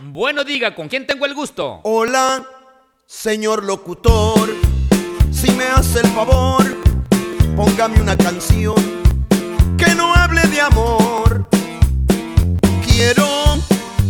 Bueno, 0.00 0.44
diga, 0.44 0.74
¿con 0.74 0.88
quién 0.88 1.06
tengo 1.06 1.26
el 1.26 1.34
gusto? 1.34 1.80
Hola, 1.84 2.44
señor 3.06 3.64
locutor, 3.64 4.54
si 5.32 5.50
me 5.52 5.64
hace 5.64 6.00
el 6.00 6.06
favor, 6.08 6.64
póngame 7.56 8.00
una 8.00 8.16
canción 8.16 8.74
que 9.78 9.94
no 9.94 10.14
hable 10.14 10.42
de 10.42 10.60
amor. 10.60 11.48
Quiero 12.86 13.26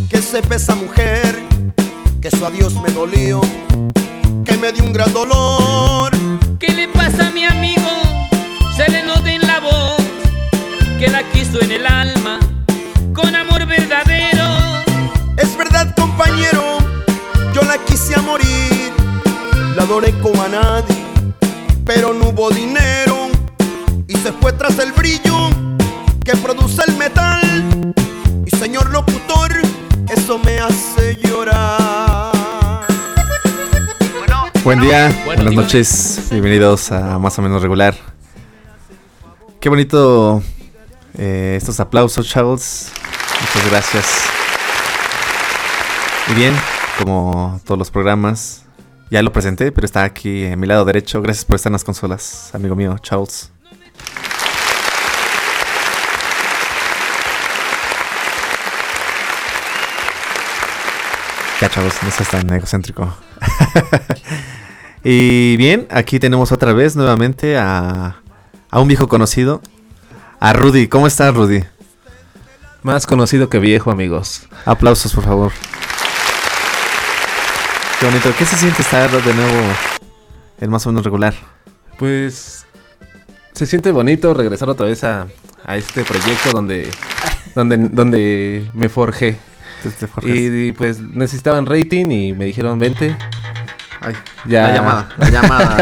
que 0.08 0.22
sepa 0.22 0.56
esa 0.56 0.74
mujer 0.74 1.42
que 2.20 2.30
su 2.30 2.44
adiós 2.44 2.74
me 2.80 2.90
dolió, 2.90 3.40
que 4.44 4.56
me 4.56 4.72
dio 4.72 4.84
un 4.84 4.92
gran 4.92 5.12
dolor. 5.12 6.12
¿Qué 6.58 6.72
le 6.72 6.88
pasa 6.88 7.28
a 7.28 7.30
mi 7.30 7.44
amigo? 7.44 7.90
Se 8.76 8.90
le 8.90 9.02
nota 9.02 9.30
en 9.30 9.42
la 9.42 9.60
voz 9.60 9.96
que 10.98 11.08
la 11.08 11.22
quiso 11.30 11.60
en 11.60 11.72
el 11.72 11.86
alma 11.86 12.38
con 13.14 13.34
amor 13.34 13.66
verdadero. 13.66 14.43
Compañero, 16.16 16.78
yo 17.52 17.62
la 17.62 17.76
quise 17.84 18.14
a 18.14 18.22
morir, 18.22 18.92
la 19.74 19.82
adoré 19.82 20.12
como 20.20 20.40
a 20.40 20.48
nadie, 20.48 21.04
pero 21.84 22.14
no 22.14 22.28
hubo 22.28 22.50
dinero 22.50 23.30
y 24.06 24.16
se 24.18 24.30
fue 24.30 24.52
tras 24.52 24.78
el 24.78 24.92
brillo 24.92 25.50
que 26.24 26.36
produce 26.36 26.82
el 26.86 26.96
metal. 26.96 27.92
Y 28.46 28.56
señor 28.56 28.90
locutor, 28.90 29.50
eso 30.08 30.38
me 30.38 30.60
hace 30.60 31.16
llorar. 31.16 32.30
Buen 34.62 34.80
día, 34.82 35.08
Bueno, 35.24 35.42
buenas 35.42 35.54
noches, 35.54 36.28
bienvenidos 36.30 36.92
a 36.92 37.18
Más 37.18 37.36
o 37.40 37.42
menos 37.42 37.60
regular. 37.60 37.96
Qué 39.58 39.68
bonito 39.68 40.44
eh, 41.18 41.56
estos 41.56 41.80
aplausos, 41.80 42.28
chavos. 42.28 42.92
Muchas 43.40 43.68
gracias. 43.68 44.33
Y 46.26 46.34
bien, 46.34 46.54
como 46.98 47.60
todos 47.64 47.78
los 47.78 47.90
programas, 47.90 48.64
ya 49.10 49.22
lo 49.22 49.30
presenté, 49.32 49.70
pero 49.72 49.84
está 49.84 50.04
aquí 50.04 50.46
a 50.46 50.56
mi 50.56 50.66
lado 50.66 50.84
derecho. 50.86 51.20
Gracias 51.20 51.44
por 51.44 51.56
estar 51.56 51.70
en 51.70 51.74
las 51.74 51.84
consolas, 51.84 52.50
amigo 52.54 52.74
mío, 52.74 52.96
Charles. 52.98 53.50
Ya, 61.60 61.68
chavos, 61.68 61.94
no 62.02 62.10
seas 62.10 62.30
tan 62.30 62.50
egocéntrico. 62.52 63.14
y 65.04 65.56
bien, 65.58 65.86
aquí 65.90 66.18
tenemos 66.18 66.52
otra 66.52 66.72
vez 66.72 66.96
nuevamente 66.96 67.58
a, 67.58 68.16
a 68.70 68.80
un 68.80 68.88
viejo 68.88 69.08
conocido, 69.08 69.60
a 70.40 70.54
Rudy. 70.54 70.88
¿Cómo 70.88 71.06
estás, 71.06 71.34
Rudy? 71.34 71.64
Más 72.82 73.06
conocido 73.06 73.50
que 73.50 73.58
viejo, 73.58 73.90
amigos. 73.90 74.48
Aplausos, 74.64 75.12
por 75.14 75.24
favor. 75.24 75.52
Qué 78.00 78.06
bonito. 78.06 78.32
¿Qué 78.38 78.44
se 78.44 78.56
siente 78.56 78.82
estar 78.82 79.10
de 79.10 79.34
nuevo 79.34 79.62
en 80.60 80.70
más 80.70 80.86
o 80.86 80.90
menos 80.90 81.04
regular? 81.04 81.34
Pues 81.98 82.66
se 83.52 83.66
siente 83.66 83.90
bonito 83.92 84.34
regresar 84.34 84.68
otra 84.68 84.86
vez 84.86 85.04
a, 85.04 85.26
a 85.64 85.76
este 85.76 86.04
proyecto 86.04 86.50
donde, 86.52 86.90
donde, 87.54 87.76
donde 87.78 88.68
me 88.74 88.88
forjé. 88.88 89.38
Y, 90.22 90.68
y, 90.68 90.72
pues 90.72 90.98
necesitaban 91.00 91.66
rating 91.66 92.10
y 92.10 92.32
me 92.32 92.46
dijeron, 92.46 92.78
vente. 92.78 93.16
Ay, 94.00 94.14
Ya. 94.46 94.68
La 94.68 94.74
llamada, 94.74 95.08
la 95.18 95.30
llamada. 95.30 95.76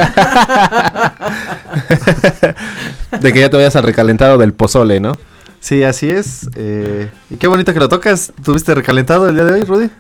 De 3.20 3.33
que 3.33 3.40
ya 3.40 3.50
te 3.50 3.56
vayas 3.56 3.77
al 3.77 3.84
recalentado 3.84 4.38
del 4.38 4.52
pozole, 4.55 5.00
¿no? 5.00 5.12
sí, 5.60 5.84
así 5.84 6.10
es. 6.10 6.48
eh, 6.56 7.08
y 7.30 7.36
qué 7.36 7.46
bonito 7.46 7.72
que 7.72 7.78
lo 7.78 7.88
tocas. 7.88 8.33
¿Tuviste 8.44 8.74
recalentado 8.74 9.28
el 9.28 9.34
día 9.36 9.44
de 9.44 9.52
hoy, 9.52 9.62
Rudy? 9.62 9.90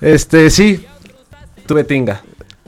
Este, 0.00 0.48
sí. 0.50 0.86
Tuve 1.68 1.84
tinga. 1.84 2.20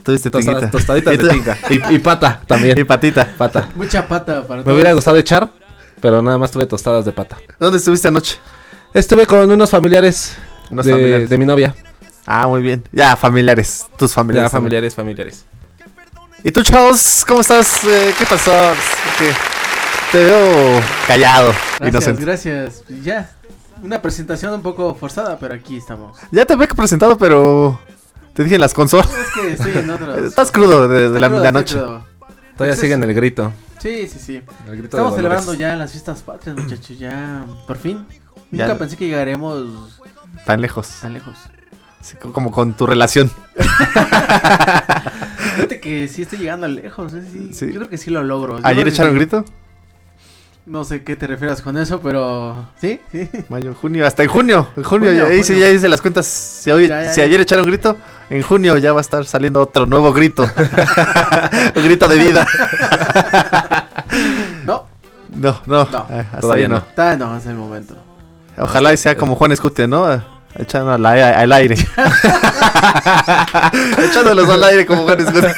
Tuviste 0.03 0.29
tinguita. 0.31 0.71
tostaditas 0.71 1.13
Y 1.13 1.17
de 1.17 1.29
tinga. 1.29 1.57
Y, 1.69 1.95
y 1.95 1.99
pata 1.99 2.41
también. 2.47 2.77
Y 2.77 2.83
patita. 2.85 3.27
Pata. 3.37 3.67
Mucha 3.75 4.07
pata 4.07 4.47
para 4.47 4.63
Me 4.63 4.73
hubiera 4.73 4.93
gustado 4.93 5.17
echar, 5.17 5.49
pero 5.99 6.21
nada 6.21 6.37
más 6.37 6.51
tuve 6.51 6.65
tostadas 6.67 7.03
de 7.03 7.11
pata. 7.11 7.37
¿Dónde 7.59 7.77
estuviste 7.79 8.07
anoche? 8.07 8.37
Estuve 8.93 9.25
con 9.25 9.49
unos 9.51 9.69
familiares, 9.69 10.37
Unos 10.69 10.85
de, 10.85 10.91
familiares. 10.93 11.29
de 11.29 11.37
mi 11.37 11.45
novia. 11.45 11.75
Ah, 12.25 12.47
muy 12.47 12.61
bien. 12.61 12.83
Ya, 12.91 13.15
familiares. 13.15 13.85
Tus 13.97 14.11
Ya, 14.11 14.15
familiares. 14.15 14.51
familiares, 14.51 14.95
familiares. 14.95 15.45
¿Y 16.43 16.51
tú, 16.51 16.63
Charles? 16.63 17.23
¿Cómo 17.27 17.41
estás? 17.41 17.83
Eh, 17.83 18.13
¿Qué 18.17 18.25
pasó? 18.25 18.51
Te 20.11 20.25
veo 20.25 20.81
callado, 21.07 21.53
Gracias, 21.79 21.89
inocente. 21.89 22.21
gracias. 22.23 22.83
Ya. 23.03 23.29
Una 23.83 24.01
presentación 24.01 24.53
un 24.53 24.61
poco 24.61 24.93
forzada, 24.93 25.37
pero 25.39 25.53
aquí 25.55 25.77
estamos. 25.77 26.17
Ya 26.31 26.45
te 26.45 26.53
había 26.53 26.67
presentado, 26.67 27.17
pero 27.17 27.79
te 28.33 28.43
dije 28.43 28.55
en 28.55 28.61
las 28.61 28.73
consolas. 28.73 29.09
Es 29.47 29.59
que 29.61 29.91
otros. 29.91 30.17
Estás 30.25 30.51
crudo 30.51 30.87
de, 30.87 31.09
de 31.09 31.19
la, 31.19 31.27
Crudo, 31.27 31.41
la 31.43 31.47
estoy 31.49 31.61
noche. 31.61 31.75
crudo. 31.75 31.87
Todavía 31.87 32.49
Entonces- 32.51 32.79
siguen 32.79 33.03
el 33.03 33.13
grito. 33.13 33.51
Sí, 33.79 34.07
sí, 34.07 34.19
sí. 34.19 34.35
El 34.35 34.43
grito 34.77 34.81
de 34.81 34.85
Estamos 34.85 35.15
celebrando 35.15 35.53
ya 35.55 35.75
las 35.75 35.91
fiestas 35.91 36.21
patrias, 36.21 36.55
muchachos. 36.55 36.97
Ya, 36.99 37.45
por 37.65 37.77
fin. 37.77 38.05
Ya. 38.51 38.67
Nunca 38.67 38.77
pensé 38.79 38.95
que 38.97 39.07
llegaremos 39.07 39.99
Tan 40.45 40.61
lejos. 40.61 40.87
tan 41.01 41.13
lejos. 41.13 41.35
Sí, 42.01 42.15
como 42.33 42.51
con 42.51 42.73
tu 42.73 42.85
relación. 42.87 43.31
Fíjate 45.55 45.79
que 45.79 46.07
sí 46.07 46.21
estoy 46.23 46.39
llegando 46.39 46.67
lejos. 46.67 47.13
eh, 47.13 47.23
sí. 47.31 47.49
Sí. 47.53 47.67
Yo 47.67 47.79
creo 47.79 47.89
que 47.89 47.97
sí 47.97 48.09
lo 48.11 48.23
logro. 48.23 48.59
Yo 48.59 48.65
¿Ayer 48.65 48.83
que 48.83 48.89
echaron 48.89 49.15
grito? 49.15 49.45
No 50.65 50.83
sé 50.83 51.03
qué 51.03 51.15
te 51.15 51.25
refieras 51.27 51.61
con 51.61 51.77
eso, 51.77 52.01
pero. 52.01 52.69
Sí, 52.79 52.99
sí. 53.11 53.27
Mayo, 53.49 53.73
junio, 53.73 54.05
hasta 54.05 54.23
en 54.23 54.29
junio. 54.29 54.67
En 54.77 54.83
junio, 54.83 55.09
Junio, 55.09 55.27
ya, 55.27 55.33
hice, 55.33 55.57
ya 55.59 55.69
hice 55.69 55.89
las 55.89 56.01
cuentas. 56.01 56.25
Si, 56.27 56.69
hoy- 56.71 56.87
Ya, 56.87 57.03
ya, 57.03 57.13
si 57.13 57.19
ya. 57.21 57.25
ayer 57.25 57.41
echaron 57.41 57.65
grito, 57.65 57.97
en 58.31 58.41
junio 58.41 58.77
ya 58.77 58.93
va 58.93 58.99
a 58.99 59.01
estar 59.01 59.25
saliendo 59.25 59.61
otro 59.61 59.85
nuevo 59.85 60.13
grito. 60.13 60.43
Un 61.75 61.83
grito 61.83 62.07
de 62.07 62.15
vida. 62.17 62.47
No, 64.65 64.85
No, 65.33 65.61
no, 65.65 65.85
No, 65.85 66.05
eh, 66.09 66.19
hasta 66.25 66.39
todavía 66.41 66.67
no. 66.67 66.77
está, 66.77 67.15
no, 67.15 67.37
es 67.37 67.45
el 67.45 67.55
momento. 67.55 67.95
Ojalá 68.57 68.91
y 68.93 68.97
sea 68.97 69.15
como 69.15 69.35
Juan 69.35 69.51
Escute, 69.53 69.87
¿no? 69.87 70.21
Echando 70.55 70.91
al, 70.91 71.05
al 71.05 71.51
aire. 71.53 71.75
Echándolos 73.97 74.49
al 74.49 74.63
aire 74.65 74.85
como 74.85 75.03
Juan 75.03 75.19
Escute. 75.21 75.55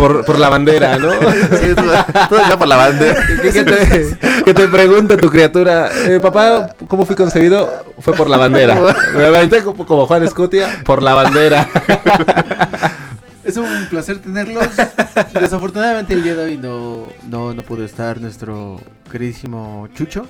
Por, 0.00 0.24
por 0.24 0.38
la 0.38 0.48
bandera, 0.48 0.98
¿no? 0.98 1.12
Sí, 1.60 1.74
todo, 1.74 2.48
ya 2.48 2.58
por 2.58 2.68
la 2.68 2.76
bandera. 2.76 3.26
que, 3.42 3.52
que 3.52 3.64
te, 3.64 4.18
que 4.44 4.54
te 4.54 4.68
pregunta 4.68 5.16
tu 5.16 5.28
criatura, 5.28 5.90
eh, 6.06 6.18
papá, 6.20 6.74
¿cómo 6.88 7.04
fui 7.04 7.14
concebido? 7.14 7.84
Fue 7.98 8.14
por 8.14 8.30
la 8.30 8.38
bandera. 8.38 8.80
Me 9.14 9.26
aventé 9.26 9.62
como, 9.62 9.84
como 9.84 10.06
Juan 10.06 10.24
Escutia, 10.24 10.80
por 10.84 11.02
la 11.02 11.14
bandera. 11.14 11.68
Es 13.42 13.56
un 13.56 13.86
placer 13.88 14.18
tenerlos. 14.18 14.64
Desafortunadamente 15.32 16.14
el 16.14 16.22
día 16.22 16.36
de 16.36 16.44
hoy 16.44 16.56
no, 16.56 17.08
no, 17.28 17.52
no 17.52 17.62
pudo 17.62 17.84
estar 17.84 18.20
nuestro 18.20 18.80
queridísimo 19.10 19.88
Chucho. 19.94 20.26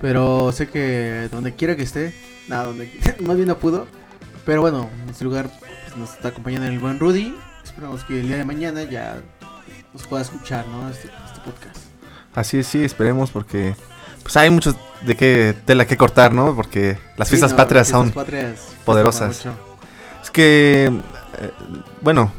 Pero 0.00 0.52
sé 0.52 0.68
que 0.68 1.28
donde 1.32 1.54
quiera 1.54 1.76
que 1.76 1.82
esté, 1.82 2.14
nada, 2.46 2.64
donde 2.64 2.90
más 3.20 3.36
bien 3.36 3.48
no 3.48 3.56
pudo. 3.58 3.86
Pero 4.46 4.60
bueno, 4.60 4.88
en 5.08 5.14
su 5.14 5.24
lugar 5.24 5.50
pues, 5.58 5.96
nos 5.96 6.12
está 6.14 6.28
acompañando 6.28 6.68
el 6.68 6.78
buen 6.78 6.98
Rudy. 6.98 7.34
Esperamos 7.70 8.02
que 8.04 8.18
el 8.20 8.26
día 8.26 8.36
de 8.36 8.44
mañana 8.44 8.82
ya 8.82 9.22
nos 9.92 10.04
pueda 10.06 10.22
escuchar, 10.22 10.66
¿no? 10.66 10.88
Este, 10.90 11.08
este 11.26 11.40
podcast. 11.44 11.78
Así 12.34 12.58
es, 12.58 12.66
sí, 12.66 12.82
esperemos 12.84 13.30
porque 13.30 13.76
pues 14.22 14.36
hay 14.36 14.50
mucho 14.50 14.74
de 15.02 15.16
qué 15.16 15.54
tela 15.64 15.86
que 15.86 15.96
cortar, 15.96 16.32
¿no? 16.34 16.54
Porque 16.56 16.98
las 17.16 17.28
Sí, 17.28 17.32
fiestas 17.32 17.52
no, 17.52 17.56
patrias 17.56 17.88
las 17.88 18.00
son 18.00 18.10
patrias 18.10 18.68
poderosas. 18.84 19.46
Es 20.22 20.30
que, 20.30 20.86
eh, 20.86 21.50
bueno, 22.00 22.32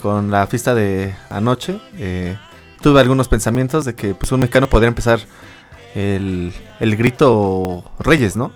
con 0.00 0.30
la 0.30 0.46
fiesta 0.46 0.74
de 0.74 1.14
anoche, 1.28 1.78
eh, 1.98 2.36
tuve 2.80 3.00
algunos 3.00 3.28
pensamientos 3.28 3.84
de 3.84 3.94
que 3.94 4.14
pues 4.14 4.32
un 4.32 4.40
mexicano 4.40 4.66
podría 4.68 4.88
empezar 4.88 5.20
el, 5.94 6.52
el 6.80 6.96
grito 6.96 7.84
Reyes, 7.98 8.34
¿no? 8.34 8.50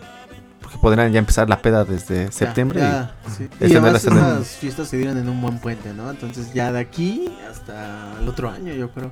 Podrían 0.81 1.13
ya 1.13 1.19
empezar 1.19 1.49
la 1.49 1.61
peda 1.63 1.85
desde 1.85 2.27
Ya, 2.27 2.33
septiembre. 2.33 2.81
ya, 2.81 3.15
sí. 3.37 3.45
y 3.61 3.65
Y 3.65 3.67
extender 3.77 3.97
además 3.97 4.49
fiestas 4.61 4.89
se 4.89 4.97
dieron 4.99 5.17
en 5.19 5.29
un 5.29 5.41
buen 5.41 5.59
puente, 5.59 5.93
¿no? 5.95 6.11
Entonces 6.11 6.53
ya 6.53 6.73
de 6.73 6.81
aquí 6.81 7.35
hasta 7.51 8.13
el 8.21 8.29
otro 8.29 8.51
año, 8.51 8.73
yo 8.75 8.91
creo. 8.91 9.11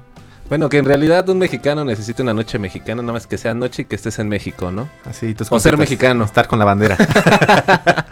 Bueno, 0.49 0.69
que 0.69 0.77
en 0.79 0.85
realidad 0.85 1.27
un 1.31 1.39
mexicano 1.39 1.85
necesita 1.85 2.23
una 2.23 2.35
noche 2.35 2.59
mexicana, 2.59 3.01
nada 3.01 3.15
más 3.15 3.27
que 3.27 3.39
sea 3.39 3.55
noche 3.55 3.83
y 3.83 3.85
que 3.87 3.97
estés 3.97 4.19
en 4.19 4.29
México, 4.29 4.71
¿no? 4.71 4.89
Así, 5.07 5.35
O 5.49 5.59
ser 5.61 5.79
mexicano. 5.79 6.25
Estar 6.25 6.47
con 6.47 6.59
la 6.59 6.65
bandera. 6.67 6.97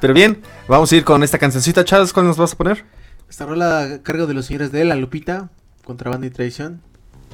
Pero 0.00 0.14
bien, 0.14 0.40
vamos 0.68 0.90
a 0.92 0.96
ir 0.96 1.04
con 1.04 1.22
esta 1.22 1.38
cancioncita. 1.38 1.84
Charles, 1.84 2.12
¿cuál 2.12 2.26
nos 2.26 2.36
vas 2.36 2.52
a 2.54 2.56
poner? 2.56 2.84
Esta 3.28 3.44
rola 3.44 3.80
a 3.82 4.02
cargo 4.02 4.26
de 4.26 4.34
los 4.34 4.46
señores 4.46 4.72
de 4.72 4.84
La 4.84 4.94
Lupita, 4.94 5.50
Contrabanda 5.84 6.26
y 6.26 6.30
Traición. 6.30 6.80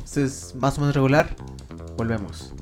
Este 0.04 0.24
es 0.24 0.54
más 0.56 0.78
o 0.78 0.80
menos 0.80 0.94
regular. 0.96 1.36
Volvemos. 1.96 2.52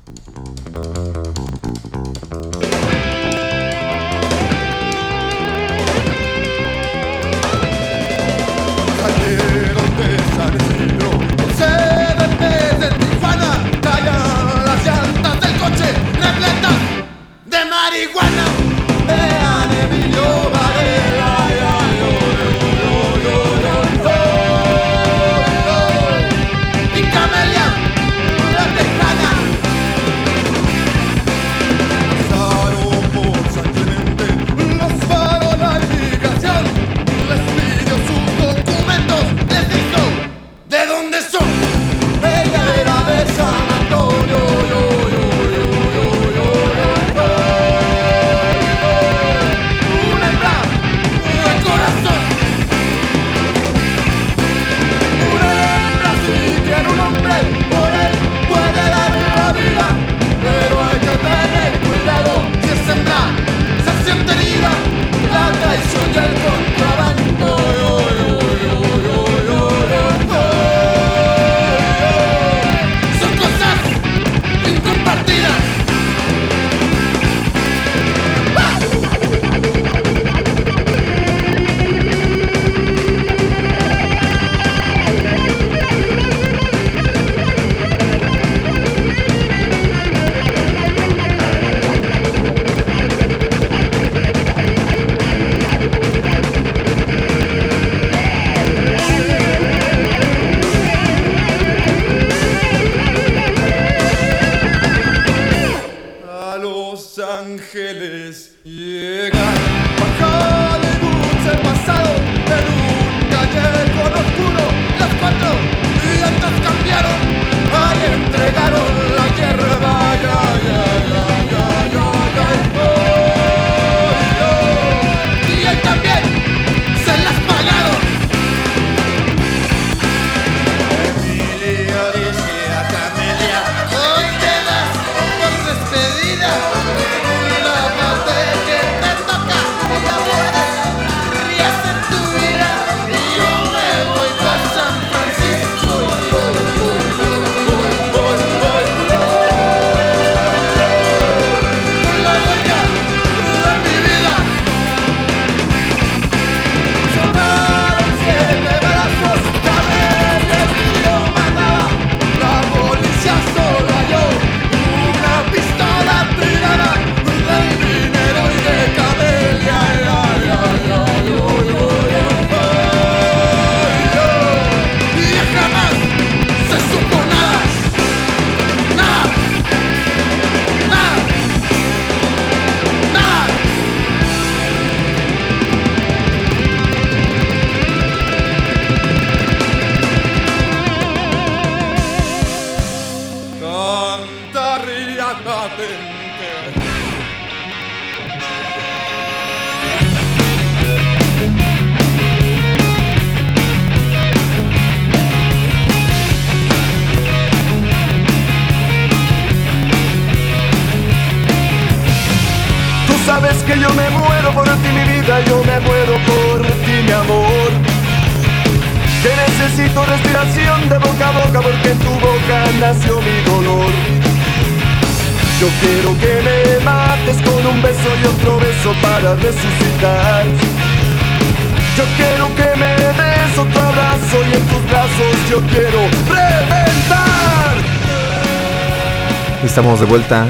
Estamos 239.78 240.00
de 240.00 240.06
vuelta 240.06 240.44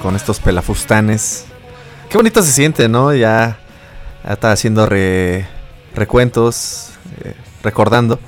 con 0.00 0.16
estos 0.16 0.40
pelafustanes. 0.40 1.44
Qué 2.08 2.16
bonito 2.16 2.42
se 2.42 2.50
siente, 2.50 2.88
¿no? 2.88 3.12
Ya, 3.12 3.58
ya 4.24 4.32
está 4.32 4.52
haciendo 4.52 4.86
re- 4.86 5.46
recuentos, 5.94 6.92
eh, 7.22 7.34
recordando. 7.62 8.18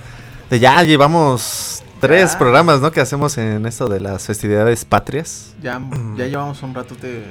De 0.50 0.60
ya 0.60 0.82
llevamos 0.82 1.82
tres 2.02 2.32
Ya. 2.32 2.38
programas, 2.38 2.82
¿no? 2.82 2.92
Que 2.92 3.00
hacemos 3.00 3.38
en 3.38 3.64
esto 3.64 3.88
de 3.88 3.98
las 4.00 4.26
festividades 4.26 4.84
patrias. 4.84 5.54
Ya, 5.62 5.80
ya 6.18 6.26
llevamos 6.26 6.62
un 6.62 6.74
rato 6.74 6.94
de... 6.96 7.24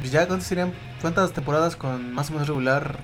pues 0.00 0.10
Ya, 0.10 0.26
¿cuántas 0.26 0.48
serían? 0.48 0.72
¿Cuántas 1.00 1.30
temporadas 1.30 1.76
con 1.76 2.12
más 2.12 2.28
o 2.30 2.32
menos 2.32 2.48
regular? 2.48 2.98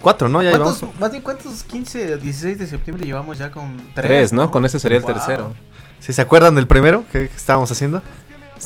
Cuatro, 0.00 0.28
¿no? 0.28 0.40
Ya 0.40 0.50
¿Cuántos, 0.50 0.76
llevamos. 0.82 1.00
más 1.00 1.10
bien, 1.10 1.24
¿cuántos 1.24 1.64
15, 1.64 2.18
16 2.18 2.56
de 2.60 2.66
septiembre 2.68 3.04
llevamos 3.04 3.38
ya 3.38 3.50
con 3.50 3.76
tres? 3.96 4.06
Tres, 4.06 4.32
¿no? 4.32 4.52
Con 4.52 4.64
ese 4.64 4.78
sería 4.78 4.98
el 4.98 5.02
Wow. 5.02 5.14
tercero. 5.14 5.54
¿Sí 5.98 6.12
se 6.12 6.22
acuerdan 6.22 6.54
del 6.54 6.68
primero 6.68 7.02
que, 7.10 7.28
que 7.28 7.36
estábamos 7.36 7.72
haciendo? 7.72 8.02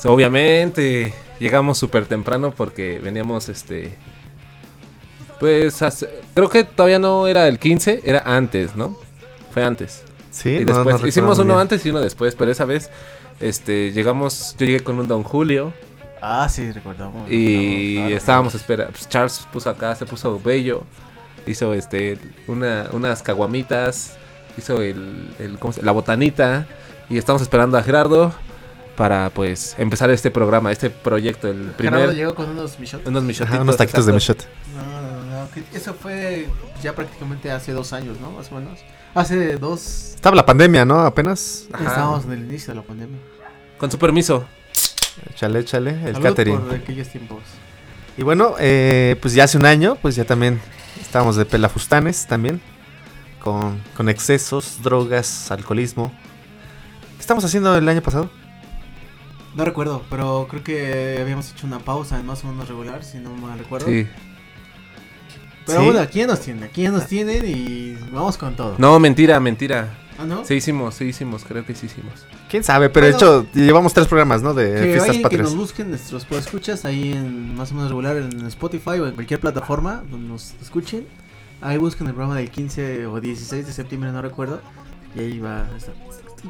Obviamente, 0.04 1.12
llegamos 1.38 1.78
súper 1.78 2.06
temprano 2.06 2.52
porque 2.56 2.98
veníamos, 2.98 3.48
este... 3.48 3.96
Pues, 5.40 5.82
hace- 5.82 6.08
creo 6.34 6.48
que 6.48 6.64
todavía 6.64 6.98
no 6.98 7.26
era 7.26 7.48
el 7.48 7.58
15, 7.58 8.02
era 8.04 8.20
antes, 8.24 8.76
¿no? 8.76 8.96
Fue 9.52 9.64
antes. 9.64 10.04
Sí, 10.30 10.50
y 10.56 10.64
no- 10.64 10.74
después, 10.74 11.00
no 11.02 11.06
hicimos 11.06 11.38
uno 11.38 11.54
bien. 11.54 11.60
antes 11.60 11.84
y 11.84 11.90
uno 11.90 12.00
después, 12.00 12.34
pero 12.36 12.50
esa 12.50 12.64
vez, 12.64 12.90
este, 13.40 13.92
llegamos, 13.92 14.54
yo 14.58 14.66
llegué 14.66 14.80
con 14.80 14.98
un 14.98 15.08
Don 15.08 15.22
Julio 15.24 15.72
Ah, 16.20 16.48
sí, 16.48 16.70
recordamos. 16.70 17.28
y 17.30 17.94
recordamos, 17.96 18.16
estábamos 18.18 18.54
espera, 18.54 18.86
pues 18.88 19.08
Charles 19.08 19.46
puso 19.52 19.68
acá, 19.68 19.94
se 19.96 20.06
puso 20.06 20.40
bello, 20.42 20.84
hizo 21.46 21.74
este, 21.74 22.18
una, 22.46 22.86
unas 22.92 23.20
caguamitas, 23.22 24.16
hizo 24.56 24.80
el, 24.80 25.34
el 25.40 25.58
¿cómo 25.58 25.72
se- 25.72 25.82
la 25.82 25.90
botanita 25.92 26.66
y 27.10 27.18
estamos 27.18 27.42
esperando 27.42 27.76
a 27.76 27.82
Gerardo 27.82 28.32
para 28.96 29.30
pues 29.30 29.74
empezar 29.78 30.10
este 30.10 30.30
programa, 30.30 30.70
este 30.70 30.90
proyecto, 30.90 31.48
el 31.48 31.74
Gerardo 31.76 31.98
primer, 31.98 32.14
llegó 32.14 32.34
con 32.34 32.50
unos 32.50 32.78
michotes. 32.78 33.06
unos 33.06 33.22
Ajá, 33.22 33.26
michotitos, 33.26 33.60
unos 33.60 33.76
taquitos 33.76 34.06
de 34.06 34.12
michote. 34.12 34.44
No, 34.74 34.82
no, 34.82 35.44
no, 35.44 35.48
eso 35.72 35.94
fue 35.94 36.48
ya 36.82 36.94
prácticamente 36.94 37.50
hace 37.50 37.72
dos 37.72 37.92
años, 37.92 38.20
¿no? 38.20 38.30
Más 38.32 38.50
o 38.52 38.56
menos. 38.56 38.80
Hace 39.14 39.56
dos... 39.56 40.12
Estaba 40.14 40.36
la 40.36 40.46
pandemia, 40.46 40.84
¿no? 40.84 41.00
Apenas. 41.00 41.66
Ajá. 41.72 41.84
Estábamos 41.84 42.24
en 42.24 42.32
el 42.32 42.38
inicio 42.40 42.72
de 42.72 42.80
la 42.80 42.86
pandemia. 42.86 43.18
Con 43.78 43.90
su 43.90 43.98
permiso. 43.98 44.44
Échale, 45.30 45.60
échale, 45.60 45.90
el 45.90 46.14
Salud 46.14 46.22
catering. 46.22 46.60
por 46.60 46.74
aquellos 46.74 47.08
tiempos. 47.08 47.42
Y 48.16 48.22
bueno, 48.22 48.54
eh, 48.58 49.16
pues 49.20 49.34
ya 49.34 49.44
hace 49.44 49.58
un 49.58 49.66
año, 49.66 49.96
pues 50.00 50.16
ya 50.16 50.24
también 50.24 50.60
estábamos 51.00 51.36
de 51.36 51.44
pelafustanes 51.44 52.26
también. 52.26 52.60
Con, 53.40 53.80
con 53.96 54.08
excesos, 54.08 54.82
drogas, 54.82 55.50
alcoholismo. 55.50 56.12
¿Qué 57.16 57.20
estamos 57.20 57.44
haciendo 57.44 57.76
el 57.76 57.88
año 57.88 58.00
pasado? 58.00 58.30
No 59.54 59.64
recuerdo, 59.64 60.02
pero 60.08 60.46
creo 60.48 60.64
que 60.64 61.18
habíamos 61.20 61.50
hecho 61.52 61.66
una 61.66 61.78
pausa 61.78 62.18
en 62.18 62.26
más 62.26 62.42
o 62.44 62.48
menos 62.48 62.68
regular, 62.68 63.04
si 63.04 63.18
no 63.18 63.30
mal 63.34 63.58
recuerdo. 63.58 63.86
Sí. 63.86 64.06
Pero 65.66 65.78
Sí. 65.80 65.84
bueno, 65.84 66.00
aquí 66.00 66.18
ya 66.20 66.26
nos 66.26 66.40
tienen, 66.40 66.64
aquí 66.64 66.82
ya 66.82 66.90
nos 66.90 67.06
tienen 67.06 67.44
y 67.46 67.94
vamos 68.10 68.36
con 68.38 68.56
todo. 68.56 68.74
No, 68.78 68.98
mentira, 68.98 69.38
mentira. 69.40 69.98
¿Ah, 70.18 70.24
no? 70.24 70.44
Sí 70.44 70.54
hicimos, 70.54 70.94
sí 70.94 71.04
hicimos, 71.04 71.44
creo 71.44 71.64
que 71.64 71.74
sí 71.74 71.86
hicimos. 71.86 72.26
¿Quién 72.50 72.64
sabe? 72.64 72.90
Pero 72.90 73.06
de 73.06 73.12
Bueno. 73.12 73.40
hecho, 73.42 73.46
llevamos 73.54 73.94
tres 73.94 74.06
programas, 74.08 74.42
¿no? 74.42 74.54
De 74.54 74.72
Que 74.74 74.82
fiestas 74.82 75.00
vayan, 75.08 75.16
que 75.16 75.22
patrias. 75.22 75.42
nos 75.44 75.56
busquen 75.56 75.88
nuestros 75.90 76.26
escuchas 76.30 76.84
ahí 76.84 77.12
en 77.12 77.54
más 77.54 77.70
o 77.72 77.74
menos 77.74 77.90
regular 77.90 78.16
en 78.16 78.44
Spotify 78.46 78.98
o 79.00 79.06
en 79.06 79.14
cualquier 79.14 79.40
plataforma 79.40 80.02
donde 80.10 80.28
nos 80.28 80.54
escuchen. 80.60 81.06
Ahí 81.60 81.78
busquen 81.78 82.08
el 82.08 82.14
programa 82.14 82.36
del 82.38 82.50
15 82.50 83.06
o 83.06 83.20
16 83.20 83.66
de 83.66 83.72
septiembre, 83.72 84.10
no 84.12 84.20
recuerdo. 84.20 84.60
Y 85.14 85.20
ahí 85.20 85.38
va 85.38 85.62
a 85.72 85.76
estar. 85.76 85.94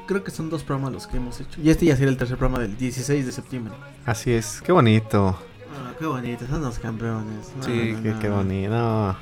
Creo 0.06 0.24
que 0.24 0.30
son 0.30 0.48
dos 0.50 0.62
programas 0.62 0.92
los 0.94 1.06
que 1.06 1.16
hemos 1.18 1.40
hecho. 1.40 1.60
Y 1.62 1.70
este 1.70 1.86
ya 1.86 1.94
sería 1.96 2.10
el 2.10 2.16
tercer 2.16 2.36
programa 2.38 2.62
del 2.62 2.76
16 2.76 3.26
de 3.26 3.32
septiembre. 3.32 3.74
Así 4.06 4.32
es, 4.32 4.62
qué 4.64 4.72
bonito. 4.72 5.38
Ah, 5.74 5.92
qué 5.98 6.06
bonito, 6.06 6.46
son 6.46 6.62
los 6.62 6.78
campeones. 6.78 7.52
No, 7.56 7.62
Sí, 7.64 7.92
no, 7.96 8.02
Qué, 8.02 8.08
no, 8.10 8.18
qué 8.20 8.28
no. 8.28 8.36
bonito. 8.36 9.16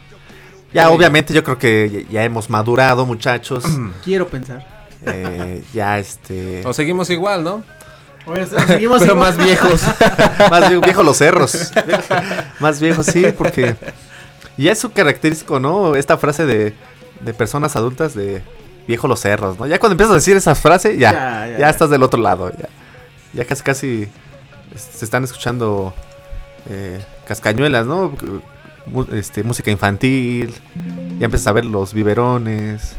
Ya, 0.73 0.91
obviamente, 0.91 1.35
yo 1.35 1.43
creo 1.43 1.59
que 1.59 2.07
ya, 2.11 2.23
hemos 2.25 2.49
madurado, 2.49 3.05
muchachos. 3.05 3.65
Quiero 4.05 4.29
pensar. 4.29 4.89
Eh, 5.07 5.63
ya, 5.75 5.99
este. 5.99 6.65
O 6.67 6.73
seguimos 6.73 7.11
igual, 7.11 7.43
¿no? 7.43 7.65
seguimos 8.67 8.99
Pero 9.01 9.15
igual. 9.15 9.17
más 9.17 9.37
viejos. 9.37 9.83
Más 10.51 10.69
bien 10.69 10.81
viejo 10.83 11.03
los 11.03 11.17
cerros. 11.17 11.73
Más 12.61 12.81
viejo, 12.81 13.03
sí, 13.03 13.27
porque. 13.37 13.75
Y 14.57 14.69
es 14.69 14.79
su 14.79 14.93
característico, 14.93 15.59
¿no? 15.59 15.97
Esta 15.97 16.19
frase 16.19 16.45
de, 16.47 16.75
de 17.23 17.35
personas 17.35 17.75
adultas 17.77 18.15
de 18.15 18.43
viejo 18.91 19.09
los 19.09 19.21
cerros, 19.21 19.59
¿no? 19.59 19.67
Ya 19.67 19.79
cuando 19.79 19.95
empiezas 19.95 20.13
a 20.13 20.17
decir 20.17 20.37
esa 20.37 20.55
frase, 20.55 20.99
ya. 20.99 21.13
Ya, 21.13 21.47
Ya, 21.47 21.53
ya, 21.53 21.59
ya. 21.59 21.71
estás 21.71 21.89
del 21.91 22.03
otro 22.03 22.21
lado. 22.21 22.51
Ya, 22.51 22.69
ya 23.33 23.45
casi, 23.47 23.63
casi. 23.63 24.09
Se 24.77 25.05
están 25.05 25.25
escuchando. 25.25 25.95
eh, 26.69 27.01
cascañuelas, 27.27 27.87
¿no? 27.87 28.13
Este, 29.13 29.43
música 29.43 29.71
infantil. 29.71 30.53
Ya 31.19 31.25
empiezas 31.27 31.47
a 31.47 31.53
ver 31.53 31.65
los 31.65 31.95
biberones. 31.95 32.97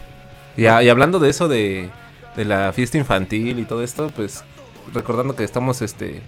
Y, 0.58 0.66
a- 0.66 0.82
y 0.84 0.90
hablando 0.90 1.20
de 1.20 1.30
eso 1.30 1.48
de, 1.48 1.90
de 2.36 2.46
la 2.46 2.72
fiesta 2.74 2.98
infantil 2.98 3.60
y 3.60 3.66
todo 3.66 3.84
esto, 3.84 4.10
pues 4.16 4.44
recordando 4.94 5.36
que 5.36 5.44
estamos 5.44 5.82
este 5.82 6.22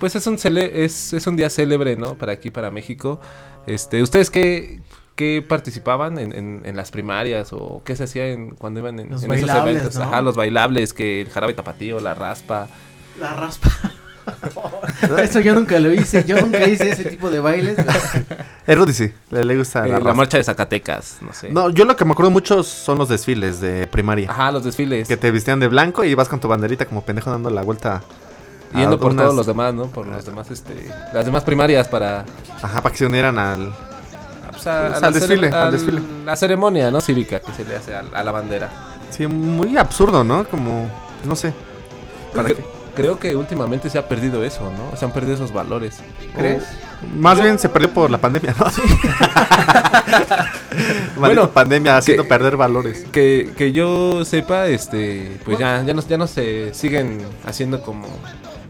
pues 0.00 0.16
es 0.16 0.26
un 0.26 0.38
cele 0.38 0.84
es, 0.84 1.12
es 1.12 1.26
un 1.26 1.36
día 1.36 1.50
célebre, 1.50 1.94
¿no? 1.96 2.14
Para 2.14 2.32
aquí, 2.32 2.50
para 2.50 2.70
México. 2.70 3.20
Este, 3.66 4.02
¿ustedes 4.02 4.30
qué, 4.30 4.80
qué 5.20 5.44
participaban 5.46 6.18
en, 6.18 6.32
en, 6.34 6.62
en 6.64 6.76
las 6.76 6.90
primarias 6.90 7.52
o 7.52 7.82
qué 7.84 7.94
se 7.94 8.04
hacía 8.04 8.28
en, 8.28 8.52
cuando 8.52 8.80
iban 8.80 8.98
en, 8.98 9.10
Los 9.10 9.22
en 9.22 9.32
esos 9.32 9.46
bailables, 9.48 9.76
eventos? 9.76 9.96
¿no? 9.96 10.04
Ajá, 10.04 10.22
los 10.22 10.34
bailables, 10.34 10.94
que 10.94 11.20
el 11.20 11.28
jarabe 11.28 11.52
tapatío, 11.52 12.00
la 12.00 12.14
raspa. 12.14 12.68
La 13.20 13.34
raspa. 13.34 13.68
Eso 15.22 15.40
yo 15.40 15.54
nunca 15.54 15.78
lo 15.78 15.92
hice, 15.92 16.24
yo 16.24 16.40
nunca 16.40 16.66
hice 16.66 16.88
ese 16.90 17.04
tipo 17.04 17.30
de 17.30 17.40
bailes. 17.40 17.76
Eh, 18.66 18.74
Rudy 18.74 18.92
sí, 18.94 19.12
le, 19.30 19.44
le 19.44 19.56
gusta 19.58 19.80
eh, 19.84 19.88
la 19.88 19.98
la, 19.98 20.04
raza. 20.04 20.14
marcha 20.16 20.36
de 20.38 20.44
Zacatecas, 20.44 21.18
no 21.20 21.34
sé. 21.34 21.50
No, 21.50 21.68
yo 21.68 21.84
lo 21.84 21.96
que 21.96 22.04
me 22.06 22.12
acuerdo 22.12 22.30
mucho 22.30 22.62
son 22.62 22.96
los 22.96 23.10
desfiles 23.10 23.60
de 23.60 23.86
primaria. 23.88 24.30
Ajá, 24.30 24.50
los 24.52 24.64
desfiles. 24.64 25.06
Que 25.06 25.18
te 25.18 25.30
vestían 25.30 25.60
de 25.60 25.68
blanco 25.68 26.02
y 26.02 26.08
ibas 26.08 26.28
con 26.28 26.40
tu 26.40 26.48
banderita 26.48 26.86
como 26.86 27.04
pendejo 27.04 27.30
dando 27.30 27.50
la 27.50 27.60
vuelta. 27.62 28.02
Yendo 28.74 28.98
por 28.98 29.12
unas- 29.12 29.24
todos 29.24 29.36
los 29.36 29.46
demás, 29.46 29.74
¿no? 29.74 29.86
Por 29.88 30.06
los 30.06 30.24
demás, 30.24 30.50
este, 30.50 30.74
las 31.12 31.26
demás 31.26 31.42
primarias 31.44 31.88
para, 31.88 32.24
Ajá, 32.62 32.80
para 32.82 32.92
que 32.92 32.98
se 32.98 33.06
unieran 33.06 33.38
al... 33.38 33.74
pues, 34.64 35.02
a- 35.02 35.06
al 35.06 35.12
desfile, 35.12 35.48
al 35.48 35.54
al- 35.54 35.72
desfile. 35.72 36.00
La 36.24 36.36
ceremonia, 36.36 36.90
¿no? 36.90 37.00
Cívica 37.00 37.40
que 37.40 37.52
se 37.52 37.64
le 37.64 37.76
hace 37.76 37.94
a, 37.94 38.02
a 38.12 38.22
la 38.24 38.32
bandera. 38.32 38.68
Sí, 39.10 39.26
muy 39.26 39.76
absurdo, 39.76 40.22
¿no? 40.24 40.44
Como, 40.44 40.88
no 41.24 41.36
sé. 41.36 41.52
¿Para 42.34 42.48
Cre- 42.48 42.56
qué? 42.56 42.64
Creo 42.94 43.18
que 43.18 43.36
últimamente 43.36 43.88
se 43.88 43.98
ha 43.98 44.08
perdido 44.08 44.44
eso, 44.44 44.70
¿no? 44.72 44.96
Se 44.96 45.04
han 45.04 45.12
perdido 45.12 45.34
esos 45.34 45.52
valores. 45.52 45.98
¿Crees? 46.36 46.64
Más 47.16 47.40
bien 47.40 47.58
se 47.58 47.68
perdió 47.68 47.90
por 47.94 48.10
la 48.10 48.18
pandemia, 48.18 48.54
¿no? 48.58 48.66
Bueno, 48.66 50.44
bueno, 51.16 51.50
pandemia 51.50 51.96
haciendo 51.96 52.24
que- 52.24 52.28
perder 52.28 52.56
valores. 52.56 53.04
Que, 53.12 53.52
que 53.56 53.72
yo 53.72 54.24
sepa, 54.24 54.66
este, 54.66 55.38
pues 55.44 55.58
ya, 55.58 55.82
ya 55.82 55.94
no, 55.94 56.02
ya 56.02 56.18
no 56.18 56.26
se 56.26 56.74
siguen 56.74 57.22
haciendo 57.46 57.80
como 57.82 58.06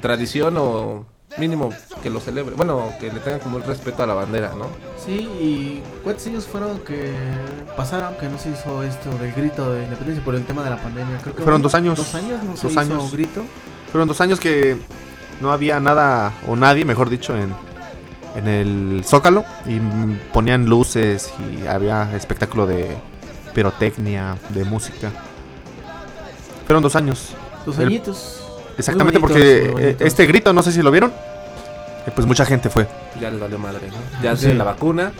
tradición 0.01 0.55
o 0.59 1.07
mínimo 1.41 1.71
que 2.03 2.11
lo 2.11 2.21
celebre. 2.21 2.55
Bueno, 2.55 2.93
que 3.01 3.13
le 3.13 3.19
tengan 3.21 3.41
como 3.41 3.57
el 3.57 3.65
respeto 3.65 4.03
a 4.03 4.07
la 4.07 4.15
bandera, 4.15 4.53
¿no? 4.57 4.67
Sí, 5.05 5.13
y 5.41 5.83
¿cuántos 6.05 6.27
años 6.29 6.47
fueron 6.47 6.79
que 6.81 7.11
pasaron 7.77 8.15
que 8.19 8.29
no 8.29 8.39
se 8.39 8.51
hizo 8.51 8.83
esto 8.85 9.11
del 9.19 9.33
grito 9.33 9.73
de 9.73 9.85
independencia 9.85 10.25
por 10.25 10.35
el 10.37 10.45
tema 10.45 10.63
de 10.63 10.71
la 10.71 10.77
pandemia? 10.81 11.19
Creo 11.23 11.35
que 11.35 11.43
Fueron 11.43 11.63
dos 11.63 11.75
años. 11.75 11.97
Dos 11.97 12.15
años, 12.15 12.43
no 12.45 12.57
se 12.57 12.63
Dos 12.65 12.73
hizo 12.73 12.81
años. 12.81 13.13
grito. 13.13 13.43
Fueron 13.91 14.07
dos 14.07 14.21
años 14.21 14.39
que 14.39 14.77
no 15.41 15.51
había 15.51 15.81
nada, 15.81 16.33
o 16.47 16.55
nadie, 16.55 16.85
mejor 16.85 17.09
dicho, 17.11 17.35
en, 17.37 17.53
en 18.37 18.47
el 18.47 19.03
Zócalo. 19.05 19.45
Y 19.67 19.81
ponían 20.33 20.67
luces 20.67 21.33
y 21.61 21.67
había 21.67 22.15
espectáculo 22.15 22.67
de 22.67 22.97
pirotecnia, 23.55 24.37
de 24.51 24.65
música. 24.65 25.11
Fueron 26.67 26.83
dos 26.83 26.95
años. 26.95 27.31
Dos 27.67 27.79
El- 27.79 27.87
añitos. 27.87 28.37
Exactamente, 28.79 29.19
bonitos, 29.19 29.43
porque 29.43 29.91
eh, 29.91 29.97
este 30.01 30.25
grito, 30.27 30.53
no 30.55 30.63
sé 30.63 30.73
si 30.73 30.81
lo 30.81 30.91
vieron. 30.91 31.13
Eh, 32.07 32.11
pues 32.15 32.27
mucha 32.27 32.45
gente 32.45 32.69
fue. 32.71 32.87
Ya 33.21 33.31
les 33.31 33.41
valió 33.41 33.59
madre, 33.59 33.89
¿no? 33.89 34.23
Ya 34.23 34.35
Sí. 34.37 34.41
tienen 34.43 34.59
la 34.59 34.65
vacuna, 34.65 35.13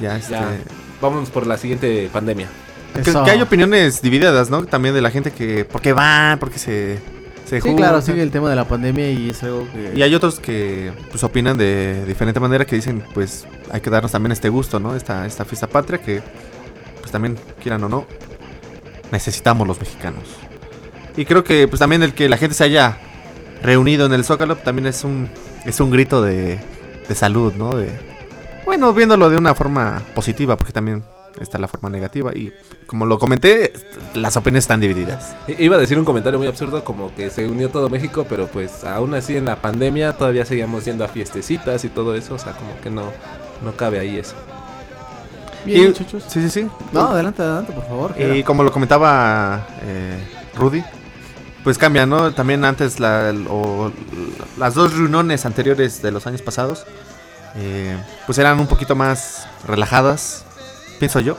Ya, 0.00 0.16
este, 0.16 0.32
ya. 0.32 0.48
Vámonos 1.00 1.30
por 1.30 1.46
la 1.46 1.56
siguiente 1.58 2.08
pandemia. 2.12 2.48
Que, 2.94 3.02
que 3.12 3.30
hay 3.30 3.40
opiniones 3.42 4.02
divididas, 4.02 4.50
¿no? 4.50 4.64
También 4.64 4.94
de 4.94 5.00
la 5.00 5.10
gente 5.10 5.30
que, 5.30 5.64
¿por 5.64 5.80
qué 5.80 5.92
van? 5.92 6.38
¿Por 6.38 6.50
qué 6.50 6.58
se, 6.58 6.98
se 7.44 7.60
Sí, 7.60 7.74
claro, 7.74 8.00
sigue 8.00 8.22
el 8.22 8.30
tema 8.30 8.50
de 8.50 8.56
la 8.56 8.66
pandemia 8.66 9.10
y 9.10 9.30
es 9.30 9.42
algo 9.44 9.68
que... 9.72 9.92
Y 9.96 10.02
hay 10.02 10.14
otros 10.14 10.40
que 10.40 10.92
pues 11.10 11.22
opinan 11.22 11.56
de 11.56 12.04
diferente 12.06 12.40
manera 12.40 12.64
que 12.64 12.74
dicen, 12.76 13.04
pues 13.14 13.46
hay 13.70 13.80
que 13.80 13.90
darnos 13.90 14.10
también 14.12 14.32
este 14.32 14.48
gusto, 14.48 14.80
¿no? 14.80 14.96
Esta, 14.96 15.26
esta 15.26 15.44
fiesta 15.44 15.66
patria 15.68 15.98
que, 16.00 16.22
pues 17.00 17.12
también, 17.12 17.36
quieran 17.62 17.84
o 17.84 17.88
no, 17.88 18.06
necesitamos 19.12 19.66
los 19.66 19.78
mexicanos. 19.80 20.24
Y 21.16 21.24
creo 21.24 21.44
que 21.44 21.68
pues 21.68 21.78
también 21.80 22.02
el 22.02 22.14
que 22.14 22.28
la 22.28 22.36
gente 22.36 22.54
se 22.54 22.64
haya 22.64 22.98
reunido 23.62 24.06
en 24.06 24.12
el 24.12 24.24
Zócalo 24.24 24.56
también 24.56 24.86
es 24.86 25.04
un, 25.04 25.28
es 25.68 25.80
un 25.80 25.90
grito 25.90 26.22
de, 26.22 26.58
de 27.08 27.14
salud, 27.14 27.52
¿no? 27.54 27.70
De, 27.76 27.88
bueno, 28.64 28.92
viéndolo 28.92 29.30
de 29.30 29.36
una 29.36 29.54
forma 29.54 30.02
positiva, 30.14 30.56
porque 30.56 30.72
también 30.72 31.02
está 31.40 31.58
la 31.58 31.68
forma 31.68 31.88
negativa. 31.90 32.32
Y 32.34 32.52
como 32.86 33.06
lo 33.06 33.18
comenté, 33.18 33.72
las 34.14 34.36
opiniones 34.36 34.64
están 34.64 34.80
divididas. 34.80 35.34
Iba 35.58 35.76
a 35.76 35.78
decir 35.78 35.98
un 35.98 36.04
comentario 36.04 36.38
muy 36.38 36.48
absurdo 36.48 36.82
como 36.84 37.14
que 37.14 37.30
se 37.30 37.46
unió 37.46 37.70
todo 37.70 37.88
México, 37.88 38.26
pero 38.28 38.46
pues 38.46 38.84
aún 38.84 39.14
así 39.14 39.36
en 39.36 39.44
la 39.44 39.56
pandemia 39.56 40.14
todavía 40.14 40.44
seguíamos 40.44 40.84
yendo 40.84 41.04
a 41.04 41.08
fiestecitas 41.08 41.84
y 41.84 41.88
todo 41.88 42.14
eso, 42.14 42.34
o 42.34 42.38
sea, 42.38 42.52
como 42.52 42.78
que 42.80 42.90
no, 42.90 43.04
no 43.64 43.72
cabe 43.76 43.98
ahí 44.00 44.18
eso. 44.18 44.34
Bien, 45.64 45.82
Y- 45.84 45.86
muchachos. 45.88 46.24
Sí, 46.28 46.40
sí, 46.42 46.50
sí. 46.50 46.66
No, 46.92 47.08
adelante, 47.08 47.42
adelante, 47.42 47.72
por 47.72 47.84
favor. 47.86 48.14
Y 48.18 48.42
como 48.42 48.62
lo 48.62 48.72
comentaba 48.72 49.66
eh, 49.82 50.16
Rudy, 50.56 50.82
pues 51.64 51.78
cambia, 51.78 52.06
¿no? 52.06 52.32
También 52.32 52.64
antes 52.64 53.00
la, 53.00 53.32
o 53.48 53.90
las 54.58 54.74
dos 54.74 54.92
reuniones 54.94 55.44
anteriores 55.46 56.02
de 56.02 56.10
los 56.12 56.26
años 56.26 56.42
pasados, 56.42 56.84
eh, 57.56 57.96
pues 58.26 58.38
eran 58.38 58.60
un 58.60 58.66
poquito 58.66 58.94
más 58.96 59.46
relajadas, 59.66 60.44
pienso 60.98 61.20
yo. 61.20 61.36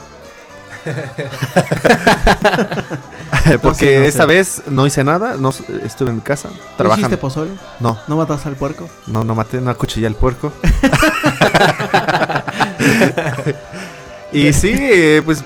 Porque 3.62 3.86
sé, 3.86 3.98
no 3.98 4.04
esta 4.06 4.22
sé. 4.22 4.26
vez 4.26 4.62
no 4.66 4.86
hice 4.86 5.04
nada, 5.04 5.36
no 5.38 5.50
estuve 5.84 6.08
en 6.10 6.16
mi 6.16 6.20
casa 6.22 6.48
¿No 6.48 6.54
hiciste 6.54 6.76
trabajando. 6.76 7.18
pozole? 7.18 7.50
No, 7.80 7.98
¿No 8.08 8.16
mataste 8.16 8.48
al 8.48 8.56
puerco? 8.56 8.88
no, 9.06 9.24
no 9.24 9.34
maté, 9.34 9.60
no 9.60 9.70
acuchillé 9.70 10.06
al 10.06 10.14
puerco. 10.14 10.52
y 14.32 14.52
sí, 14.52 14.72
eh, 14.74 15.22
pues 15.24 15.42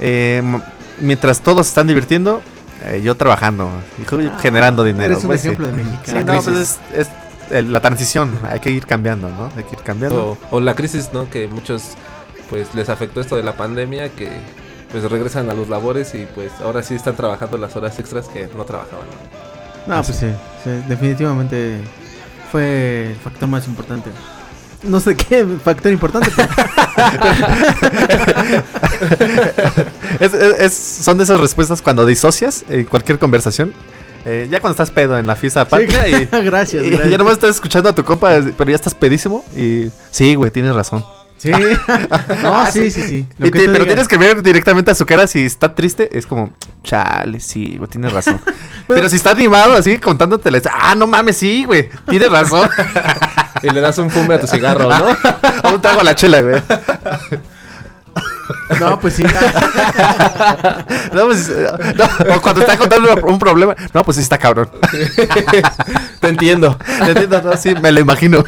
eh, 0.00 0.42
mientras 1.00 1.40
todos 1.40 1.66
están 1.66 1.86
divirtiendo, 1.86 2.42
eh, 2.84 3.00
yo 3.02 3.16
trabajando, 3.16 3.70
generando 4.40 4.84
dinero. 4.84 5.12
Eres 5.12 5.24
un 5.24 5.28
pues, 5.28 5.40
sí. 5.40 5.48
ejemplo 5.48 5.68
de 5.68 5.82
Sí, 5.82 5.88
mexicano. 5.90 6.32
no, 6.34 6.42
pues 6.42 6.56
es, 6.56 6.78
es 6.94 7.08
el- 7.50 7.72
la 7.72 7.80
transición, 7.80 8.38
hay 8.48 8.60
que 8.60 8.70
ir 8.70 8.86
cambiando, 8.86 9.28
¿no? 9.28 9.50
Hay 9.56 9.64
que 9.64 9.76
ir 9.76 9.82
cambiando. 9.82 10.38
O, 10.50 10.56
o 10.56 10.60
la 10.60 10.74
crisis, 10.74 11.10
¿no? 11.12 11.28
Que 11.30 11.46
muchos 11.48 11.82
pues 12.50 12.74
les 12.74 12.88
afectó 12.88 13.20
esto 13.20 13.36
de 13.36 13.42
la 13.42 13.54
pandemia, 13.56 14.10
que 14.10 14.28
pues 14.92 15.10
regresan 15.10 15.50
a 15.50 15.54
los 15.54 15.68
labores 15.68 16.14
y 16.14 16.26
pues 16.34 16.52
ahora 16.62 16.82
sí 16.82 16.94
están 16.94 17.16
trabajando 17.16 17.58
las 17.58 17.74
horas 17.74 17.98
extras 17.98 18.28
que 18.28 18.48
no 18.56 18.64
trabajaban. 18.64 19.06
¿no? 19.86 19.96
No, 19.96 20.02
pues 20.02 20.16
sí, 20.18 20.28
sí, 20.62 20.70
definitivamente 20.88 21.80
fue 22.52 23.08
el 23.10 23.16
factor 23.16 23.48
más 23.48 23.66
importante. 23.66 24.10
No 24.84 25.00
sé 25.00 25.16
qué 25.16 25.46
factor 25.64 25.90
importante, 25.92 26.30
Es- 30.20 30.34
es- 30.34 30.60
es- 30.60 30.74
son 31.04 31.18
de 31.18 31.24
esas 31.24 31.40
respuestas 31.40 31.82
cuando 31.82 32.06
disocias 32.06 32.64
en 32.68 32.84
cualquier 32.84 33.18
conversación. 33.18 33.72
eh, 34.26 34.48
ya 34.50 34.58
cuando 34.60 34.72
estás 34.72 34.90
pedo 34.90 35.18
en 35.18 35.26
la 35.26 35.36
fiesta 35.36 35.66
patria 35.68 36.08
y, 36.08 36.26
gracias, 36.44 36.82
y 36.84 36.88
gracias. 36.90 37.10
ya 37.10 37.18
nomás 37.18 37.34
estás 37.34 37.50
escuchando 37.56 37.90
a 37.90 37.94
tu 37.94 38.04
compa, 38.04 38.40
pero 38.56 38.70
ya 38.70 38.76
estás 38.76 38.94
pedísimo 38.94 39.44
y 39.54 39.90
sí, 40.10 40.34
güey, 40.34 40.50
tienes 40.50 40.74
razón. 40.74 41.04
Sí. 41.44 41.52
No, 42.42 42.66
sí, 42.70 42.90
sí, 42.90 43.02
sí. 43.02 43.26
Lo 43.38 43.46
Y 43.46 43.50
que 43.50 43.58
te- 43.58 43.64
tú 43.66 43.72
pero 43.72 43.84
digas. 43.84 43.86
tienes 43.86 44.08
que 44.08 44.16
ver 44.16 44.42
directamente 44.42 44.90
a 44.90 44.94
su 44.94 45.04
cara 45.04 45.26
si 45.26 45.44
está 45.44 45.74
triste, 45.74 46.08
es 46.16 46.26
como, 46.26 46.52
chale, 46.82 47.38
sí, 47.40 47.76
güey, 47.76 47.88
tienes 47.90 48.12
razón. 48.14 48.40
pero 48.88 49.08
si 49.10 49.16
está 49.16 49.30
animado 49.32 49.74
así, 49.74 49.98
contándote, 49.98 50.50
ah, 50.72 50.94
no 50.94 51.06
mames, 51.06 51.36
sí, 51.36 51.64
güey, 51.66 51.90
tienes 52.08 52.30
razón. 52.30 52.68
Y 53.62 53.70
le 53.70 53.80
das 53.80 53.96
un 53.98 54.10
fume 54.10 54.34
a 54.34 54.40
tu 54.40 54.46
cigarro, 54.46 54.88
¿no? 54.90 55.16
Aún 55.62 55.80
trago 55.80 56.00
a 56.00 56.04
la 56.04 56.14
chela, 56.14 56.42
güey. 56.42 56.60
No, 58.78 59.00
pues 59.00 59.14
sí. 59.14 59.22
No, 61.12 61.24
pues, 61.26 61.50
no, 61.96 62.34
o 62.36 62.40
cuando 62.42 62.60
está 62.60 62.76
contando 62.76 63.14
un 63.26 63.38
problema, 63.38 63.74
no, 63.94 64.02
pues 64.04 64.16
sí 64.18 64.22
está 64.22 64.36
cabrón. 64.36 64.68
Te 66.20 66.28
entiendo. 66.28 66.76
Te 66.98 67.10
entiendo, 67.12 67.40
no, 67.42 67.56
sí, 67.56 67.74
me 67.80 67.90
lo 67.90 68.00
imagino. 68.00 68.44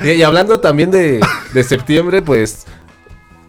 Y, 0.00 0.10
y 0.10 0.22
hablando 0.22 0.60
también 0.60 0.90
de, 0.90 1.20
de 1.52 1.64
septiembre, 1.64 2.22
pues 2.22 2.66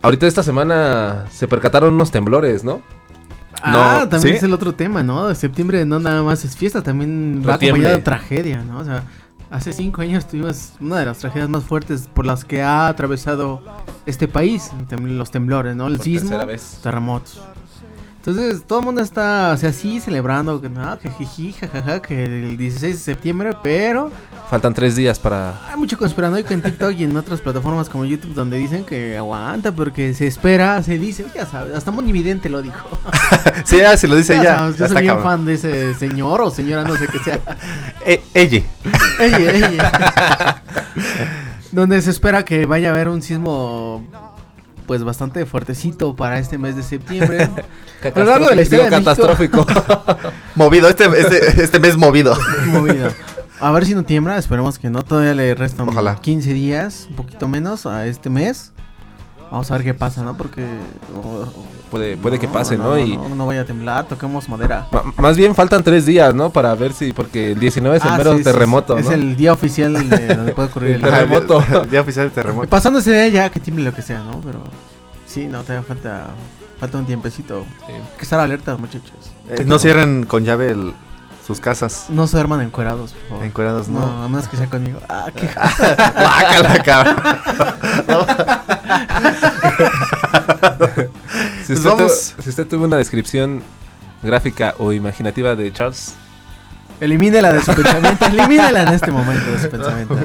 ahorita 0.02 0.28
esta 0.28 0.44
semana 0.44 1.26
se 1.32 1.48
percataron 1.48 1.94
unos 1.94 2.12
temblores, 2.12 2.64
¿no? 2.64 2.82
Ah, 3.62 4.00
No, 4.02 4.10
también 4.10 4.34
¿sí? 4.34 4.38
es 4.38 4.44
el 4.44 4.54
otro 4.54 4.74
tema, 4.76 5.02
¿no? 5.04 5.28
De 5.28 5.36
septiembre 5.36 5.86
no 5.86 6.00
nada 6.00 6.22
más 6.24 6.44
es 6.46 6.56
fiesta, 6.56 6.82
también 6.84 7.44
va 7.48 7.56
acompañado 7.56 7.96
de 7.96 8.02
tragedia, 8.02 8.64
¿no? 8.64 8.80
O 8.80 8.84
sea, 8.84 9.04
hace 9.50 9.74
cinco 9.74 10.02
años 10.02 10.28
tuvimos 10.28 10.74
una 10.80 11.00
de 11.00 11.06
las 11.06 11.18
tragedias 11.20 11.50
más 11.50 11.64
fuertes 11.64 12.08
por 12.14 12.26
las 12.26 12.46
que 12.46 12.62
ha 12.62 12.88
atravesado 12.88 13.62
este 14.06 14.28
país, 14.28 14.72
los 15.00 15.32
temblores, 15.32 15.76
¿no? 15.76 15.88
El 15.88 15.96
Por 15.96 16.04
sismo, 16.04 16.38
terremotos. 16.84 17.42
Entonces, 18.26 18.64
todo 18.66 18.80
el 18.80 18.86
mundo 18.86 19.02
está, 19.02 19.52
o 19.54 19.58
sea, 19.58 19.72
sí 19.72 20.00
celebrando 20.00 20.60
que 20.60 20.68
no, 20.68 20.98
que 20.98 21.12
jiji, 21.12 21.54
jajaja, 21.54 22.02
que 22.02 22.24
el 22.24 22.58
16 22.58 22.96
de 22.96 23.00
septiembre, 23.00 23.52
pero 23.62 24.12
Faltan 24.50 24.74
tres 24.74 24.96
días 24.96 25.20
para... 25.20 25.60
hay 25.70 25.78
mucho 25.78 25.96
conspiranoico 25.96 26.52
en 26.52 26.64
TikTok 26.64 26.94
y 26.98 27.04
en 27.04 27.16
otras 27.18 27.40
plataformas 27.42 27.88
como 27.88 28.04
YouTube 28.04 28.34
donde 28.34 28.58
dicen 28.58 28.84
que 28.84 29.16
aguanta 29.16 29.72
porque 29.72 30.16
se 30.16 30.26
espera, 30.26 30.82
se 30.82 30.98
dice, 30.98 31.26
ya 31.36 31.46
sabes, 31.46 31.76
hasta 31.76 31.92
Monividente 31.92 32.50
lo 32.50 32.64
dijo. 32.64 32.88
Sí, 33.66 33.78
ya, 33.78 33.96
lo 34.08 34.16
dice 34.16 34.36
Ya 34.36 34.44
ya, 34.44 34.58
sabes, 34.58 34.78
ya 34.78 34.88
yo 34.88 34.94
soy 34.94 35.02
bien 35.02 35.16
cabrón. 35.16 35.32
fan 35.32 35.46
de 35.46 35.54
ese 35.54 35.94
señor 35.94 36.42
o 36.42 36.50
señora, 36.50 36.84
no 36.84 36.96
sé 36.96 37.08
qué 37.08 37.20
sea. 37.20 37.40
Eh, 38.06 38.24
ella. 38.34 38.62
Ella, 39.20 39.52
ella. 39.52 40.64
Donde 41.72 42.02
se 42.02 42.12
espera 42.12 42.44
que 42.44 42.66
vaya 42.66 42.90
a 42.90 42.92
haber 42.94 43.10
un 43.10 43.22
sismo 43.22 44.35
pues 44.88 45.04
bastante 45.04 45.46
fuertecito 45.46 46.16
para 46.16 46.40
este 46.40 46.58
mes 46.58 46.76
de 46.76 46.84
septiembre. 46.84 47.50
A 48.16 48.20
lo 48.20 48.26
largo 48.26 48.50
de 48.50 48.56
la 48.56 48.62
historia 48.62 48.86
de 48.86 48.92
México- 48.92 49.10
catastrófico. 49.12 49.66
Movido, 50.56 50.88
este, 50.90 51.06
este, 51.06 51.64
este 51.64 51.80
mes 51.80 51.98
movido. 51.98 52.38
Movido. 52.68 53.10
A 53.60 53.72
ver 53.72 53.86
si 53.86 53.96
no 53.96 54.04
tiembla, 54.04 54.38
esperemos 54.38 54.78
que 54.80 54.90
no. 54.90 55.02
Todavía 55.02 55.34
le 55.34 55.56
restan 55.56 55.90
Ojalá. 55.90 56.16
15 56.16 56.54
días, 56.54 57.08
un 57.10 57.16
poquito 57.16 57.48
menos 57.48 57.86
a 57.86 58.06
este 58.06 58.30
mes. 58.30 58.74
Vamos 59.50 59.72
a 59.72 59.76
ver 59.76 59.84
qué 59.86 59.94
pasa, 59.94 60.24
¿no? 60.24 60.36
Porque. 60.38 60.66
oh, 61.16 61.46
Puede, 61.96 62.18
puede 62.18 62.40
que 62.40 62.50
pase, 62.50 62.78
¿no? 62.78 63.00
Y 63.00 63.16
No, 63.16 63.30
no 63.36 63.46
vaya 63.46 63.62
a 63.62 63.66
temblar, 63.66 64.06
toquemos 64.06 64.50
madera. 64.50 64.86
ma- 64.92 65.04
más 65.16 65.38
bien 65.38 65.56
faltan 65.56 65.82
tres 65.82 66.06
días, 66.06 66.36
¿no? 66.36 66.50
Para 66.50 66.76
ver 66.76 66.92
si, 66.92 67.14
porque 67.14 67.54
el 67.54 67.60
19 67.62 67.96
es 67.96 68.04
el 68.04 68.10
Ah, 68.10 68.18
mero 68.18 68.32
sí, 68.34 68.40
sí, 68.40 68.44
terremoto, 68.44 68.98
sí. 68.98 69.04
¿no? 69.04 69.08
Es 69.10 69.14
el 69.16 69.38
día 69.38 69.54
oficial 69.54 70.10
de 70.10 70.36
donde 70.36 70.52
puede 70.56 70.68
ocurrir 70.68 70.90
El 70.90 70.96
el 70.96 71.02
terremoto. 71.02 71.64
El 71.84 71.90
día 71.90 72.02
oficial 72.02 72.26
de 72.28 72.32
terremoto. 72.36 72.68
Pasando 72.68 73.00
ese 73.00 73.14
día 73.14 73.28
ya 73.30 73.50
que 73.50 73.62
tiemble 73.62 73.86
lo 73.86 73.94
que 73.94 74.02
sea, 74.02 74.20
¿no? 74.20 74.42
Pero. 74.42 74.62
Sí, 75.26 75.48
no, 75.48 75.62
todavía 75.62 75.88
falta. 75.88 76.28
Falta 76.82 76.98
un 76.98 77.06
tiempecito. 77.06 77.66
Sí. 77.88 77.94
Hay 77.94 78.02
que 78.18 78.24
estar 78.24 78.42
alertas, 78.42 78.78
muchachos. 78.78 79.14
Eh, 79.50 79.64
no 79.66 79.80
cierren 79.80 80.26
con 80.26 80.44
llave 80.44 80.72
el- 80.72 80.94
sus 81.48 81.62
casas. 81.62 82.08
No 82.10 82.28
se 82.28 82.36
duerman 82.38 82.60
encuerados, 82.62 83.12
por 83.14 83.30
favor. 83.30 83.46
Encuerados, 83.46 83.88
No, 83.88 84.00
no. 84.00 84.24
a 84.24 84.28
menos 84.28 84.50
que 84.50 84.58
sea 84.58 84.68
conmigo. 84.68 85.00
Ah, 85.08 85.28
qué 85.36 85.48
Guácala, 85.48 86.84
cabrón. 86.84 87.16
Si 91.66 91.74
Pues 91.74 91.80
usted, 91.80 91.90
vamos. 91.90 92.34
tu- 92.36 92.42
si 92.44 92.50
usted 92.50 92.68
tuvo 92.68 92.86
una 92.86 92.98
descripción 92.98 93.64
gráfica 94.22 94.76
o 94.78 94.92
imaginativa 94.94 95.56
de 95.56 95.72
Charles, 95.74 96.14
Elimínela 97.02 97.52
de 97.52 97.62
su 97.62 97.74
pensamiento. 97.76 98.26
Elimínela 98.26 98.84
en 98.84 98.88
este 98.94 99.12
momento 99.12 99.52
de 99.52 99.60
su 99.60 99.70
pensamiento. 99.70 100.18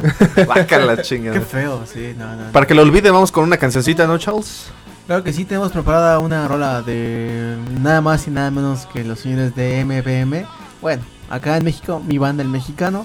Guácala, 0.47 1.03
chinga. 1.03 1.33
Qué 1.33 1.41
feo, 1.41 1.85
sí, 1.85 2.15
no, 2.17 2.37
no. 2.37 2.53
Para 2.53 2.65
que 2.65 2.75
lo 2.75 2.83
olvide, 2.83 3.11
vamos 3.11 3.33
con 3.33 3.43
una 3.43 3.57
cancioncita, 3.57 4.07
¿no, 4.07 4.17
Charles? 4.19 4.67
Claro 5.07 5.25
que 5.25 5.33
sí, 5.33 5.45
tenemos 5.45 5.73
preparada 5.73 6.21
una 6.21 6.47
rola 6.47 6.83
de 6.83 7.57
nada 7.81 8.01
más 8.01 8.29
y 8.29 8.31
nada 8.31 8.53
menos 8.53 8.87
que 8.87 9.03
los 9.03 9.19
señores 9.19 9.57
de 9.57 9.85
MBM. 9.85 10.47
Bueno, 10.81 11.03
acá 11.29 11.57
en 11.57 11.65
México, 11.65 12.01
mi 12.07 12.19
banda 12.19 12.45
el 12.45 12.49
mexicano. 12.49 13.05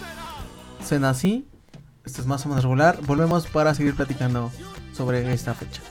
Suena 0.88 1.10
así. 1.10 1.48
Esto 2.06 2.22
es 2.22 2.28
más 2.28 2.46
o 2.46 2.50
menos 2.50 2.64
regular. 2.64 3.00
Volvemos 3.08 3.48
para 3.48 3.74
seguir 3.74 3.96
platicando 3.96 4.52
sobre 4.94 5.34
esta 5.34 5.56
fecha. 5.56 5.82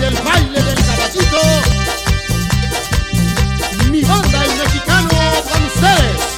Del 0.00 0.14
baile 0.22 0.62
del 0.62 0.74
caballito. 0.84 1.40
Mi 3.90 4.02
banda, 4.02 4.44
el 4.44 4.56
mexicano, 4.56 5.08
con 5.50 5.62
ustedes. 5.64 6.37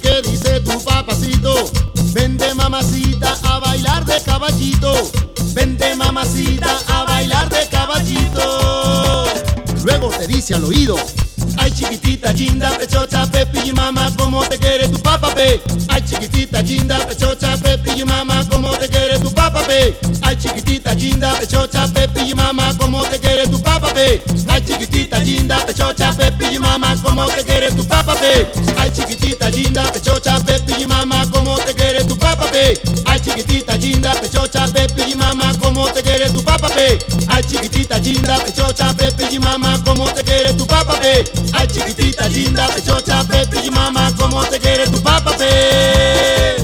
¿Qué 0.00 0.22
dice 0.22 0.60
tu 0.60 0.82
papacito? 0.82 1.70
Vente 2.12 2.54
mamacita 2.54 3.38
a 3.44 3.58
bailar 3.58 4.04
de 4.04 4.20
caballito. 4.22 4.92
Vente 5.54 5.94
mamacita 5.96 6.78
a 6.88 7.04
bailar 7.04 7.48
de 7.48 7.68
caballito. 7.68 9.24
Luego 9.84 10.08
te 10.10 10.26
dice 10.26 10.54
al 10.54 10.64
oído. 10.64 10.96
Ay 11.56 11.70
chiquitita, 11.70 12.32
linda, 12.32 12.70
pechocha, 12.78 13.26
pepi 13.26 13.60
y 13.68 13.72
mamá, 13.72 14.10
¿cómo 14.16 14.42
te 14.48 14.58
quiere 14.58 14.88
tu 14.88 14.98
papá, 15.00 15.34
pe? 15.34 15.60
Ay 15.88 16.02
chiquitita, 16.02 16.62
linda, 16.62 16.98
pechocha, 17.06 17.56
pepi 17.56 17.90
y 18.00 18.04
mamá, 18.04 18.44
¿cómo 18.50 18.70
te 18.72 18.88
quiere 18.88 19.18
tu 19.18 19.32
papá, 19.32 19.60
pe? 19.66 19.96
Ay 20.22 20.36
chiquitita, 20.36 20.94
linda, 20.94 21.32
pechocha, 21.38 21.86
pepi 21.88 22.30
y 22.30 22.34
mamá, 22.34 22.74
¿cómo 22.78 23.02
te 23.04 23.18
quiere 23.18 23.46
tu 23.48 23.60
papá, 23.62 23.92
pe? 23.94 24.22
Ay 24.48 24.62
chiquitita, 24.64 25.18
linda, 25.20 25.64
pechocha, 25.66 26.12
pepi 26.12 26.56
y 26.56 26.58
mamá, 26.58 26.94
¿cómo 27.02 27.26
te 27.26 27.44
quiere 27.44 27.70
tu 27.72 27.86
papá, 27.86 28.14
pe? 28.14 28.46
Ay 28.78 28.90
chiquitita, 28.90 29.48
linda, 29.50 29.82
pechocha, 29.92 30.38
pepi 30.40 30.82
y 30.82 30.86
mamá, 30.86 31.24
¿cómo 31.30 31.37
Ay 32.58 33.20
chiquitita, 33.20 33.76
linda, 33.76 34.12
pechocha, 34.20 34.66
pepi 34.66 35.12
y 35.12 35.14
mamá, 35.14 35.52
¿cómo 35.62 35.86
te 35.92 36.02
quiere 36.02 36.28
tu 36.30 36.42
papá, 36.42 36.68
pe? 36.68 36.98
Ay 37.28 37.44
chiquitita, 37.44 37.98
linda, 37.98 38.36
pechocha, 38.38 38.92
pepi 38.94 39.36
y 39.36 39.38
mamá, 39.38 39.80
¿cómo 39.84 40.06
te 40.12 40.24
quiere 40.24 40.52
tu 40.54 40.66
papá, 40.66 40.98
pe? 40.98 41.24
Ay 41.52 41.68
chiquitita, 41.68 42.26
linda, 42.28 42.66
pechocha, 42.66 43.22
pepi 43.22 43.58
y 43.66 43.70
mamá, 43.70 44.12
¿cómo 44.18 44.42
te 44.46 44.58
quiere 44.58 44.88
tu 44.88 45.00
papá, 45.00 45.36
pe? 45.36 46.56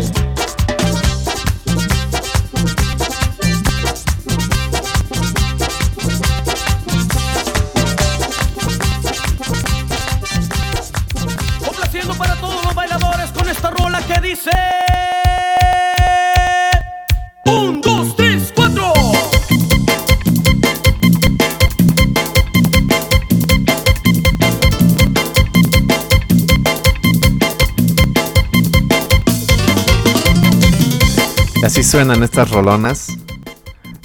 Complaciendo 11.65 12.15
para 12.15 12.35
todos 12.41 12.65
los 12.65 12.75
bailadores 12.75 13.31
con 13.31 13.49
esta 13.49 13.71
rola 13.71 14.03
que 14.03 14.21
dice. 14.21 14.51
Así 31.65 31.83
suenan 31.83 32.23
estas 32.23 32.51
rolonas. 32.51 33.09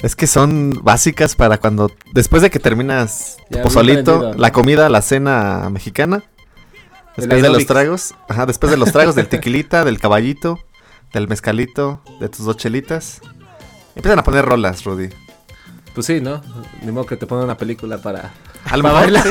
Es 0.02 0.16
que 0.16 0.26
son 0.26 0.80
básicas 0.82 1.36
para 1.36 1.58
cuando, 1.58 1.90
después 2.14 2.40
de 2.40 2.50
que 2.50 2.58
terminas 2.58 3.36
tu 3.50 3.60
pozolito, 3.60 4.32
la 4.34 4.50
comida, 4.50 4.88
la 4.88 5.02
cena 5.02 5.68
mexicana, 5.70 6.22
después 7.16 7.42
de 7.42 7.50
los 7.50 7.66
tragos, 7.66 8.14
ajá, 8.28 8.46
después 8.46 8.70
de 8.70 8.78
los 8.78 8.92
tragos 8.92 9.14
del 9.14 9.28
tequilita, 9.28 9.84
del 9.84 9.98
caballito, 9.98 10.58
del 11.12 11.28
mezcalito, 11.28 12.02
de 12.18 12.30
tus 12.30 12.46
dos 12.46 12.56
chelitas, 12.56 13.20
empiezan 13.94 14.18
a 14.18 14.24
poner 14.24 14.46
rolas, 14.46 14.84
Rudy. 14.84 15.10
Pues 15.94 16.06
sí, 16.06 16.20
¿no? 16.20 16.40
Ni 16.82 16.92
modo 16.92 17.06
que 17.06 17.16
te 17.16 17.26
pongan 17.26 17.44
una 17.46 17.56
película 17.56 17.98
para... 17.98 18.30
A 18.64 18.76
lo 18.76 18.82
mejor, 18.84 19.06
sí. 19.22 19.30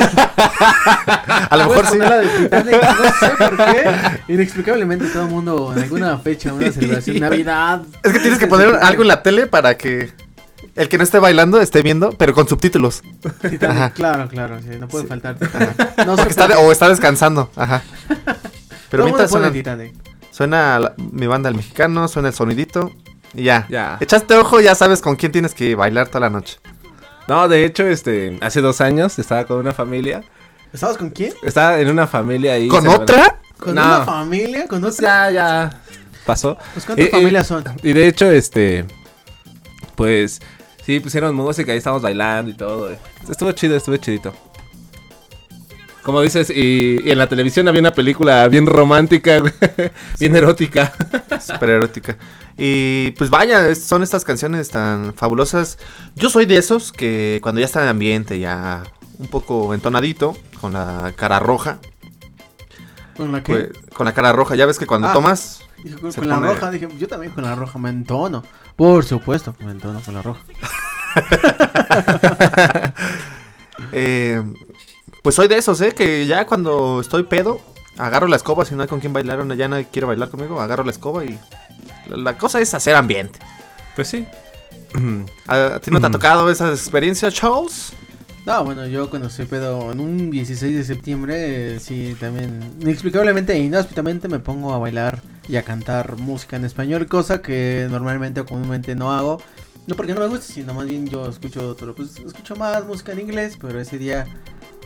a 1.50 1.56
lo 1.56 1.68
mejor 1.68 1.86
sí. 1.86 1.98
La 1.98 2.18
de 2.18 2.28
Titanic, 2.28 2.82
no 2.82 3.12
sé 3.18 3.30
por 3.38 3.56
qué. 3.56 4.22
Inexplicablemente 4.32 5.06
todo 5.08 5.22
el 5.24 5.30
mundo 5.30 5.72
en 5.74 5.82
alguna 5.84 6.18
fecha, 6.18 6.52
una 6.52 6.70
celebración, 6.70 7.20
Navidad. 7.20 7.82
Es 8.02 8.12
que 8.12 8.18
tienes 8.18 8.38
que 8.38 8.46
poner 8.46 8.74
algo 8.82 9.02
en 9.02 9.08
la 9.08 9.22
tele 9.22 9.46
para 9.46 9.76
que 9.78 10.12
el 10.76 10.88
que 10.88 10.98
no 10.98 11.04
esté 11.04 11.18
bailando 11.18 11.60
esté 11.60 11.82
viendo, 11.82 12.10
pero 12.12 12.34
con 12.34 12.46
subtítulos. 12.48 13.02
Titanic, 13.40 13.62
Ajá. 13.64 13.90
claro, 13.90 14.28
claro, 14.28 14.60
sí, 14.60 14.68
no 14.78 14.88
puede 14.88 15.06
faltar 15.06 15.36
Titanic. 15.38 16.06
No 16.06 16.14
está 16.14 16.58
o 16.58 16.70
está 16.72 16.88
descansando. 16.88 17.50
Ajá. 17.56 17.82
Pero 18.90 19.04
Todo 19.04 19.04
mientras 19.04 19.30
suena, 19.30 19.52
Titanic. 19.52 19.94
suena 20.32 20.78
la- 20.80 20.94
mi 20.96 21.28
banda 21.28 21.48
el 21.48 21.54
mexicano, 21.54 22.08
suena 22.08 22.28
el 22.28 22.34
sonidito 22.34 22.90
y 23.34 23.44
ya. 23.44 23.66
Ya. 23.68 23.96
Echaste 24.00 24.34
ojo, 24.36 24.60
ya 24.60 24.74
sabes 24.74 25.00
con 25.00 25.16
quién 25.16 25.32
tienes 25.32 25.54
que 25.54 25.74
bailar 25.74 26.08
toda 26.08 26.20
la 26.20 26.30
noche. 26.30 26.58
No, 27.28 27.48
de 27.48 27.64
hecho, 27.64 27.86
este, 27.86 28.38
hace 28.40 28.60
dos 28.60 28.80
años 28.80 29.18
estaba 29.18 29.44
con 29.44 29.58
una 29.58 29.72
familia. 29.72 30.22
¿Estabas 30.72 30.96
con 30.96 31.10
quién? 31.10 31.32
Estaba 31.42 31.78
en 31.80 31.88
una 31.88 32.06
familia 32.06 32.54
ahí. 32.54 32.68
¿Con 32.68 32.86
otra? 32.88 33.38
¿Con 33.58 33.74
No. 33.74 33.82
una 33.84 34.04
familia? 34.04 34.66
¿Con 34.66 34.84
otra? 34.84 35.30
Ya, 35.30 35.30
ya. 35.30 35.80
Pasó. 36.26 36.56
Pues 36.74 36.84
¿cuántas 36.86 37.06
Eh, 37.06 37.08
eh, 37.08 37.12
familias 37.12 37.46
son? 37.46 37.64
Y 37.82 37.92
de 37.92 38.06
hecho, 38.08 38.30
este. 38.30 38.84
Pues. 39.96 40.40
Sí, 40.84 40.98
pusieron 41.00 41.34
música 41.34 41.74
y 41.74 41.78
estábamos 41.78 42.02
bailando 42.02 42.50
y 42.50 42.54
todo. 42.54 42.90
eh. 42.90 42.98
Estuvo 43.28 43.52
chido, 43.52 43.76
estuvo 43.76 43.96
chidito. 43.96 44.32
Como 46.10 46.22
dices, 46.22 46.50
y, 46.50 47.00
y 47.06 47.10
en 47.12 47.18
la 47.18 47.28
televisión 47.28 47.68
había 47.68 47.78
una 47.80 47.92
película 47.92 48.48
bien 48.48 48.66
romántica, 48.66 49.40
bien 50.18 50.34
erótica. 50.34 50.92
Súper 51.40 51.70
erótica. 51.70 52.16
Y 52.58 53.12
pues 53.12 53.30
vaya, 53.30 53.72
son 53.76 54.02
estas 54.02 54.24
canciones 54.24 54.70
tan 54.70 55.14
fabulosas. 55.14 55.78
Yo 56.16 56.28
soy 56.28 56.46
de 56.46 56.56
esos 56.56 56.90
que 56.90 57.38
cuando 57.44 57.60
ya 57.60 57.66
está 57.66 57.80
en 57.84 57.90
ambiente, 57.90 58.40
ya 58.40 58.82
un 59.20 59.28
poco 59.28 59.72
entonadito, 59.72 60.36
con 60.60 60.72
la 60.72 61.12
cara 61.14 61.38
roja. 61.38 61.78
¿Con 63.16 63.30
la 63.30 63.44
qué? 63.44 63.52
pues, 63.52 63.68
con 63.94 64.04
la 64.04 64.12
cara 64.12 64.32
roja, 64.32 64.56
ya 64.56 64.66
ves 64.66 64.80
que 64.80 64.86
cuando 64.86 65.06
Ah. 65.06 65.12
tomas 65.12 65.60
con, 66.16 66.28
la 66.28 66.34
pone- 66.40 66.48
roja, 66.48 66.72
dije, 66.72 66.88
yo 66.98 67.06
también 67.06 67.32
con 67.32 67.44
la 67.44 67.54
roja 67.54 67.78
me 67.78 67.90
entono. 67.90 68.42
Por 68.74 69.04
supuesto, 69.04 69.54
me 69.60 69.70
entono 69.70 70.00
con 70.00 70.12
la 70.14 70.22
roja. 70.22 70.40
Eh, 73.92 74.42
pues 75.22 75.34
soy 75.34 75.48
de 75.48 75.58
esos, 75.58 75.80
¿eh? 75.80 75.92
Que 75.92 76.26
ya 76.26 76.46
cuando 76.46 77.00
estoy 77.00 77.24
pedo, 77.24 77.60
agarro 77.98 78.26
la 78.28 78.36
escoba. 78.36 78.64
Si 78.64 78.74
no 78.74 78.82
hay 78.82 78.88
con 78.88 79.00
quién 79.00 79.12
bailar, 79.12 79.46
ya 79.56 79.68
nadie 79.68 79.86
quiere 79.90 80.06
bailar 80.06 80.30
conmigo, 80.30 80.60
agarro 80.60 80.84
la 80.84 80.90
escoba 80.90 81.24
y. 81.24 81.38
La, 82.08 82.16
la 82.16 82.38
cosa 82.38 82.60
es 82.60 82.72
hacer 82.74 82.94
ambiente. 82.96 83.38
Pues 83.96 84.08
sí. 84.08 84.26
¿A, 85.46 85.54
a 85.76 85.80
ti 85.80 85.90
no 85.90 86.00
te 86.00 86.06
ha 86.06 86.08
Mm. 86.08 86.12
tocado 86.12 86.50
esa 86.50 86.70
experiencia, 86.70 87.30
Charles? 87.30 87.92
No, 88.46 88.64
bueno, 88.64 88.86
yo 88.86 89.10
cuando 89.10 89.28
estoy 89.28 89.44
pedo 89.44 89.92
en 89.92 90.00
un 90.00 90.30
16 90.30 90.74
de 90.74 90.82
septiembre, 90.84 91.74
eh, 91.76 91.78
sí, 91.80 92.16
también 92.18 92.74
inexplicablemente 92.80 93.52
e 93.52 93.58
inhóspitamente 93.58 94.28
me 94.28 94.38
pongo 94.38 94.72
a 94.72 94.78
bailar 94.78 95.20
y 95.46 95.56
a 95.56 95.62
cantar 95.62 96.16
música 96.16 96.56
en 96.56 96.64
español, 96.64 97.06
cosa 97.06 97.42
que 97.42 97.86
normalmente 97.90 98.40
o 98.40 98.46
comúnmente 98.46 98.94
no 98.94 99.12
hago. 99.12 99.42
No 99.86 99.94
porque 99.94 100.14
no 100.14 100.20
me 100.20 100.28
guste, 100.28 100.52
sino 100.54 100.72
más 100.72 100.86
bien 100.86 101.06
yo 101.06 101.26
escucho 101.28 101.68
otro, 101.68 101.94
pues 101.94 102.16
escucho 102.16 102.56
más 102.56 102.84
música 102.86 103.12
en 103.12 103.20
inglés, 103.20 103.58
pero 103.60 103.78
ese 103.78 103.98
día 103.98 104.26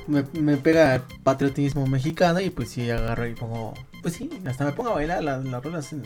me, 0.07 0.25
me 0.41 0.57
pega 0.57 0.97
el 0.97 1.03
patriotismo 1.23 1.87
mexicano 1.87 2.41
y 2.41 2.51
pues 2.51 2.71
sí 2.71 2.91
agarro 2.91 3.27
y 3.27 3.35
pongo, 3.35 3.75
pues 4.03 4.15
sí, 4.15 4.31
hasta 4.47 4.65
me 4.65 4.73
pongo 4.73 4.91
a 4.91 4.95
bailar 4.95 5.23
las, 5.23 5.45
las 5.45 5.63
rolas, 5.63 5.93
en- 5.93 6.03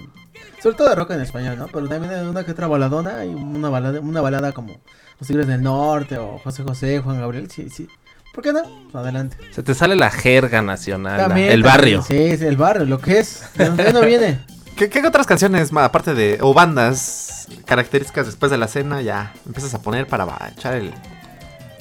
sobre 0.62 0.76
todo 0.76 0.88
de 0.88 0.94
rock 0.94 1.11
en 1.12 1.20
español, 1.20 1.58
¿no? 1.58 1.66
Pero 1.68 1.88
también 1.88 2.12
hay 2.14 2.26
una 2.26 2.44
que 2.44 2.52
otra 2.52 2.66
baladona 2.66 3.24
y 3.24 3.28
una 3.28 3.68
balada, 3.68 4.00
una 4.00 4.20
balada 4.20 4.52
como 4.52 4.76
Los 5.18 5.26
Tigres 5.28 5.46
del 5.46 5.62
Norte 5.62 6.18
o 6.18 6.38
José 6.38 6.62
José, 6.62 7.00
Juan 7.00 7.20
Gabriel, 7.20 7.50
sí, 7.50 7.68
sí. 7.70 7.88
¿Por 8.34 8.44
qué 8.44 8.52
no? 8.52 8.62
Pues 8.84 8.94
adelante. 8.94 9.37
Se 9.52 9.62
te 9.64 9.74
sale 9.74 9.96
la 9.96 10.11
jerga 10.11 10.62
nacional. 10.62 11.16
la- 11.16 11.26
También, 11.28 11.50
el 11.50 11.62
también, 11.62 11.98
barrio. 11.98 12.02
Sí, 12.02 12.37
sí, 12.37 12.44
el 12.44 12.56
barrio, 12.56 12.84
lo 12.87 13.00
que 13.00 13.18
es. 13.18 13.42
¿De 13.56 13.64
dónde 13.66 13.92
no 13.92 14.00
viene? 14.02 14.38
¿Qué, 14.76 14.88
qué 14.88 15.04
otras 15.04 15.26
canciones, 15.26 15.72
ma, 15.72 15.84
aparte 15.84 16.14
de. 16.14 16.38
o 16.40 16.54
bandas 16.54 17.48
características 17.64 18.26
después 18.26 18.52
de 18.52 18.58
la 18.58 18.68
cena, 18.68 19.02
ya 19.02 19.32
empiezas 19.44 19.74
a 19.74 19.82
poner 19.82 20.06
para 20.06 20.26
echar 20.56 20.74
el 20.74 20.94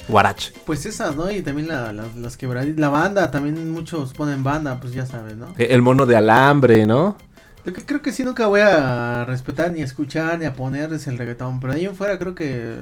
guarache? 0.08 0.52
Pues 0.66 0.86
esas, 0.86 1.14
¿no? 1.16 1.30
Y 1.30 1.42
también 1.42 1.68
la, 1.68 1.92
la- 1.92 2.06
las 2.16 2.36
quebraditas. 2.36 2.78
La 2.80 2.88
banda, 2.88 3.30
también 3.30 3.70
muchos 3.70 4.12
ponen 4.14 4.42
banda, 4.42 4.80
pues 4.80 4.92
ya 4.92 5.06
sabes, 5.06 5.36
¿no? 5.36 5.48
El 5.58 5.82
mono 5.82 6.06
de 6.06 6.16
alambre, 6.16 6.86
¿no? 6.86 7.16
Lo 7.64 7.72
que 7.72 7.84
creo 7.84 8.00
que 8.00 8.12
sí 8.12 8.24
nunca 8.24 8.46
voy 8.46 8.60
a 8.60 9.24
respetar, 9.26 9.70
ni 9.72 9.82
a 9.82 9.84
escuchar, 9.84 10.38
ni 10.38 10.46
a 10.46 10.54
poner 10.54 10.92
es 10.92 11.06
el 11.06 11.18
reggaetón. 11.18 11.60
Pero 11.60 11.74
de 11.74 11.80
ahí 11.80 11.86
en 11.86 11.94
fuera 11.94 12.18
creo 12.18 12.34
que. 12.34 12.76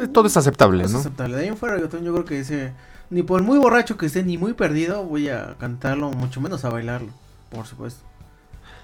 Eh, 0.00 0.06
Todo 0.12 0.26
es 0.28 0.36
aceptable, 0.36 0.84
es 0.84 0.92
¿no? 0.92 0.98
aceptable. 1.00 1.36
De 1.36 1.42
ahí 1.42 1.48
en 1.48 1.56
fuera 1.56 1.74
reggaetón 1.76 2.04
yo 2.04 2.12
creo 2.12 2.24
que 2.24 2.40
ese. 2.40 2.72
Ni 3.10 3.22
por 3.22 3.42
muy 3.42 3.58
borracho 3.58 3.96
que 3.96 4.06
esté, 4.06 4.22
ni 4.22 4.36
muy 4.38 4.52
perdido, 4.52 5.04
voy 5.04 5.28
a 5.28 5.54
cantarlo, 5.58 6.10
mucho 6.10 6.40
menos 6.40 6.64
a 6.64 6.70
bailarlo. 6.70 7.08
Por 7.50 7.66
supuesto. 7.66 8.02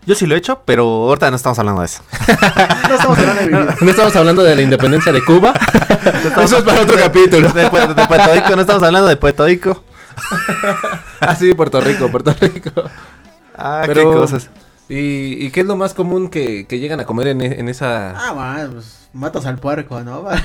Yo 0.04 0.14
sí 0.16 0.26
lo 0.26 0.34
he 0.34 0.38
hecho, 0.38 0.62
pero 0.64 0.84
ahorita 0.84 1.30
no 1.30 1.36
estamos 1.36 1.58
hablando 1.58 1.80
de 1.82 1.86
eso. 1.86 2.02
No 2.88 2.94
estamos 2.96 3.18
hablando 3.18 3.40
de 3.40 3.46
vivir. 3.48 3.74
No 3.82 3.90
estamos 3.90 4.16
hablando 4.16 4.42
de 4.42 4.56
la 4.56 4.62
independencia 4.62 5.12
de 5.12 5.24
Cuba. 5.24 5.54
Eso 6.42 6.58
es 6.58 6.64
para 6.64 6.82
otro 6.82 6.96
capítulo. 6.98 7.48
De, 7.52 7.62
de 7.62 7.70
Puerto 7.70 8.34
Rico, 8.34 8.56
no 8.56 8.60
estamos 8.62 8.82
hablando 8.82 9.08
de 9.08 9.16
Puerto 9.16 9.46
Rico. 9.46 9.82
Ah, 11.20 11.36
sí, 11.36 11.54
Puerto 11.54 11.80
Rico, 11.80 12.10
Puerto 12.10 12.34
Rico. 12.40 12.70
Ah, 13.56 13.84
Pero- 13.86 14.10
qué 14.12 14.16
cosas. 14.18 14.50
¿Y, 14.88 15.46
y 15.46 15.50
qué 15.52 15.60
es 15.60 15.66
lo 15.66 15.76
más 15.76 15.94
común 15.94 16.28
que, 16.28 16.66
que 16.66 16.80
llegan 16.80 16.98
a 17.00 17.04
comer 17.06 17.28
en, 17.28 17.40
e- 17.40 17.60
en 17.60 17.68
esa... 17.68 18.10
Ah, 18.10 18.32
va, 18.32 18.68
pues 18.70 19.08
matas 19.12 19.46
al 19.46 19.56
puerco, 19.58 20.00
¿no? 20.02 20.24
Va. 20.24 20.36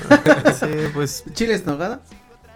Sí, 0.53 0.67
pues. 0.93 1.23
Chiles 1.33 1.65
nogada, 1.65 1.99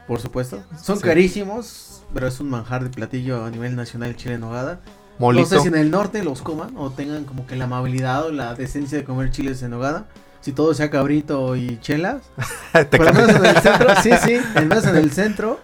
por 0.07 0.21
supuesto. 0.21 0.63
Son 0.81 0.97
Sí. 0.97 1.03
carísimos, 1.03 2.03
pero 2.13 2.27
es 2.27 2.39
un 2.39 2.49
manjar 2.51 2.83
de 2.83 2.91
platillo 2.91 3.43
a 3.43 3.49
nivel 3.49 3.75
nacional 3.75 4.15
chile 4.15 4.37
nogada. 4.37 4.79
Molito. 5.21 5.43
No 5.43 5.55
sé 5.55 5.61
si 5.61 5.67
en 5.67 5.75
el 5.75 5.91
norte 5.91 6.23
los 6.23 6.41
coman 6.41 6.75
o 6.75 6.89
tengan 6.89 7.25
como 7.25 7.45
que 7.45 7.55
la 7.55 7.65
amabilidad 7.65 8.25
o 8.25 8.31
la 8.31 8.55
decencia 8.55 8.97
de 8.97 9.03
comer 9.03 9.29
chiles 9.29 9.61
en 9.61 9.69
nogada. 9.69 10.07
Si 10.41 10.51
todo 10.51 10.73
sea 10.73 10.89
cabrito 10.89 11.55
y 11.55 11.79
chelas. 11.79 12.23
Lo 12.73 12.89
cambié. 12.89 13.13
menos 13.13 13.35
en 13.35 13.45
el 13.45 13.57
centro, 13.61 13.89
sí, 14.01 14.09
sí, 14.25 14.37
al 14.55 14.65
menos 14.65 14.85
en 14.85 14.95
el 14.95 15.11
centro. 15.11 15.59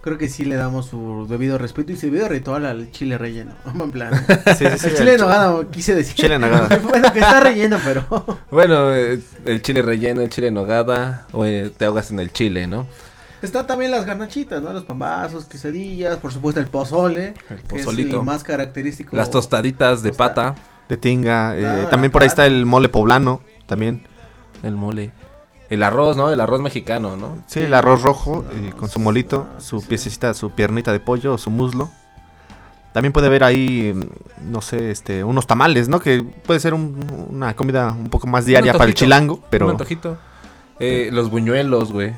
Creo 0.00 0.18
que 0.18 0.28
sí 0.28 0.44
le 0.44 0.56
damos 0.56 0.86
su 0.86 1.26
debido 1.28 1.56
respeto 1.58 1.92
y 1.92 1.96
su 1.96 2.06
debido 2.06 2.28
ritual 2.28 2.66
al 2.66 2.90
chile 2.90 3.16
relleno. 3.16 3.52
En 3.80 3.90
plan, 3.92 4.12
Sí, 4.58 4.66
sí, 4.66 4.78
sí, 4.78 4.86
el 4.88 4.96
chile 4.96 5.14
en 5.14 5.20
nogada 5.20 5.64
quise 5.70 5.94
decir. 5.94 6.16
Chile 6.16 6.34
en 6.34 6.40
nogada. 6.40 6.76
bueno, 6.78 7.12
que 7.12 7.20
está 7.20 7.38
relleno, 7.40 7.78
pero. 7.84 8.40
Bueno, 8.50 8.92
eh, 8.92 9.20
el 9.44 9.62
chile 9.62 9.82
relleno, 9.82 10.20
el 10.20 10.30
chile 10.30 10.48
en 10.48 10.54
nogada, 10.54 11.26
o 11.32 11.44
eh, 11.44 11.70
te 11.76 11.84
ahogas 11.84 12.10
en 12.10 12.18
el 12.18 12.32
chile, 12.32 12.66
¿no? 12.66 12.88
Está 13.42 13.66
también 13.66 13.90
las 13.90 14.06
garnachitas, 14.06 14.62
¿no? 14.62 14.72
Los 14.72 14.84
pambazos, 14.84 15.44
quesadillas, 15.44 16.16
por 16.18 16.32
supuesto 16.32 16.60
el 16.60 16.66
pozole. 16.68 17.34
El 17.50 17.62
que 17.62 17.76
es 17.76 17.84
pozolito. 17.84 18.20
el 18.20 18.24
más 18.26 18.42
característico. 18.42 19.14
Las 19.16 19.30
tostaditas 19.30 20.02
de 20.02 20.10
Tosta- 20.10 20.16
pata, 20.34 20.54
De 20.88 20.96
tinga. 20.96 21.54
eh, 21.56 21.86
también 21.90 22.10
por 22.10 22.22
ahí 22.22 22.28
está 22.28 22.46
el 22.46 22.64
mole 22.66 22.88
poblano. 22.88 23.40
También. 23.66 24.06
el 24.62 24.74
mole. 24.74 25.12
El 25.68 25.82
arroz, 25.82 26.16
¿no? 26.16 26.30
El 26.30 26.40
arroz 26.40 26.60
mexicano, 26.60 27.16
¿no? 27.16 27.38
Sí, 27.46 27.60
el 27.60 27.74
arroz 27.74 28.02
rojo 28.02 28.44
eh, 28.52 28.72
con 28.76 28.88
su 28.88 29.00
molito, 29.00 29.48
su 29.58 29.82
piececita, 29.84 30.32
su 30.34 30.50
piernita 30.50 30.92
de 30.92 31.00
pollo 31.00 31.34
o 31.34 31.38
su 31.38 31.50
muslo. 31.50 31.90
También 32.92 33.12
puede 33.12 33.26
haber 33.26 33.44
ahí, 33.44 33.92
mm, 33.94 34.50
no 34.52 34.62
sé, 34.62 34.90
este, 34.90 35.22
unos 35.24 35.46
tamales, 35.46 35.88
¿no? 35.88 36.00
Que 36.00 36.22
puede 36.22 36.60
ser 36.60 36.72
un- 36.72 37.26
una 37.30 37.54
comida 37.54 37.92
un 37.92 38.08
poco 38.08 38.26
más 38.28 38.46
diaria 38.46 38.72
para 38.72 38.84
el 38.86 38.94
chilango, 38.94 39.34
Un 39.34 39.42
pero, 39.50 39.68
antojito. 39.68 40.16
Eh, 40.78 41.10
los 41.12 41.30
buñuelos, 41.30 41.92
güey. 41.92 42.14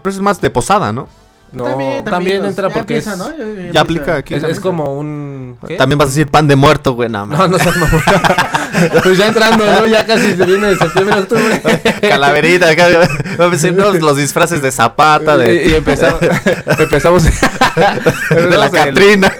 Pero 0.00 0.10
eso 0.10 0.18
es 0.20 0.24
más 0.24 0.40
de 0.40 0.50
posada, 0.50 0.92
¿no? 0.92 1.08
No, 1.52 1.64
también, 2.04 2.38
los- 2.42 2.50
entra 2.50 2.68
ya 2.68 2.74
porque 2.74 2.94
empieza, 2.98 3.12
es, 3.14 3.18
¿no? 3.18 3.28
Ya, 3.30 3.38
ya 3.38 3.44
Ya 3.44 3.50
empieza. 3.50 3.80
aplica 3.80 4.14
aquí. 4.16 4.34
es, 4.34 4.40
también. 4.40 4.56
es 4.56 4.60
como 4.60 4.94
un... 4.96 5.58
¿qué? 5.66 5.76
También 5.76 5.98
vas 5.98 6.06
a 6.06 6.10
decir 6.10 6.28
pan 6.28 6.46
de 6.46 6.54
muerto, 6.54 6.92
güey, 6.94 7.08
nada 7.08 7.26
más. 7.26 7.38
No, 7.40 7.48
no 7.48 7.58
seas 7.58 7.76
mamón. 7.76 8.00
pues 9.02 9.18
ya 9.18 9.26
entrando, 9.26 9.66
¿no? 9.66 9.84
Ya 9.88 10.06
casi 10.06 10.36
se 10.36 10.44
viene 10.46 10.76
septiembre, 10.76 11.18
octubre. 11.18 11.60
Calaverita, 12.08 12.68
acá, 12.70 12.86
va 13.40 13.46
a 13.46 13.48
decir, 13.48 13.72
no, 13.72 13.90
los 13.92 14.16
disfraces 14.16 14.62
de 14.62 14.70
zapata, 14.70 15.44
Y, 15.44 15.50
y 15.50 15.68
de, 15.70 15.76
empezamos, 15.78 16.20
empezamos 16.78 17.24
de 17.24 18.56
la 18.56 18.66
el- 18.66 18.70
Catrina. 18.70 19.32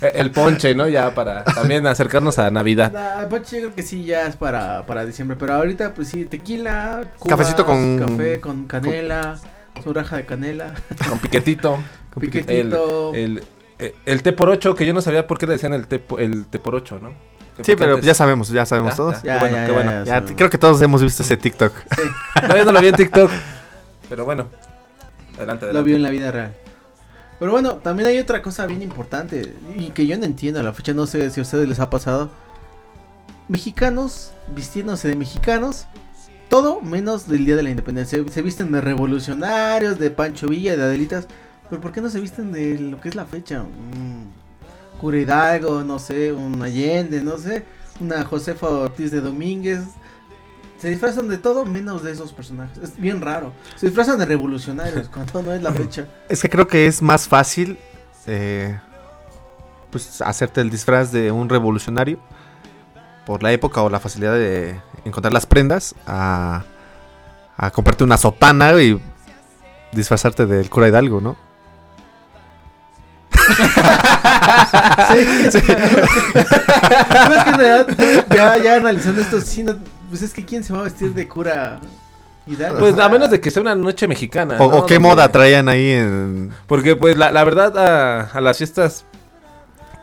El, 0.00 0.30
ponche, 0.30 0.74
¿no? 0.74 0.88
Ya 0.88 1.12
para 1.14 1.44
también 1.44 1.86
acercarnos 1.86 2.38
a 2.38 2.50
Navidad. 2.50 2.90
Nah, 2.92 3.28
Ponche 3.28 3.56
yo 3.56 3.62
creo 3.64 3.74
que 3.74 3.82
sí 3.82 4.02
ya 4.04 4.26
es 4.28 4.36
para, 4.36 4.86
para 4.86 5.04
diciembre, 5.04 5.36
pero 5.38 5.54
ahorita 5.54 5.92
pues 5.92 6.08
sí, 6.08 6.24
tequila, 6.24 7.02
cubas, 7.18 7.36
Cafecito 7.36 7.66
con- 7.66 7.98
café 7.98 8.40
con 8.40 8.66
canela, 8.66 9.36
su 9.82 9.92
raja 9.92 10.16
de 10.16 10.26
canela, 10.26 10.74
Con 11.08 11.18
piquetito. 11.18 11.78
El, 12.16 12.20
piquetito. 12.20 13.14
el, 13.14 13.44
el, 13.78 13.94
el 14.06 14.22
té 14.22 14.32
por 14.32 14.48
ocho, 14.48 14.74
que 14.74 14.84
yo 14.84 14.92
no 14.92 15.00
sabía 15.00 15.26
por 15.26 15.38
qué 15.38 15.46
le 15.46 15.52
decían 15.52 15.72
el 15.72 15.86
té, 15.86 16.02
el 16.18 16.46
té 16.46 16.58
por 16.58 16.74
ocho, 16.74 16.98
¿no? 17.00 17.10
Sí, 17.62 17.74
pero 17.76 17.92
antes- 17.94 18.06
ya 18.06 18.14
sabemos, 18.14 18.48
ya 18.48 18.66
sabemos 18.66 18.92
¿Ya? 18.92 18.96
todos. 18.96 19.22
Ya, 19.22 19.34
qué 19.34 19.40
bueno, 19.48 19.66
qué 19.66 19.72
bueno. 19.72 19.90
Ya, 20.04 20.06
sabemos. 20.06 20.32
creo 20.36 20.50
que 20.50 20.58
todos 20.58 20.80
hemos 20.82 21.02
visto 21.02 21.22
ese 21.22 21.36
TikTok. 21.36 21.72
No, 22.48 22.56
yo 22.56 22.64
no 22.64 22.72
lo 22.72 22.80
vi 22.80 22.88
en 22.88 22.94
TikTok. 22.94 23.30
Pero 24.08 24.24
bueno. 24.24 24.46
Adelante, 25.36 25.66
Lo 25.66 25.70
adelante. 25.70 25.86
vio 25.86 25.96
en 25.96 26.02
la 26.02 26.10
vida 26.10 26.30
real. 26.32 26.54
Pero 27.38 27.52
bueno, 27.52 27.74
también 27.74 28.08
hay 28.08 28.18
otra 28.18 28.42
cosa 28.42 28.66
bien 28.66 28.82
importante 28.82 29.54
y 29.76 29.90
que 29.90 30.06
yo 30.08 30.18
no 30.18 30.24
entiendo 30.24 30.58
a 30.58 30.62
la 30.64 30.72
fecha, 30.72 30.92
no 30.92 31.06
sé 31.06 31.30
si 31.30 31.38
a 31.38 31.42
ustedes 31.44 31.68
les 31.68 31.78
ha 31.78 31.88
pasado. 31.90 32.30
Mexicanos 33.48 34.32
vistiéndose 34.54 35.08
de 35.08 35.16
mexicanos, 35.16 35.86
todo 36.48 36.80
menos 36.80 37.28
del 37.28 37.44
Día 37.44 37.56
de 37.56 37.62
la 37.62 37.70
Independencia. 37.70 38.18
Se, 38.18 38.30
se 38.30 38.42
visten 38.42 38.72
de 38.72 38.80
revolucionarios, 38.80 39.98
de 39.98 40.10
Pancho 40.10 40.48
Villa, 40.48 40.76
de 40.76 40.82
Adelitas, 40.82 41.28
pero 41.68 41.80
¿por 41.80 41.92
qué 41.92 42.00
no 42.00 42.08
se 42.10 42.20
visten 42.20 42.52
de 42.52 42.78
lo 42.78 43.00
que 43.00 43.08
es 43.08 43.14
la 43.14 43.26
fecha? 43.26 43.62
Mm, 43.62 44.98
Cura 45.00 45.18
Hidalgo, 45.18 45.84
no 45.84 45.98
sé, 45.98 46.32
un 46.32 46.60
Allende, 46.62 47.22
no 47.22 47.38
sé, 47.38 47.64
una 48.00 48.24
Josefa 48.24 48.68
Ortiz 48.68 49.10
de 49.10 49.20
Domínguez. 49.20 49.80
Se 50.78 50.88
disfrazan 50.88 51.28
de 51.28 51.38
todo 51.38 51.64
menos 51.64 52.02
de 52.04 52.12
esos 52.12 52.32
personajes. 52.32 52.78
Es 52.78 52.96
bien 52.96 53.20
raro. 53.20 53.52
Se 53.76 53.86
disfrazan 53.86 54.18
de 54.18 54.26
revolucionarios 54.26 55.08
cuando 55.12 55.42
no 55.42 55.52
es 55.52 55.62
la 55.62 55.72
fecha. 55.72 56.06
Es 56.28 56.40
que 56.40 56.48
creo 56.48 56.66
que 56.66 56.86
es 56.86 57.02
más 57.02 57.26
fácil 57.26 57.78
eh, 58.26 58.78
pues 59.90 60.20
hacerte 60.22 60.60
el 60.60 60.70
disfraz 60.70 61.12
de 61.12 61.32
un 61.32 61.48
revolucionario 61.48 62.18
por 63.28 63.42
la 63.42 63.52
época 63.52 63.82
o 63.82 63.90
la 63.90 64.00
facilidad 64.00 64.32
de 64.32 64.80
encontrar 65.04 65.34
las 65.34 65.44
prendas 65.44 65.94
a, 66.06 66.64
a 67.58 67.70
comprarte 67.70 68.02
una 68.02 68.16
sotana 68.16 68.72
y 68.80 68.98
disfrazarte 69.92 70.46
del 70.46 70.70
cura 70.70 70.88
Hidalgo, 70.88 71.20
¿no? 71.20 71.36
Sí, 75.12 75.50
sí. 75.50 75.58
No, 75.68 77.34
es 77.34 77.44
que 77.44 77.50
en 77.50 77.56
realidad, 77.58 77.86
ya, 78.34 78.56
ya 78.58 78.76
analizando 78.76 79.20
esto, 79.20 79.40
sí, 79.42 79.62
no- 79.62 79.76
pues 80.08 80.22
es 80.22 80.32
que 80.32 80.44
¿quién 80.44 80.64
se 80.64 80.72
va 80.72 80.80
a 80.80 80.82
vestir 80.84 81.12
de 81.12 81.28
cura 81.28 81.80
Hidalgo? 82.46 82.78
Pues 82.78 82.98
a 82.98 83.08
menos 83.10 83.30
de 83.30 83.40
que 83.40 83.50
sea 83.50 83.60
una 83.62 83.74
noche 83.74 84.08
mexicana. 84.08 84.56
O, 84.58 84.70
¿no? 84.70 84.76
o 84.78 84.86
qué 84.86 84.94
Donde- 84.94 85.08
moda 85.10 85.30
traían 85.30 85.68
ahí 85.68 85.90
en... 85.92 86.50
Porque 86.66 86.96
pues 86.96 87.16
la, 87.18 87.30
la 87.30 87.44
verdad 87.44 87.76
a, 87.78 88.22
a 88.32 88.40
las 88.40 88.56
fiestas 88.56 89.04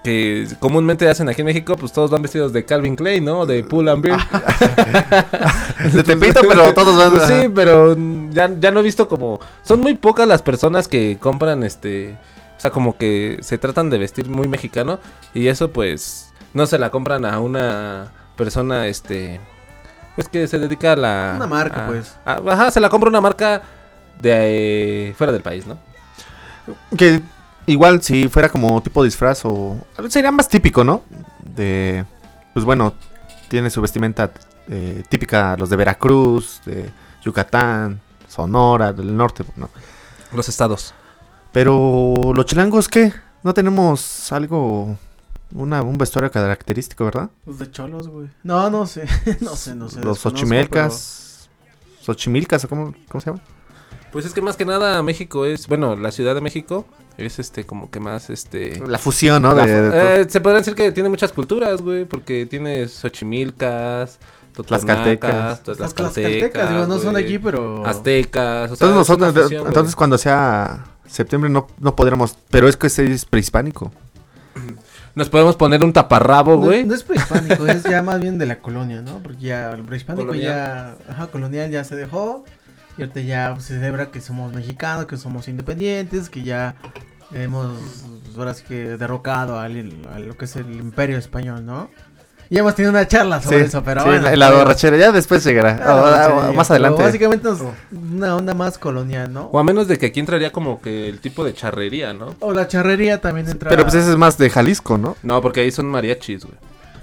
que 0.05 0.47
comúnmente 0.59 1.09
hacen 1.09 1.27
aquí 1.27 1.41
en 1.41 1.47
México, 1.47 1.75
pues 1.75 1.91
todos 1.91 2.11
van 2.11 2.21
vestidos 2.21 2.53
de 2.53 2.63
Calvin 2.63 2.95
Klein, 2.95 3.25
¿no? 3.25 3.45
De 3.45 3.63
Pull 3.63 3.89
and 3.89 4.03
Beer. 4.03 4.19
de 5.93 6.03
Tepito, 6.03 6.41
pero 6.47 6.73
todos 6.75 6.95
van... 6.97 7.11
Pues 7.11 7.23
sí, 7.27 7.49
pero 7.53 7.95
ya, 8.29 8.49
ya 8.59 8.71
no 8.71 8.79
he 8.79 8.83
visto 8.83 9.07
como... 9.07 9.39
Son 9.63 9.81
muy 9.81 9.95
pocas 9.95 10.27
las 10.27 10.41
personas 10.41 10.87
que 10.87 11.17
compran 11.19 11.63
este... 11.63 12.17
O 12.57 12.59
sea, 12.61 12.71
como 12.71 12.95
que 12.97 13.39
se 13.41 13.57
tratan 13.57 13.89
de 13.89 13.97
vestir 13.97 14.29
muy 14.29 14.47
mexicano 14.47 14.99
y 15.33 15.47
eso 15.47 15.71
pues 15.71 16.31
no 16.53 16.65
se 16.67 16.77
la 16.79 16.89
compran 16.91 17.25
a 17.25 17.39
una 17.39 18.11
persona 18.37 18.87
este... 18.87 19.41
Pues 20.15 20.29
que 20.29 20.47
se 20.47 20.59
dedica 20.59 20.93
a 20.93 20.95
la... 20.95 21.33
Una 21.35 21.47
marca, 21.47 21.85
a- 21.85 21.87
pues. 21.87 22.15
a- 22.25 22.41
ajá, 22.53 22.71
se 22.71 22.79
la 22.79 22.89
compra 22.89 23.09
una 23.09 23.19
marca 23.21 23.63
de 24.21 25.09
eh, 25.09 25.13
fuera 25.17 25.33
del 25.33 25.41
país, 25.41 25.65
¿no? 25.67 25.77
Que 26.97 27.21
igual 27.67 28.01
si 28.01 28.27
fuera 28.27 28.49
como 28.49 28.81
tipo 28.81 29.03
disfraz 29.03 29.45
o... 29.45 29.77
Sería 30.09 30.31
más 30.31 30.49
típico, 30.49 30.83
¿no? 30.83 31.03
De... 31.55 32.05
Pues 32.53 32.65
bueno, 32.65 32.93
tiene 33.47 33.69
su 33.69 33.81
vestimenta 33.81 34.31
eh, 34.67 35.03
típica 35.09 35.55
los 35.57 35.69
de 35.69 35.75
Veracruz, 35.75 36.61
de 36.65 36.89
Yucatán, 37.23 38.01
Sonora, 38.27 38.93
del 38.93 39.15
norte, 39.15 39.43
¿no? 39.55 39.69
Los 40.33 40.49
estados. 40.49 40.93
Pero 41.51 42.13
los 42.35 42.45
chilangos, 42.45 42.87
¿qué? 42.87 43.13
No 43.43 43.53
tenemos 43.53 44.31
algo... 44.31 44.97
Una, 45.53 45.83
un 45.83 45.97
vestuario 45.97 46.31
característico, 46.31 47.05
¿verdad? 47.05 47.29
Los 47.45 47.59
de 47.59 47.71
cholos, 47.71 48.07
güey. 48.09 48.27
No, 48.43 48.69
no 48.69 48.85
sé. 48.87 49.07
no 49.41 49.55
sé, 49.55 49.75
no 49.75 49.87
sé. 49.87 50.01
los 50.01 50.15
desconozco, 50.15 50.29
Xochimilcas... 50.29 51.49
Xochimilcas, 52.01 52.65
¿o 52.65 52.67
cómo, 52.67 52.93
cómo 53.07 53.21
se 53.21 53.29
llama? 53.29 53.41
Pues 54.11 54.25
es 54.25 54.33
que 54.33 54.41
más 54.41 54.55
que 54.55 54.65
nada 54.65 55.01
México 55.03 55.45
es, 55.45 55.67
bueno, 55.67 55.95
la 55.95 56.11
Ciudad 56.11 56.35
de 56.35 56.41
México 56.41 56.85
es 57.17 57.39
este 57.39 57.65
como 57.65 57.89
que 57.89 57.99
más 57.99 58.29
este 58.29 58.81
La 58.87 58.97
fusión, 58.97 59.41
¿no? 59.41 59.53
la 59.53 59.65
De- 59.65 60.21
eh, 60.21 60.25
se 60.29 60.41
podría 60.41 60.59
decir 60.59 60.75
que 60.75 60.91
tiene 60.91 61.09
muchas 61.09 61.31
culturas, 61.31 61.81
güey, 61.81 62.05
porque 62.05 62.45
tiene 62.45 62.87
Xochimilcas, 62.87 64.19
Tlaxcaltecas. 64.53 65.61
Tlaxcaltecas, 65.63 66.13
caltecas, 66.13 66.69
digo, 66.69 66.87
no 66.87 66.99
son 66.99 67.15
aquí, 67.17 67.39
pero. 67.39 67.85
aztecas, 67.85 68.71
o 68.71 68.75
sea, 68.75 68.87
Entonces 68.87 68.95
nosotros, 69.19 69.33
fusión, 69.43 69.61
güey. 69.61 69.67
entonces 69.69 69.95
cuando 69.95 70.17
sea 70.17 70.85
septiembre 71.07 71.49
no, 71.49 71.67
no 71.79 71.95
podremos, 71.95 72.37
pero 72.49 72.67
es 72.67 72.77
que 72.77 72.87
ese 72.87 73.11
es 73.11 73.25
prehispánico. 73.25 73.91
nos 75.13 75.29
podemos 75.29 75.55
poner 75.55 75.83
un 75.83 75.93
taparrabo, 75.93 76.51
No, 76.55 76.57
güey. 76.65 76.83
no 76.85 76.93
es 76.95 77.03
prehispánico, 77.03 77.65
es 77.67 77.83
ya 77.83 78.01
más 78.01 78.19
bien 78.19 78.37
de 78.37 78.45
la 78.45 78.59
colonia, 78.59 79.01
¿no? 79.01 79.19
Porque 79.19 79.41
ya 79.41 79.71
el 79.71 79.83
prehispánico 79.83 80.27
Colonial. 80.27 80.95
ya, 81.07 81.11
ajá, 81.13 81.27
colonial 81.27 81.69
ya 81.71 81.83
se 81.83 81.95
dejó. 81.95 82.43
Y 82.97 83.01
ahorita 83.01 83.19
ya 83.21 83.51
pues, 83.53 83.65
se 83.65 83.75
celebra 83.75 84.07
que 84.11 84.21
somos 84.21 84.53
mexicanos, 84.53 85.05
que 85.05 85.17
somos 85.17 85.47
independientes, 85.47 86.29
que 86.29 86.43
ya 86.43 86.75
hemos, 87.33 87.67
pues, 88.25 88.37
ahora 88.37 88.53
sí 88.53 88.63
que 88.67 88.97
derrocado 88.97 89.59
al, 89.59 89.93
a 90.13 90.19
lo 90.19 90.37
que 90.37 90.45
es 90.45 90.55
el 90.55 90.71
imperio 90.75 91.17
español, 91.17 91.65
¿no? 91.65 91.89
Y 92.47 92.59
hemos 92.59 92.75
tenido 92.75 92.91
una 92.91 93.07
charla 93.07 93.41
sobre 93.41 93.61
eso, 93.61 93.83
pero 93.83 94.01
sí, 94.01 94.07
bueno, 94.07 94.21
la, 94.21 94.35
la 94.35 94.47
pero- 94.49 94.59
borrachera 94.59 94.97
ya 94.97 95.11
después 95.11 95.43
llegará. 95.43 95.79
Ah, 95.83 96.27
Ah, 96.49 96.51
más 96.53 96.67
pero 96.67 96.75
adelante. 96.85 97.03
Básicamente 97.03 97.49
es 97.49 97.57
una 97.91 98.35
onda 98.35 98.53
más 98.53 98.77
colonial, 98.77 99.33
¿no? 99.33 99.45
O 99.45 99.57
a 99.57 99.63
menos 99.63 99.87
de 99.87 99.97
que 99.97 100.05
aquí 100.05 100.19
entraría 100.19 100.51
como 100.51 100.79
que 100.79 101.09
el 101.09 101.19
tipo 101.19 101.43
de 101.43 101.55
charrería, 101.55 102.13
¿no? 102.13 102.35
O 102.41 102.53
la 102.53 102.67
charrería 102.67 103.19
también 103.19 103.49
entra. 103.49 103.71
Pero 103.71 103.81
pues 103.81 103.95
ese 103.95 104.11
es 104.11 104.17
más 104.17 104.37
de 104.37 104.51
Jalisco, 104.51 104.97
¿no? 104.99 105.17
No, 105.23 105.41
porque 105.41 105.61
ahí 105.61 105.71
son 105.71 105.87
mariachis, 105.87 106.45
güey. 106.45 106.55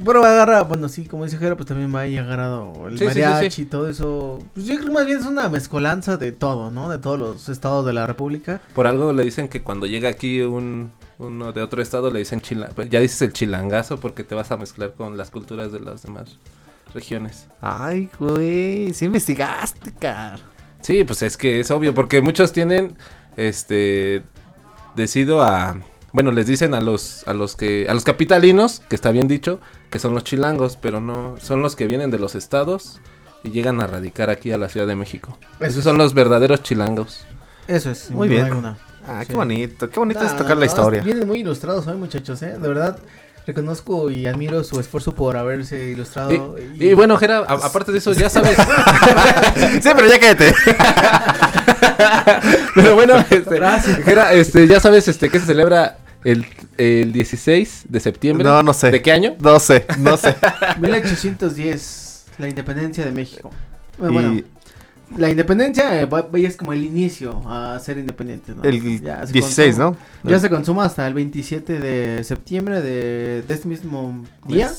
Pero 0.05 0.25
agarra, 0.25 0.63
bueno, 0.63 0.89
sí, 0.89 1.07
como 1.07 1.25
dice 1.25 1.39
Jera, 1.39 1.57
pues 1.57 1.67
también 1.67 1.95
va 1.95 2.01
ahí 2.01 2.17
agarrado 2.17 2.89
el 2.89 2.99
Sí, 2.99 3.07
sí, 3.07 3.15
sí, 3.15 3.21
mariachi 3.21 3.51
sí. 3.51 3.63
y 3.63 3.65
todo 3.67 3.89
eso. 3.89 4.39
Pues 4.55 4.67
yo 4.67 4.75
creo 4.75 4.87
que 4.87 4.93
más 4.93 5.07
bien 5.07 5.19
es 5.19 5.27
una 5.27 5.49
mezcolanza 5.49 6.17
de 6.17 6.33
todo, 6.33 6.71
¿no? 6.71 6.89
De 6.89 6.99
todos 6.99 7.19
los 7.19 7.49
estados 7.49 7.85
de 7.87 7.93
la 7.93 8.07
república. 8.07 8.61
Por 8.75 8.87
algo 8.87 9.13
le 9.13 9.25
dicen 9.25 9.49
que 9.49 9.63
cuando 9.63 9.87
llega 9.87 10.09
aquí 10.09 10.41
un 10.41 10.91
uno 11.19 11.53
de 11.53 11.63
otro 11.63 11.83
estado 11.83 12.11
le 12.11 12.19
dicen 12.19 12.41
chila, 12.41 12.71
pues 12.75 12.91
ya 12.91 13.01
dices 13.01 13.23
el 13.23 13.33
chilangazo 13.33 13.99
porque 13.99 14.25
te 14.25 14.35
vas 14.35 14.51
a 14.51 14.57
mezclar 14.57 14.95
con 14.95 15.17
las 15.17 15.31
culturas 15.31 15.73
de 15.73 15.81
las 15.81 16.03
demás 16.03 16.39
regiones. 16.95 17.47
Ay, 17.61 18.11
güey, 18.19 18.93
sí 18.93 19.07
investigaste, 19.07 19.93
car. 19.93 20.41
Sí, 20.81 21.05
pues 21.05 21.23
es 21.23 21.37
que 21.37 21.61
es 21.61 21.71
obvio, 21.71 21.95
porque 21.95 22.21
muchos 22.21 22.53
tienen, 22.53 22.97
este, 23.37 24.25
decido 24.97 25.43
a, 25.43 25.77
bueno, 26.13 26.33
les 26.33 26.47
dicen 26.47 26.75
a 26.75 26.81
los, 26.81 27.27
a 27.29 27.35
los 27.35 27.57
que, 27.57 27.87
a 27.89 27.95
los 27.95 28.05
capitalinos, 28.05 28.81
que 28.89 28.97
está 28.97 29.13
bien 29.13 29.29
dicho, 29.29 29.61
que 29.93 29.99
son 30.01 30.15
los 30.15 30.25
chilangos, 30.25 30.77
pero 30.81 31.01
no, 31.01 31.37
son 31.41 31.63
los 31.63 31.77
que 31.77 31.87
vienen 31.87 32.11
de 32.11 32.19
los 32.19 32.35
estados 32.35 33.01
y 33.45 33.51
llegan 33.51 33.81
a 33.81 33.87
radicar 33.87 34.31
aquí 34.31 34.51
a 34.51 34.59
la 34.59 34.69
Ciudad 34.69 34.87
de 34.89 34.97
México. 34.97 35.39
Esos 35.61 35.85
son 35.85 35.99
los 35.99 36.15
verdaderos 36.15 36.63
chilangos. 36.63 37.25
Eso 37.69 37.91
es, 37.91 38.11
Muy 38.11 38.29
bien. 38.29 38.47
alguna. 38.47 38.79
Ah, 39.07 39.23
qué 39.27 39.35
bonito, 39.35 39.89
qué 39.91 39.99
bonito 40.01 40.25
es 40.25 40.33
No, 40.33 40.39
tocar 40.39 40.57
la 40.57 40.67
historia. 40.67 41.03
Vienen 41.03 41.29
muy 41.29 41.41
ilustrados 41.41 41.87
hoy, 41.87 41.97
muchachos, 41.97 42.41
¿eh? 42.43 42.57
De 42.59 42.69
verdad, 42.69 42.99
reconozco 43.47 44.11
y 44.11 44.27
admiro 44.27 44.65
su 44.65 44.81
esfuerzo 44.81 45.13
por 45.15 45.37
haberse 45.37 45.91
ilustrado. 45.91 46.57
Y, 46.79 46.87
y 46.89 46.95
bueno, 46.95 47.17
Jera, 47.19 47.39
a- 47.39 47.67
aparte 47.67 47.93
de 47.93 47.99
eso, 47.99 48.13
ya 48.13 48.31
sabes. 48.31 48.57
sí, 49.83 49.91
pero 49.95 50.07
ya 50.09 50.19
cállate. 50.19 50.55
Pero 52.75 52.95
bueno, 52.95 53.17
este, 53.31 53.61
Jera, 54.05 54.33
este, 54.33 54.67
ya 54.67 54.81
sabes 54.81 55.09
este, 55.09 55.29
que 55.29 55.39
se 55.41 55.47
celebra 55.47 55.99
el, 56.25 56.47
el 56.79 57.13
16 57.13 57.85
de 57.89 58.01
septiembre. 58.01 58.45
No, 58.45 58.63
no 58.63 58.73
sé. 58.73 58.91
¿De 58.91 59.03
qué 59.03 59.13
año? 59.13 59.35
No 59.41 59.59
sé, 59.61 59.87
no 59.99 60.17
sé. 60.17 60.35
1810, 60.81 62.25
la 62.39 62.49
independencia 62.49 63.05
de 63.05 63.13
México. 63.13 63.51
Eh, 64.01 64.07
Y- 64.09 64.13
Bueno, 64.13 64.41
la 65.17 65.29
independencia 65.31 66.01
eh, 66.03 66.09
es 66.35 66.57
como 66.57 66.73
el 66.73 66.85
inicio 66.85 67.43
a 67.47 67.79
ser 67.79 67.99
independiente, 67.99 68.55
¿no? 68.55 68.63
El 68.63 69.01
Ya 69.03 69.27
se 69.27 69.33
16, 69.33 69.77
consuma- 69.77 69.97
¿no? 70.23 70.31
Ya 70.31 70.39
se 70.39 70.49
consuma 70.49 70.85
hasta 70.87 71.07
el 71.07 71.15
27 71.15 71.79
de 71.81 72.25
septiembre 72.25 72.81
de, 72.81 73.43
de 73.47 73.55
este 73.55 73.69
mismo 73.69 74.25
día. 74.47 74.71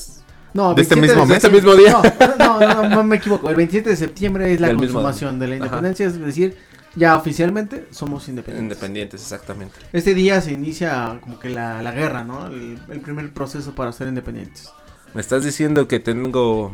No, 0.52 0.74
¿De 0.74 0.82
este 0.82 0.94
27 0.94 1.00
mismo 1.00 1.26
mes? 1.26 1.42
septiembre- 1.42 1.72
¿De 1.72 1.78
este 1.78 1.98
mismo 2.00 2.20
día? 2.28 2.36
No, 2.38 2.58
no, 2.58 2.74
no, 2.82 2.88
no, 2.88 3.04
me 3.04 3.16
equivoco. 3.16 3.48
El 3.50 3.56
27 3.56 3.90
de 3.90 3.96
septiembre 3.96 4.52
es 4.52 4.60
la 4.60 4.68
Del 4.68 4.76
consumación 4.76 5.38
de 5.38 5.46
la 5.48 5.54
Ajá. 5.56 5.64
independencia, 5.66 6.06
es 6.06 6.18
decir, 6.20 6.56
ya 6.96 7.16
oficialmente 7.16 7.86
somos 7.90 8.28
independientes. 8.28 8.62
Independientes, 8.76 9.22
exactamente. 9.22 9.74
Este 9.92 10.14
día 10.14 10.40
se 10.40 10.52
inicia 10.52 11.18
como 11.20 11.38
que 11.38 11.48
la, 11.50 11.82
la 11.82 11.92
guerra, 11.92 12.24
¿no? 12.24 12.46
El, 12.46 12.78
el 12.90 13.00
primer 13.00 13.32
proceso 13.32 13.74
para 13.74 13.92
ser 13.92 14.08
independientes. 14.08 14.70
¿Me 15.14 15.20
estás 15.20 15.44
diciendo 15.44 15.86
que 15.88 16.00
tengo 16.00 16.72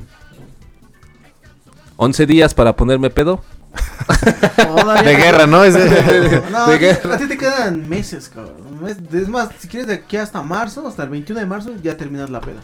11 1.97 2.27
días 2.27 2.55
para 2.55 2.75
ponerme 2.77 3.11
pedo? 3.11 3.43
Todavía 4.57 5.03
De 5.03 5.13
no. 5.13 5.19
guerra, 5.19 5.47
¿no? 5.47 5.59
No, 5.59 6.67
De 6.67 6.79
ti- 6.79 6.85
guerra. 6.85 7.15
a 7.15 7.19
ti 7.19 7.27
te 7.29 7.39
quedan 7.39 7.89
meses, 7.89 8.29
cabrón. 8.29 8.81
Es 9.13 9.29
más, 9.29 9.51
si 9.59 9.69
quieres 9.69 9.87
de 9.87 9.95
aquí 9.95 10.17
hasta 10.17 10.43
marzo, 10.43 10.87
hasta 10.89 11.03
el 11.05 11.11
21 11.11 11.41
de 11.41 11.47
marzo, 11.47 11.71
ya 11.83 11.97
terminas 11.97 12.31
la 12.31 12.41
peda. 12.41 12.61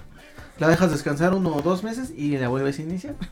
La 0.59 0.69
dejas 0.69 0.91
descansar 0.91 1.35
uno 1.35 1.55
o 1.55 1.61
dos 1.63 1.85
meses 1.85 2.11
y 2.17 2.37
la 2.39 2.49
vuelves 2.49 2.79
a 2.79 2.83
iniciar. 2.83 3.15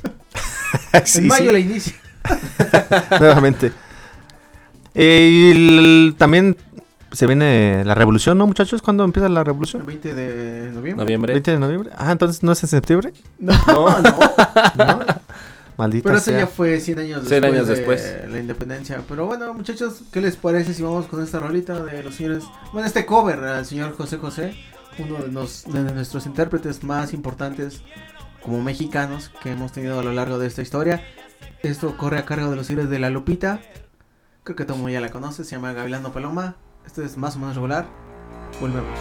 Sí, 1.05 1.19
en 1.19 1.27
mayo 1.29 1.47
sí, 1.47 1.53
la 1.53 1.59
inicia. 1.59 1.95
nuevamente. 3.21 3.73
Eh, 4.95 5.29
y 5.33 5.51
el- 5.51 6.15
también 6.17 6.57
se 7.13 7.27
viene 7.27 7.85
la 7.85 7.95
revolución, 7.95 8.39
¿no, 8.39 8.47
muchachos? 8.47 8.83
¿Cuándo 8.83 9.05
empieza 9.05 9.29
la 9.29 9.41
El 9.41 9.47
revolución? 9.47 9.85
20 9.87 10.15
de 10.15 10.71
noviembre. 10.73 11.05
Noviembre. 11.05 11.33
20 11.35 11.51
de 11.53 11.59
noviembre. 11.59 11.91
Ah, 11.97 12.13
entonces 12.13 12.43
no 12.43 12.53
es 12.53 12.63
en 12.63 12.69
septiembre. 12.69 13.13
No, 13.39 13.53
no. 13.67 13.89
no. 14.77 14.99
Maldita 15.77 16.05
Pero 16.05 16.17
eso 16.19 16.31
sea. 16.31 16.39
ya 16.41 16.47
fue 16.47 16.79
100 16.79 16.99
años 17.01 17.27
100 17.27 17.41
después 17.43 17.53
años 17.53 17.67
de 17.69 17.75
después. 17.75 18.15
la 18.31 18.39
independencia. 18.39 19.01
Pero 19.09 19.27
bueno, 19.27 19.53
muchachos, 19.55 20.03
¿qué 20.13 20.21
les 20.21 20.37
parece 20.37 20.73
si 20.73 20.83
vamos 20.85 21.07
con 21.07 21.21
esta 21.23 21.41
rolita 21.41 21.83
de 21.85 22.03
los 22.05 22.15
señores? 22.15 22.45
Bueno, 22.73 22.87
este 22.87 23.05
cover 23.07 23.41
al 23.41 23.67
señor 23.67 23.97
José 23.97 24.19
José, 24.19 24.55
uno 24.99 25.17
de, 25.25 25.33
nos- 25.33 25.65
de 25.65 25.81
nuestros 25.93 26.27
intérpretes 26.27 26.85
más 26.85 27.13
importantes 27.13 27.83
como 28.41 28.63
mexicanos 28.63 29.33
que 29.43 29.51
hemos 29.51 29.73
tenido 29.73 29.99
a 29.99 30.05
lo 30.05 30.13
largo 30.13 30.39
de 30.39 30.47
esta 30.47 30.63
historia. 30.63 31.03
Esto 31.65 31.97
corre 31.97 32.19
a 32.19 32.25
cargo 32.25 32.51
de 32.51 32.57
los 32.57 32.67
señores 32.69 32.89
de 32.91 33.01
La 33.01 33.11
Lupita. 33.11 33.61
Creo 34.45 34.57
que 34.57 34.67
todo 34.67 34.77
mundo 34.77 34.91
ya 34.91 35.01
la 35.01 35.09
conoce, 35.09 35.43
se 35.43 35.53
llama 35.53 35.73
Gavilano 35.73 36.13
Paloma. 36.13 36.57
Esto 36.85 37.03
es 37.03 37.17
más 37.17 37.35
o 37.35 37.39
menos 37.39 37.55
regular. 37.55 37.87
Volvemos. 38.61 38.99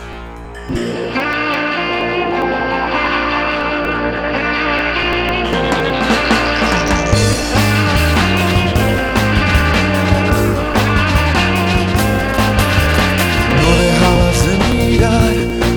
No 13.59 13.69
dejabas 13.81 14.47
de 14.47 14.53
mirar, 14.73 15.33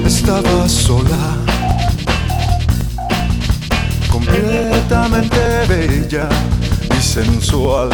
estaba 0.07 0.69
sola, 0.69 1.39
completamente 4.13 5.41
bella 5.69 6.29
y 6.97 7.03
sensual. 7.03 7.91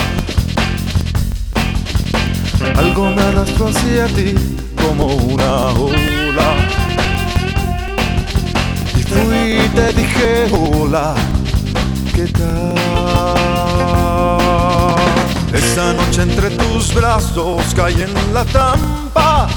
Algo 2.76 3.10
me 3.10 3.22
arrastró 3.22 3.68
hacia 3.68 4.06
ti 4.08 4.34
como 4.76 5.06
una 5.06 5.66
ola. 5.70 6.56
Y 8.96 9.02
fui 9.02 9.60
y 9.64 9.68
te 9.74 9.92
dije 9.92 10.50
hola, 10.52 11.14
¿qué 12.14 12.26
tal? 12.26 12.74
Esa 15.52 15.92
noche 15.92 16.22
entre 16.22 16.50
tus 16.50 16.94
brazos 16.94 17.62
caí 17.74 18.02
en 18.02 18.34
la 18.34 18.44
trampa. 18.44 19.48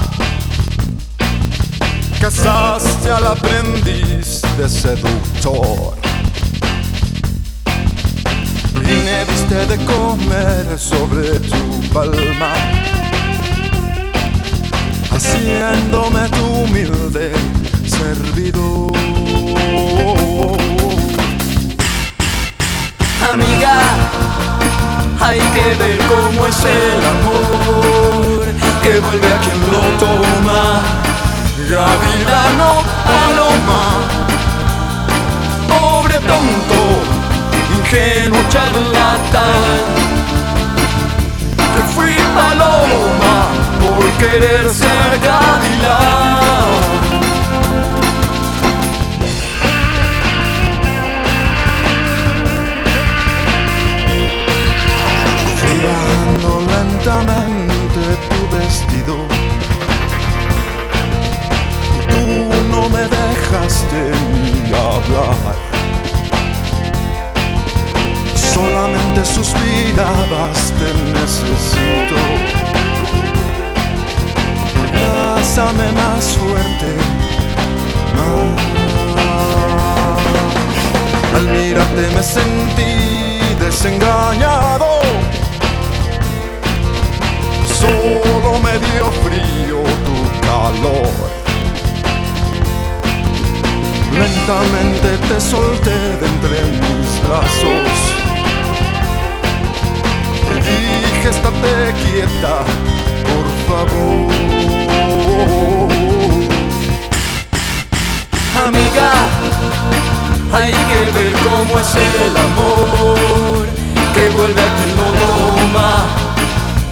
Casaste 2.20 3.10
al 3.10 3.26
aprendiz 3.26 4.42
de 4.58 4.68
seductor. 4.68 5.94
Y 8.74 8.94
me 9.04 9.24
diste 9.26 9.66
de 9.66 9.84
comer 9.84 10.78
sobre 10.78 11.38
tu 11.40 11.80
palma. 11.92 12.95
Haciéndome 15.16 16.28
tu 16.28 16.44
humilde 16.44 17.32
servidor. 17.86 18.92
Amiga, 23.32 23.78
hay 25.18 25.40
que 25.40 25.74
ver 25.82 25.98
cómo 26.06 26.46
es 26.46 26.62
el 26.64 27.02
amor 27.14 28.44
que 28.82 29.00
vuelve 29.00 29.32
a 29.32 29.38
quien 29.40 29.60
lo 29.72 29.80
toma. 30.04 30.82
Gavilano 31.70 32.70
paloma, 33.08 33.82
pobre 35.66 36.18
tonto, 36.30 36.80
ingenuo 37.78 38.42
charlatán. 38.50 39.80
Que 41.56 41.82
fui 41.94 42.14
paloma 42.34 43.25
querer 44.30 44.68
ser 44.70 45.10
gavilán. 45.26 46.40
Fui 55.58 55.76
bajando 55.86 56.48
lentamente 56.72 58.00
tu 58.28 58.56
vestido 58.56 59.16
tú 62.08 62.22
no 62.70 62.88
me 62.88 63.02
dejaste 63.18 64.00
ni 64.42 64.72
hablar. 64.72 65.56
Solamente 68.34 69.24
suspirabas, 69.24 70.72
te 70.78 70.88
necesito. 71.12 72.16
Abrázame 75.46 75.92
más 75.92 76.36
fuerte, 76.36 76.88
más. 78.16 78.58
Al 81.36 81.46
mirarte 81.46 82.04
me 82.14 82.22
sentí 82.22 83.54
desengañado. 83.60 85.00
Solo 87.78 88.58
me 88.58 88.72
dio 88.86 89.04
frío 89.22 89.78
tu 90.04 90.16
calor. 90.46 91.14
Lentamente 94.12 95.08
te 95.28 95.40
solté 95.40 95.96
de 96.18 96.26
entre 96.26 96.58
mis 96.72 97.10
brazos. 97.24 97.90
Dije, 100.56 101.28
estate 101.30 101.94
quieta, 102.02 102.56
por 103.22 103.46
favor. 103.68 104.75
Amiga, 108.66 109.12
hay 110.52 110.72
que 110.72 111.12
ver 111.12 111.32
cómo 111.44 111.78
es 111.78 111.94
el 111.94 112.36
amor 112.36 113.64
que 114.12 114.28
vuelve 114.30 114.60
a 114.60 114.74
quien 114.74 114.96
no 114.96 115.06
toma. 115.22 115.90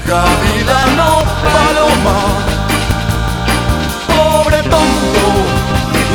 Gavilano 0.06 1.24
paloma, 1.42 2.18
Pobre 4.06 4.58
tonto, 4.62 5.26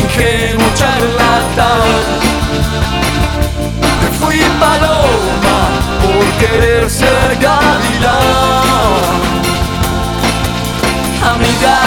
ingenuo 0.02 0.70
charlatán. 0.76 2.08
te 4.00 4.08
fui 4.18 4.40
paloma 4.62 5.58
por 6.02 6.26
querer 6.40 6.90
ser 6.90 7.38
gavilán. 7.42 8.20
Amiga, 11.34 11.78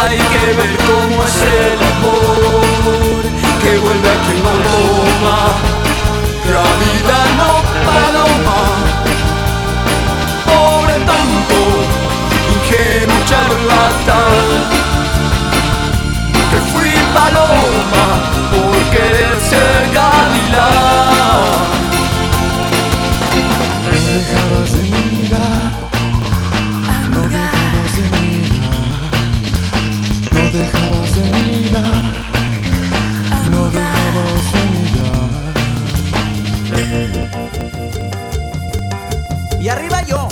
hay 0.00 0.16
que 0.16 0.46
ver 0.58 0.76
cómo 0.86 1.24
es 1.24 1.42
el 1.42 1.78
amor 1.92 3.22
que 3.62 3.78
vuelve 3.78 4.08
a 4.08 4.18
quien 4.24 4.42
no 4.44 4.52
toma. 4.68 5.38
Gavilano 6.52 7.50
paloma, 7.88 8.60
Pobre 10.46 10.96
tonto, 11.08 11.60
ingenuo 12.54 13.18
charlatán. 13.26 14.46
que 16.50 16.58
fui 16.70 16.92
paloma 17.14 17.47
y 39.68 39.70
arriba 39.70 40.00
yo, 40.00 40.26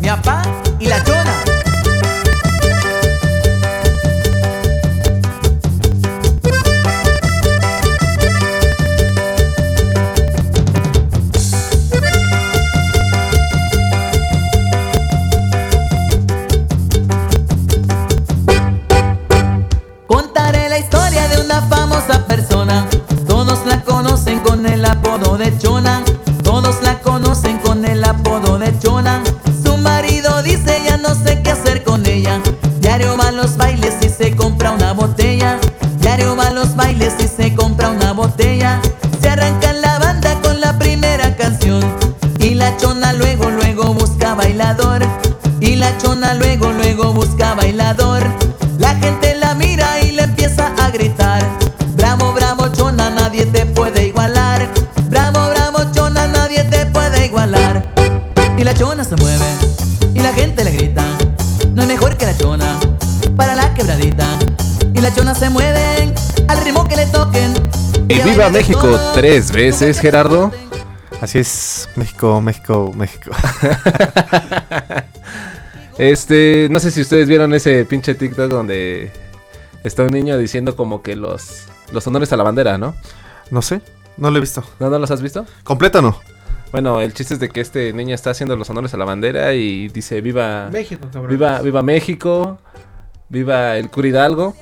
mi 0.00 0.08
papá 0.08 0.59
Y 68.10 68.20
viva 68.28 68.50
México 68.50 68.98
tres 69.14 69.52
veces, 69.52 70.00
Gerardo. 70.00 70.50
Así 71.20 71.38
es, 71.38 71.88
México, 71.94 72.40
México, 72.40 72.92
México. 72.94 73.30
Este, 75.98 76.68
no 76.70 76.80
sé 76.80 76.90
si 76.90 77.02
ustedes 77.02 77.28
vieron 77.28 77.52
ese 77.52 77.84
pinche 77.84 78.14
TikTok 78.14 78.50
donde 78.50 79.12
está 79.84 80.02
un 80.02 80.08
niño 80.08 80.38
diciendo 80.38 80.74
como 80.74 81.02
que 81.02 81.14
los, 81.14 81.66
los 81.92 82.06
honores 82.06 82.32
a 82.32 82.38
la 82.38 82.42
bandera, 82.42 82.78
¿no? 82.78 82.94
No 83.50 83.60
sé, 83.60 83.82
no 84.16 84.30
lo 84.30 84.38
he 84.38 84.40
visto. 84.40 84.64
¿No, 84.78 84.88
no 84.88 84.98
los 84.98 85.10
has 85.10 85.20
visto? 85.20 85.44
¿Completo 85.62 86.00
no? 86.00 86.18
Bueno, 86.72 87.02
el 87.02 87.12
chiste 87.12 87.34
es 87.34 87.40
de 87.40 87.50
que 87.50 87.60
este 87.60 87.92
niño 87.92 88.14
está 88.14 88.30
haciendo 88.30 88.56
los 88.56 88.70
honores 88.70 88.94
a 88.94 88.96
la 88.96 89.04
bandera 89.04 89.52
y 89.52 89.88
dice 89.88 90.22
viva 90.22 90.70
México, 90.72 91.06
cabrón. 91.12 91.30
viva 91.32 91.60
viva 91.60 91.82
México, 91.82 92.58
viva 93.28 93.76
el 93.76 93.90
cura 93.90 94.08
Hidalgo. 94.08 94.56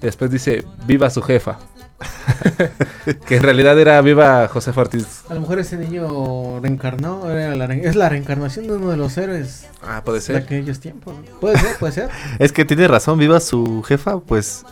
Después 0.00 0.32
dice 0.32 0.64
viva 0.84 1.10
su 1.10 1.22
jefa. 1.22 1.58
que 3.26 3.36
en 3.36 3.42
realidad 3.42 3.78
era 3.78 4.00
viva 4.02 4.48
José 4.48 4.72
Ortiz. 4.74 5.22
A 5.28 5.34
lo 5.34 5.40
mejor 5.40 5.58
ese 5.58 5.76
niño 5.76 6.60
reencarnó, 6.60 7.30
era 7.30 7.54
la 7.56 7.66
re- 7.66 7.86
es 7.86 7.96
la 7.96 8.08
reencarnación 8.08 8.66
de 8.66 8.74
uno 8.74 8.90
de 8.90 8.96
los 8.96 9.16
héroes 9.16 9.66
Ah, 9.82 10.02
puede 10.04 10.18
de 10.18 10.24
ser. 10.24 10.36
aquellos 10.36 10.80
tiempos. 10.80 11.14
Puede 11.40 11.58
ser, 11.58 11.76
puede 11.78 11.92
ser. 11.92 12.08
Es 12.38 12.52
que 12.52 12.64
tiene 12.64 12.86
razón, 12.88 13.18
viva 13.18 13.40
su 13.40 13.82
jefa, 13.82 14.18
pues 14.20 14.64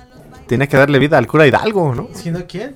tiene 0.46 0.68
que 0.68 0.76
darle 0.76 0.98
vida 0.98 1.16
al 1.18 1.26
cura 1.26 1.46
Hidalgo, 1.46 1.94
¿no? 1.94 2.08
Si 2.14 2.30
no, 2.30 2.40
¿quién? 2.46 2.74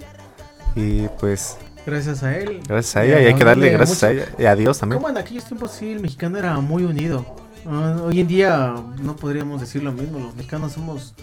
Y 0.75 1.09
pues 1.21 1.57
Gracias 1.85 2.23
a 2.23 2.37
él. 2.37 2.61
gracias 2.69 2.97
a 2.97 3.05
ella 3.05 3.21
y 3.23 3.27
hay 3.27 3.35
que 3.35 3.45
darle 3.45 3.71
gracias 3.71 4.03
a 4.03 4.09
mucho- 4.09 4.23
ella 4.23 4.33
y 4.39 4.45
a 4.47 4.55
Dios 4.57 4.79
también. 4.79 5.01
Como 5.03 5.11
en 5.11 5.19
aquellos 5.19 5.45
tiempos 5.45 5.73
sí, 5.73 5.93
el 5.93 6.01
mexicano 6.01 6.39
era 6.39 6.55
muy 6.61 6.85
unido. 6.85 7.25
Ah, 7.67 7.97
hoy 8.05 8.21
en 8.21 8.29
día 8.29 8.75
no 9.03 9.17
podríamos 9.17 9.61
decir 9.61 9.83
lo 9.83 9.93
mismo. 9.93 10.19
Los 10.19 10.35
mexicanos 10.37 10.73
somos 10.73 11.15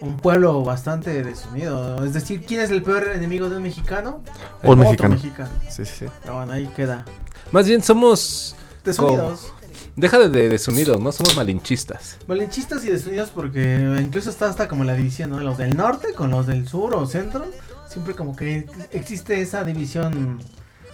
un 0.00 0.16
pueblo 0.16 0.62
bastante 0.62 1.22
desunido. 1.22 2.04
Es 2.04 2.12
decir, 2.12 2.44
¿quién 2.46 2.60
es 2.60 2.70
el 2.70 2.82
peor 2.82 3.08
enemigo 3.14 3.48
de 3.48 3.56
un 3.56 3.62
mexicano? 3.62 4.22
El 4.62 4.70
Un 4.70 4.80
otro 4.80 4.84
mexicano. 5.08 5.14
mexicano. 5.14 5.50
Sí, 5.68 5.84
sí, 5.84 5.92
sí. 6.00 6.06
Pero 6.22 6.36
bueno, 6.36 6.52
ahí 6.52 6.66
queda. 6.76 7.04
Más 7.52 7.66
bien 7.66 7.82
somos 7.82 8.54
Desunidos. 8.84 9.52
deja 9.96 10.18
de, 10.18 10.28
de 10.28 10.48
desunidos, 10.48 11.00
no 11.00 11.12
somos 11.12 11.36
malinchistas. 11.36 12.16
Malinchistas 12.26 12.84
y 12.84 12.90
desunidos 12.90 13.30
porque 13.30 13.96
incluso 14.00 14.30
está 14.30 14.48
hasta 14.48 14.68
como 14.68 14.84
la 14.84 14.94
división, 14.94 15.30
¿no? 15.30 15.40
Los 15.40 15.58
del 15.58 15.76
norte 15.76 16.12
con 16.14 16.30
los 16.30 16.46
del 16.46 16.68
sur 16.68 16.94
o 16.94 17.06
centro. 17.06 17.46
Siempre 17.88 18.14
como 18.14 18.34
que 18.36 18.66
existe 18.92 19.40
esa 19.40 19.64
división 19.64 20.40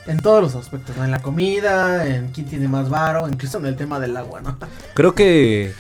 en 0.07 0.19
todos 0.21 0.43
los 0.43 0.55
aspectos, 0.55 0.97
¿no? 0.97 1.05
En 1.05 1.11
la 1.11 1.23
comida, 1.23 2.07
en 2.07 2.29
quién 2.33 2.47
tiene 2.47 2.69
más 2.69 2.89
varo, 2.89 3.27
incluso 3.29 3.59
en 3.59 3.67
el 3.67 3.77
tema 3.77 3.99
del 3.99 4.17
agua, 4.17 4.41
¿no? 4.41 4.59
Creo 4.95 5.15
que 5.15 5.73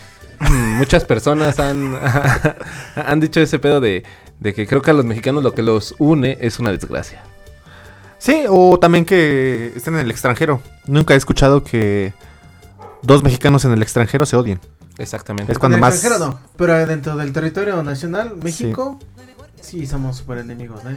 muchas 0.78 1.04
personas 1.04 1.58
han, 1.58 1.96
han 2.96 3.20
dicho 3.20 3.40
ese 3.40 3.58
pedo 3.58 3.80
de, 3.80 4.04
de 4.40 4.54
que 4.54 4.66
creo 4.66 4.82
que 4.82 4.90
a 4.90 4.94
los 4.94 5.04
mexicanos 5.04 5.42
lo 5.42 5.52
que 5.54 5.62
los 5.62 5.94
une 5.98 6.38
es 6.40 6.58
una 6.58 6.70
desgracia. 6.70 7.22
Sí, 8.18 8.44
o 8.48 8.78
también 8.78 9.04
que 9.04 9.72
estén 9.74 9.94
en 9.94 10.00
el 10.00 10.10
extranjero. 10.10 10.62
Nunca 10.86 11.14
he 11.14 11.16
escuchado 11.16 11.64
que 11.64 12.12
dos 13.02 13.22
mexicanos 13.24 13.64
en 13.64 13.72
el 13.72 13.82
extranjero 13.82 14.26
se 14.26 14.36
odien. 14.36 14.60
Exactamente. 14.98 15.50
Es 15.52 15.58
cuando 15.58 15.76
en 15.76 15.78
el 15.78 15.80
más- 15.88 15.94
extranjero 15.94 16.26
no, 16.32 16.40
pero 16.56 16.74
dentro 16.86 17.16
del 17.16 17.32
territorio 17.32 17.82
nacional, 17.82 18.36
México, 18.42 19.00
sí, 19.60 19.86
somos 19.86 20.18
súper 20.18 20.38
enemigos, 20.38 20.84
¿no? 20.84 20.96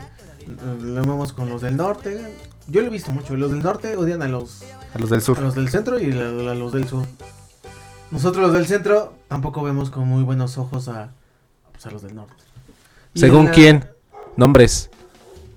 Lo 0.84 1.02
vemos 1.02 1.34
con 1.34 1.50
los 1.50 1.62
del 1.62 1.76
norte. 1.78 2.22
Yo 2.68 2.82
lo 2.82 2.88
he 2.88 2.90
visto 2.92 3.12
mucho. 3.12 3.36
Los 3.36 3.50
del 3.52 3.64
norte 3.64 3.96
odian 3.98 4.22
a 4.22 4.28
los, 4.28 4.64
A 4.94 5.00
los 5.00 5.10
del 5.10 5.22
sur. 5.22 5.38
a 5.40 5.42
los 5.42 5.56
del 5.56 5.70
centro 5.70 6.00
y 6.00 6.12
a, 6.12 6.26
a 6.52 6.54
los 6.56 6.72
del 6.74 6.88
sur. 6.88 7.06
Nosotros 8.12 8.44
los 8.44 8.54
del 8.54 8.66
centro 8.68 9.14
tampoco 9.28 9.64
vemos 9.64 9.90
con 9.90 10.08
muy 10.08 10.24
buenos 10.24 10.58
ojos 10.58 10.88
a, 10.88 11.10
pues, 11.72 11.86
a 11.86 11.92
los 11.92 12.02
del 12.02 12.16
norte. 12.16 12.34
Y 13.14 13.20
¿Según 13.20 13.46
la- 13.46 13.52
quién? 13.52 13.90
Nombres. 14.38 14.90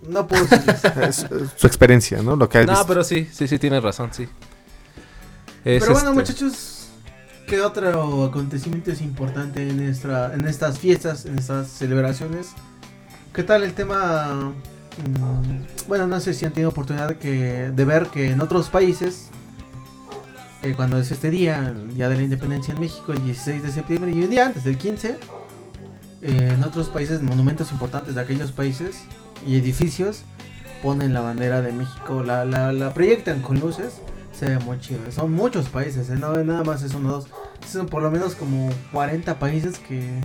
No 0.08 0.26
puedo 0.26 0.46
su 1.56 1.66
experiencia, 1.66 2.22
¿no? 2.22 2.36
Lo 2.36 2.48
que 2.48 2.58
has 2.58 2.66
No, 2.66 2.72
visto. 2.72 2.86
pero 2.86 3.04
sí, 3.04 3.28
sí, 3.30 3.46
sí, 3.48 3.58
tienes 3.58 3.82
razón, 3.82 4.10
sí. 4.12 4.24
Es 5.64 5.82
Pero 5.82 5.92
bueno, 5.92 6.10
este- 6.10 6.20
muchachos, 6.20 6.88
¿qué 7.46 7.60
otro 7.60 8.24
acontecimiento 8.24 8.90
es 8.92 9.00
importante 9.02 9.68
en, 9.68 9.84
nuestra, 9.84 10.32
en 10.34 10.46
estas 10.46 10.78
fiestas, 10.78 11.26
en 11.26 11.38
estas 11.38 11.68
celebraciones? 11.68 12.48
¿Qué 13.34 13.42
tal 13.42 13.62
el 13.64 13.74
tema? 13.74 14.52
mm, 14.98 15.86
bueno, 15.88 16.06
no 16.06 16.18
sé 16.20 16.32
si 16.34 16.46
han 16.46 16.52
tenido 16.52 16.70
oportunidad 16.70 17.16
que, 17.16 17.70
de 17.74 17.84
ver 17.84 18.06
que 18.06 18.30
en 18.30 18.40
otros 18.40 18.68
países, 18.68 19.28
eh, 20.62 20.74
cuando 20.76 20.98
es 20.98 21.10
este 21.10 21.30
día, 21.30 21.68
el 21.68 21.94
Día 21.94 22.08
de 22.08 22.16
la 22.16 22.22
Independencia 22.22 22.74
en 22.74 22.80
México, 22.80 23.12
el 23.12 23.24
16 23.24 23.62
de 23.62 23.70
septiembre 23.72 24.10
y 24.12 24.22
un 24.22 24.30
día 24.30 24.46
antes, 24.46 24.64
del 24.64 24.76
15, 24.78 25.16
eh, 26.22 26.50
en 26.54 26.64
otros 26.64 26.88
países, 26.88 27.22
monumentos 27.22 27.70
importantes 27.72 28.14
de 28.14 28.20
aquellos 28.20 28.52
países 28.52 29.02
y 29.46 29.56
edificios 29.56 30.22
ponen 30.82 31.12
la 31.14 31.20
bandera 31.20 31.60
de 31.62 31.72
México, 31.72 32.22
la, 32.22 32.44
la, 32.44 32.72
la 32.72 32.92
proyectan 32.94 33.40
con 33.42 33.58
luces 33.60 34.00
se 34.32 34.46
ve 34.48 34.58
muy 34.60 34.78
chido. 34.78 35.00
Son 35.10 35.32
muchos 35.32 35.68
países, 35.68 36.08
¿eh? 36.10 36.14
no 36.16 36.32
nada 36.44 36.62
más 36.62 36.82
es 36.84 36.94
uno 36.94 37.08
o 37.08 37.12
dos. 37.12 37.26
Son 37.68 37.86
por 37.86 38.00
lo 38.02 38.10
menos 38.12 38.36
como 38.36 38.70
40 38.92 39.36
países 39.40 39.80
que 39.80 40.20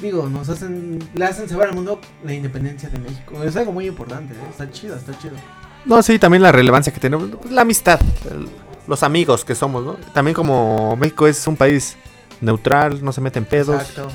digo, 0.00 0.28
nos 0.28 0.48
hacen 0.48 0.98
le 1.14 1.24
hacen 1.24 1.48
saber 1.48 1.68
al 1.70 1.74
mundo 1.74 2.00
la 2.24 2.32
independencia 2.32 2.88
de 2.88 2.98
México. 2.98 3.42
Es 3.42 3.56
algo 3.56 3.72
muy 3.72 3.86
importante, 3.86 4.34
¿eh? 4.34 4.38
está 4.50 4.70
chido, 4.70 4.94
está 4.94 5.16
chido. 5.18 5.34
No, 5.84 6.00
sí, 6.02 6.18
también 6.18 6.42
la 6.42 6.52
relevancia 6.52 6.92
que 6.92 7.00
tenemos, 7.00 7.28
pues, 7.40 7.52
la 7.52 7.62
amistad, 7.62 8.00
el- 8.30 8.48
los 8.86 9.02
amigos 9.02 9.44
que 9.44 9.54
somos, 9.54 9.84
¿no? 9.84 9.94
También 10.12 10.34
como 10.34 10.96
México 10.96 11.26
es 11.26 11.46
un 11.46 11.56
país 11.56 11.96
neutral, 12.40 13.02
no 13.04 13.12
se 13.12 13.20
mete 13.20 13.38
en 13.38 13.44
pedos. 13.44 13.80
Exacto. 13.80 14.08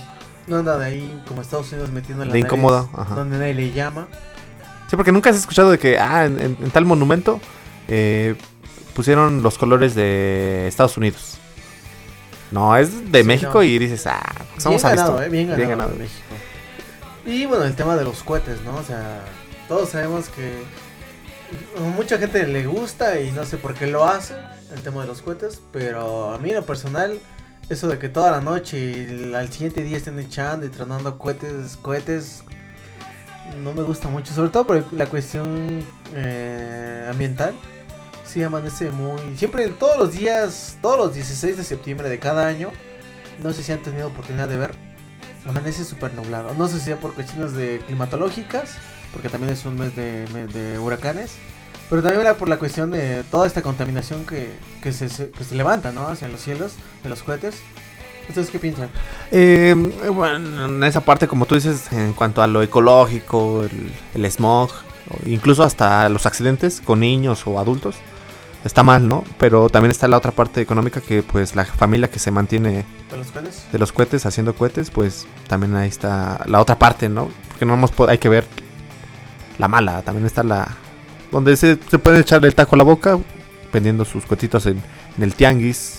No 0.48 0.58
anda 0.58 0.78
de 0.78 0.86
ahí 0.86 1.24
como 1.28 1.42
Estados 1.42 1.72
Unidos 1.72 1.92
metiendo 1.92 2.26
la 2.26 2.32
De 2.34 2.40
nariz 2.40 2.46
incómodo, 2.46 2.90
ajá. 2.96 3.16
donde 3.16 3.38
nadie 3.38 3.54
le 3.54 3.72
llama. 3.72 4.08
Sí, 4.90 4.96
porque 4.96 5.12
nunca 5.12 5.30
has 5.30 5.36
escuchado 5.38 5.70
de 5.72 5.78
que, 5.78 6.00
ah, 6.00 6.26
en, 6.26 6.40
en- 6.40 6.58
en 6.62 6.72
tal 6.72 6.86
monumento 6.86 7.40
eh, 7.88 8.36
pusieron 8.96 9.44
los 9.44 9.58
colores 9.58 9.94
de 9.96 10.68
Estados 10.68 10.98
Unidos. 10.98 11.38
No, 12.52 12.76
es 12.76 13.12
de 13.12 13.22
Sí, 13.22 13.28
México 13.28 13.52
no. 13.56 13.64
y 13.64 13.78
dices, 13.78 14.08
ah, 14.08 14.20
pues 14.56 14.64
vamos 14.66 14.82
bien 14.82 14.92
a 14.94 14.96
ganado, 14.96 15.22
eh, 15.22 15.30
bien 15.30 15.48
ganado, 15.50 15.58
Bien 15.58 15.70
ganado. 15.78 15.96
México. 15.98 16.24
Y 17.28 17.46
bueno, 17.46 17.66
el 17.66 17.76
tema 17.76 17.96
de 17.96 18.04
los 18.04 18.24
cohetes, 18.24 18.62
¿no? 18.62 18.76
O 18.78 18.84
sea, 18.84 19.22
todos 19.68 19.90
sabemos 19.90 20.30
que 20.30 20.64
mucha 21.96 22.18
gente 22.18 22.48
le 22.48 22.66
gusta 22.66 23.20
y 23.20 23.32
no 23.32 23.46
sé 23.46 23.58
por 23.58 23.76
qué 23.76 23.86
lo 23.86 24.06
hace, 24.08 24.34
el 24.74 24.82
tema 24.82 25.02
de 25.02 25.08
los 25.08 25.22
cohetes, 25.22 25.62
pero 25.72 26.32
a 26.32 26.38
mí 26.38 26.52
lo 26.52 26.66
personal, 26.66 27.20
eso 27.70 27.88
de 27.88 28.00
que 28.00 28.10
toda 28.10 28.32
la 28.32 28.42
noche 28.42 28.78
y 28.78 29.34
al 29.34 29.52
siguiente 29.52 29.84
día 29.84 29.98
estén 29.98 30.20
echando 30.20 30.66
y 30.66 30.70
tronando 30.70 31.18
cohetes, 31.18 31.78
cohetes, 31.82 32.44
no 33.64 33.74
me 33.74 33.82
gusta 33.84 34.08
mucho, 34.10 34.34
sobre 34.34 34.50
todo 34.50 34.68
por 34.68 34.94
la 34.94 35.08
cuestión 35.08 35.84
eh, 36.14 37.08
ambiental. 37.10 37.54
Sí, 38.26 38.44
amanece 38.44 38.92
muy... 38.92 39.20
Siempre, 39.38 39.68
todos 39.70 39.98
los 39.98 40.12
días, 40.12 40.78
todos 40.84 41.00
los 41.00 41.16
16 41.16 41.58
de 41.58 41.64
septiembre 41.64 42.10
de 42.10 42.20
cada 42.20 42.46
año, 42.48 42.72
no 43.42 43.54
sé 43.54 43.64
si 43.64 43.72
han 43.72 43.82
tenido 43.82 44.08
oportunidad 44.08 44.48
de 44.48 44.58
ver, 44.58 44.76
amanece 45.48 45.84
súper 45.84 46.14
nublado. 46.14 46.54
No 46.54 46.68
sé 46.68 46.78
si 46.78 46.86
sea 46.86 47.00
por 47.00 47.16
cuestiones 47.16 47.54
de 47.54 47.82
climatológicas, 47.88 48.76
porque 49.12 49.30
también 49.30 49.54
es 49.54 49.66
un 49.66 49.80
mes 49.80 49.96
de 49.96 50.78
huracanes, 50.78 51.40
pero 51.90 52.02
también 52.02 52.22
era 52.22 52.36
por 52.36 52.50
la 52.50 52.58
cuestión 52.58 52.92
de 52.92 53.24
toda 53.32 53.48
esta 53.48 53.62
contaminación 53.62 54.26
que, 54.26 54.52
que, 54.82 54.92
se, 54.94 55.08
que 55.32 55.44
se 55.44 55.56
levanta, 55.56 55.92
¿no? 55.92 56.08
Hacia 56.08 56.28
los 56.28 56.42
cielos 56.42 56.74
de 57.04 57.10
los 57.10 57.24
cohetes. 57.24 57.56
¿Ustedes 58.28 58.52
qué 58.52 58.60
piensan? 58.60 58.90
Eh, 59.32 59.74
bueno, 60.14 60.66
en 60.66 60.84
esa 60.84 61.02
parte, 61.02 61.28
como 61.28 61.48
tú 61.48 61.56
dices, 61.56 61.92
en 61.92 62.14
cuanto 62.14 62.44
a 62.44 62.48
lo 62.48 62.62
ecológico, 62.62 63.64
el, 63.64 63.92
el 64.14 64.32
smog, 64.32 64.70
incluso 65.26 65.64
hasta 65.64 66.08
los 66.10 66.28
accidentes 66.28 66.80
con 66.80 67.00
niños 67.00 67.48
o 67.48 67.58
adultos, 67.58 67.96
está 68.64 68.84
mal, 68.84 69.08
¿no? 69.08 69.24
Pero 69.40 69.70
también 69.70 69.90
está 69.90 70.08
la 70.08 70.18
otra 70.18 70.32
parte 70.32 70.62
económica 70.62 71.02
que, 71.02 71.24
pues, 71.24 71.56
la 71.56 71.66
familia 71.66 72.10
que 72.12 72.20
se 72.20 72.30
mantiene 72.30 72.86
¿De 73.10 73.18
los 73.18 73.32
cohetes? 73.32 73.66
de 73.72 73.80
los 73.80 73.92
cohetes 73.92 74.26
haciendo 74.28 74.54
cohetes, 74.54 74.92
pues 74.92 75.26
también 75.48 75.76
ahí 75.76 75.90
está 75.90 76.44
la 76.46 76.62
otra 76.62 76.78
parte, 76.78 77.10
¿no? 77.10 77.30
Porque 77.48 77.66
no 77.66 77.74
hemos 77.74 77.92
hay 78.08 78.20
que 78.20 78.30
ver 78.30 78.46
la 79.58 79.68
mala, 79.68 80.04
también 80.04 80.28
está 80.28 80.44
la 80.44 80.68
donde 81.32 81.56
se, 81.58 81.78
se 81.90 82.00
puede 82.00 82.20
echarle 82.20 82.48
el 82.48 82.56
taco 82.56 82.76
a 82.76 82.78
la 82.78 82.84
boca 82.84 83.20
vendiendo 83.72 84.06
sus 84.06 84.26
cohetitos 84.26 84.66
en, 84.66 84.82
en 85.18 85.24
el 85.24 85.34
tianguis 85.36 85.99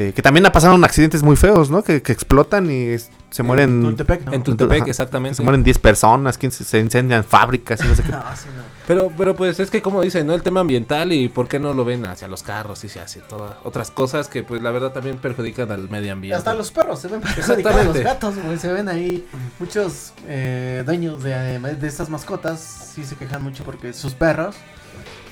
Eh, 0.00 0.12
que 0.14 0.22
también 0.22 0.46
ha 0.46 0.52
pasado 0.52 0.76
en 0.76 0.84
accidentes 0.84 1.24
muy 1.24 1.34
feos, 1.34 1.70
¿no? 1.70 1.82
Que, 1.82 2.02
que 2.02 2.12
explotan 2.12 2.70
y 2.70 2.84
es- 2.90 3.10
se 3.30 3.42
mueren. 3.42 3.82
Tultepec, 3.82 4.24
¿no? 4.26 4.32
En 4.32 4.42
Tultepec, 4.44 4.82
Ajá. 4.82 4.90
exactamente. 4.90 5.34
Se 5.34 5.42
mueren 5.42 5.64
10 5.64 5.78
personas, 5.78 6.38
15, 6.38 6.62
se 6.64 6.78
incendian 6.78 7.24
fábricas 7.24 7.80
y 7.84 7.88
no 7.88 7.94
sé 7.96 8.04
qué. 8.04 8.12
No, 8.12 8.22
sí, 8.36 8.46
no. 8.56 8.62
Pero, 8.86 9.10
pero 9.18 9.34
pues 9.34 9.58
es 9.58 9.70
que 9.70 9.82
como 9.82 10.00
dicen, 10.00 10.26
¿no? 10.28 10.34
El 10.34 10.42
tema 10.42 10.60
ambiental 10.60 11.12
y 11.12 11.28
por 11.28 11.48
qué 11.48 11.58
no 11.58 11.74
lo 11.74 11.84
ven 11.84 12.06
hacia 12.06 12.28
los 12.28 12.42
carros 12.44 12.84
y 12.84 12.98
hacia 12.98 13.22
todas 13.26 13.56
otras 13.64 13.90
cosas 13.90 14.28
que 14.28 14.44
pues 14.44 14.62
la 14.62 14.70
verdad 14.70 14.92
también 14.92 15.18
perjudican 15.18 15.70
al 15.72 15.90
medio 15.90 16.12
ambiente. 16.12 16.36
hasta 16.38 16.54
los 16.54 16.70
perros 16.70 17.00
se 17.00 17.08
ven 17.08 17.20
perjudicados, 17.20 17.84
los 17.86 17.98
gatos, 17.98 18.34
güey, 18.42 18.56
se 18.56 18.72
ven 18.72 18.88
ahí 18.88 19.26
muchos 19.58 20.12
eh, 20.28 20.84
dueños 20.86 21.22
de, 21.24 21.58
de 21.58 21.88
estas 21.88 22.08
mascotas 22.08 22.92
sí 22.94 23.04
se 23.04 23.16
quejan 23.16 23.42
mucho 23.42 23.64
porque 23.64 23.92
sus 23.92 24.14
perros, 24.14 24.54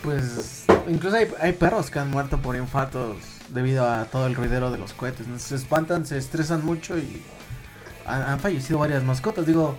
pues 0.03 0.65
incluso 0.89 1.17
hay, 1.17 1.29
hay 1.41 1.53
perros 1.53 1.91
que 1.91 1.99
han 1.99 2.11
muerto 2.11 2.39
por 2.39 2.57
infartos 2.57 3.17
debido 3.49 3.89
a 3.89 4.05
todo 4.05 4.27
el 4.27 4.35
ruidero 4.35 4.71
de 4.71 4.79
los 4.79 4.93
cohetes, 4.93 5.27
¿no? 5.27 5.39
se 5.39 5.55
espantan, 5.55 6.07
se 6.07 6.19
estresan 6.19 6.65
mucho 6.65 6.97
y 6.99 7.23
han, 8.07 8.23
han 8.23 8.41
fallecido 8.41 8.79
varias 8.79 9.03
mascotas, 9.05 9.47
digo, 9.47 9.77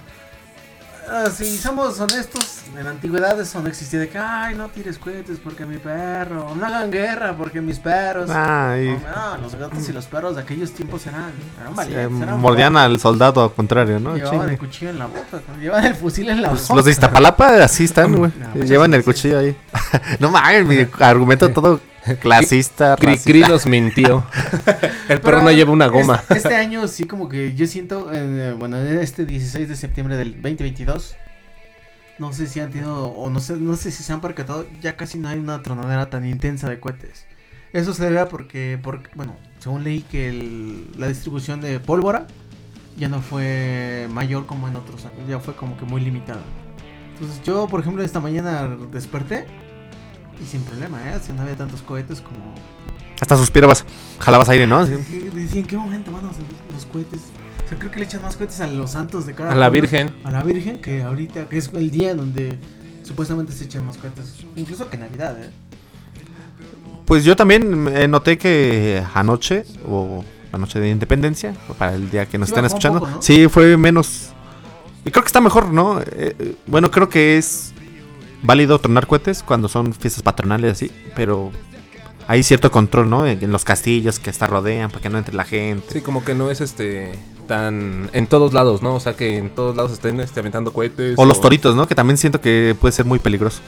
ah, 1.10 1.26
si 1.36 1.58
somos 1.58 2.00
honestos, 2.00 2.62
en 2.78 2.84
la 2.84 2.92
antigüedad 2.92 3.40
eso 3.40 3.62
no 3.62 3.68
existía 3.70 4.00
de 4.00 4.10
que, 4.10 4.18
ay, 4.18 4.56
no 4.56 4.68
tires 4.70 4.98
cohetes 5.00 5.40
porque 5.42 5.66
mi 5.66 5.78
perro, 5.78 6.54
no 6.56 6.66
hagan 6.66 6.92
guerra 6.92 7.36
porque 7.38 7.62
mis 7.62 7.80
perros... 7.80 8.30
Ay, 8.30 8.98
No, 9.16 9.38
los 9.38 9.56
gatos 9.56 9.88
y 9.90 9.94
los 9.94 10.06
perros 10.06 10.36
de 10.36 10.42
aquellos 10.42 10.72
tiempos 10.72 11.06
eran, 11.08 11.32
eran 11.60 11.74
eh, 11.74 11.76
valientes. 11.76 12.22
eran 12.22 12.40
mordían 12.40 12.74
fuertes. 12.74 12.92
al 12.96 13.00
soldado 13.00 13.44
al 13.44 13.54
contrario, 13.54 14.00
¿no? 14.00 14.16
Llevaban 14.16 14.40
Chingue. 14.40 14.54
el 14.54 14.60
cuchillo 14.60 14.90
en 14.92 15.00
la 15.00 15.06
boca, 15.08 15.42
¿no? 15.48 15.58
llevaban 15.62 15.86
el 15.86 15.96
fusil 15.96 16.30
en 16.30 16.42
la 16.42 16.50
boca. 16.50 16.74
los 16.76 16.86
de 16.86 16.92
Iztapalapa 16.92 17.64
así 17.64 17.86
están, 17.86 18.16
güey. 18.16 18.32
No, 18.40 18.50
pues 18.54 18.70
Llevan 18.70 18.94
el 18.94 19.02
sí. 19.02 19.06
cuchillo 19.06 19.40
ahí. 19.40 19.56
no 20.20 20.30
mames, 20.32 20.66
mi 20.66 20.88
argumento 21.00 21.50
todo 21.50 21.80
clasista. 22.22 22.96
Cri. 22.96 23.18
Cri 23.18 23.42
nos 23.42 23.66
mintió. 23.66 24.26
El 25.10 25.20
perro 25.22 25.42
no 25.42 25.52
lleva 25.52 25.72
una 25.72 25.88
goma. 25.88 26.16
Este, 26.22 26.38
este 26.38 26.56
año 26.56 26.88
sí 26.88 27.06
como 27.06 27.30
que 27.30 27.54
yo 27.56 27.68
siento, 27.68 28.10
eh, 28.14 28.54
bueno, 28.58 28.78
este 28.78 29.26
16 29.26 29.68
de 29.70 29.76
septiembre 29.76 30.16
del 30.18 30.34
2022, 30.42 31.16
no 32.20 32.34
sé 32.34 32.48
si 32.48 32.60
han 32.60 32.72
tenido, 32.72 33.06
o 33.10 33.30
no 33.30 33.40
sé, 33.40 33.56
no 33.58 33.76
sé 33.76 33.92
si 33.92 34.04
se 34.04 34.12
han 34.14 34.22
percatado, 34.22 34.66
ya 34.82 34.96
casi 34.98 35.18
no 35.20 35.30
hay 35.30 35.38
una 35.40 35.62
tronadera 35.62 36.10
tan 36.10 36.26
intensa 36.26 36.70
de 36.70 36.80
cohetes. 36.80 37.26
Eso 37.74 37.94
se 37.94 38.06
debe 38.06 38.20
a 38.20 38.28
porque, 38.30 38.80
porque 38.82 39.10
bueno, 39.16 39.36
según 39.60 39.84
leí 39.84 40.02
que 40.02 40.30
el- 40.30 40.88
la 40.98 41.08
distribución 41.08 41.62
de 41.62 41.80
pólvora 41.80 42.26
ya 42.98 43.08
no 43.10 43.22
fue 43.22 44.08
mayor 44.10 44.46
como 44.48 44.68
en 44.68 44.76
otros 44.76 45.06
años, 45.06 45.28
ya 45.30 45.40
fue 45.40 45.56
como 45.56 45.78
que 45.78 45.86
muy 45.86 46.02
limitada. 46.02 46.42
Entonces 47.14 47.42
yo, 47.44 47.68
por 47.68 47.82
ejemplo, 47.82 48.04
esta 48.04 48.20
mañana 48.20 48.68
desperté 48.92 49.46
y 50.42 50.46
sin 50.46 50.62
problema, 50.62 51.00
¿eh? 51.10 51.20
Si 51.26 51.34
no 51.34 51.42
había 51.42 51.56
tantos 51.56 51.82
cohetes 51.82 52.22
como... 52.22 52.56
Hasta 53.20 53.36
suspirabas, 53.36 53.84
jalabas 54.20 54.50
aire, 54.50 54.68
¿no? 54.68 54.86
Decía, 54.86 55.60
¿en 55.60 55.66
qué 55.66 55.78
momento 55.78 56.12
van 56.12 56.26
los, 56.26 56.36
los 56.74 56.86
cohetes? 56.86 57.22
O 57.66 57.70
sea, 57.70 57.78
creo 57.80 57.92
que 57.92 58.00
le 58.00 58.06
echan 58.06 58.22
más 58.22 58.38
cohetes 58.38 58.62
a 58.62 58.68
los 58.68 58.92
santos 58.92 59.26
de 59.26 59.34
cada 59.34 59.52
A 59.52 59.56
la 59.56 59.70
pueblo, 59.70 59.82
Virgen. 59.82 60.16
A 60.24 60.32
la 60.32 60.44
Virgen 60.44 60.80
que 60.80 61.02
ahorita, 61.02 61.50
que 61.50 61.58
es 61.58 61.72
el 61.74 61.90
día 61.92 62.14
donde 62.14 62.58
supuestamente 63.04 63.52
se 63.54 63.66
echan 63.66 63.86
más 63.86 63.98
cohetes. 63.98 64.46
Incluso 64.56 64.90
que 64.90 64.98
Navidad, 64.98 65.42
¿eh? 65.42 65.50
Pues 67.06 67.24
yo 67.24 67.36
también 67.36 67.88
eh, 67.88 68.08
noté 68.08 68.38
que 68.38 69.02
anoche, 69.14 69.66
o 69.88 70.24
la 70.52 70.60
noche 70.60 70.80
de 70.80 70.90
independencia, 70.90 71.56
o 71.70 71.74
para 71.74 71.96
el 71.96 72.10
día 72.10 72.26
que 72.26 72.38
nos 72.38 72.50
Sí 72.50 72.56
un 72.56 72.66
escuchando, 72.66 73.00
poco, 73.00 73.12
¿no? 73.12 73.22
sí 73.22 73.48
fue 73.48 73.78
menos. 73.78 74.30
Y 75.06 75.12
creo 75.12 75.24
que 75.24 75.28
está 75.28 75.40
mejor, 75.40 75.72
¿no? 75.72 76.02
Eh, 76.02 76.36
eh, 76.38 76.56
bueno, 76.68 76.92
creo 76.92 77.08
que 77.08 77.38
es 77.38 77.74
válido 78.44 78.80
tronar 78.80 79.08
cohetes 79.08 79.44
cuando 79.44 79.68
son 79.68 79.94
fiestas 79.94 80.24
patronales 80.24 80.74
así, 80.74 80.92
pero 81.16 81.52
hay 82.28 82.44
cierto 82.44 82.72
control, 82.72 83.10
¿no? 83.10 83.26
En, 83.26 83.44
en 83.44 83.52
los 83.52 83.64
castillos 83.64 84.20
que 84.20 84.30
hasta 84.30 84.48
rodean 84.48 84.90
para 84.90 85.02
que 85.02 85.10
no 85.10 85.18
entre 85.18 85.36
la 85.36 85.46
gente. 85.46 85.86
Sí, 85.92 86.02
como 86.02 86.24
que 86.24 86.36
no 86.36 86.52
es 86.52 86.62
este 86.62 87.18
tan 87.48 88.10
en 88.14 88.28
todos 88.28 88.54
lados, 88.54 88.84
¿no? 88.84 88.96
O 88.96 89.00
sea, 89.00 89.16
que 89.16 89.38
en 89.38 89.50
todos 89.50 89.76
lados 89.76 89.94
estén 89.94 90.20
este, 90.20 90.42
aventando 90.42 90.72
cohetes. 90.72 91.16
O 91.18 91.26
los 91.26 91.42
toritos, 91.42 91.76
¿no? 91.76 91.88
Que 91.88 91.96
también 91.96 92.18
siento 92.18 92.42
que 92.42 92.76
puede 92.80 92.92
ser 92.92 93.06
muy 93.06 93.20
peligroso. 93.20 93.62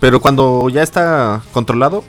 Pero 0.00 0.20
cuando 0.20 0.68
ya 0.68 0.82
está 0.82 1.42
controlado 1.52 2.02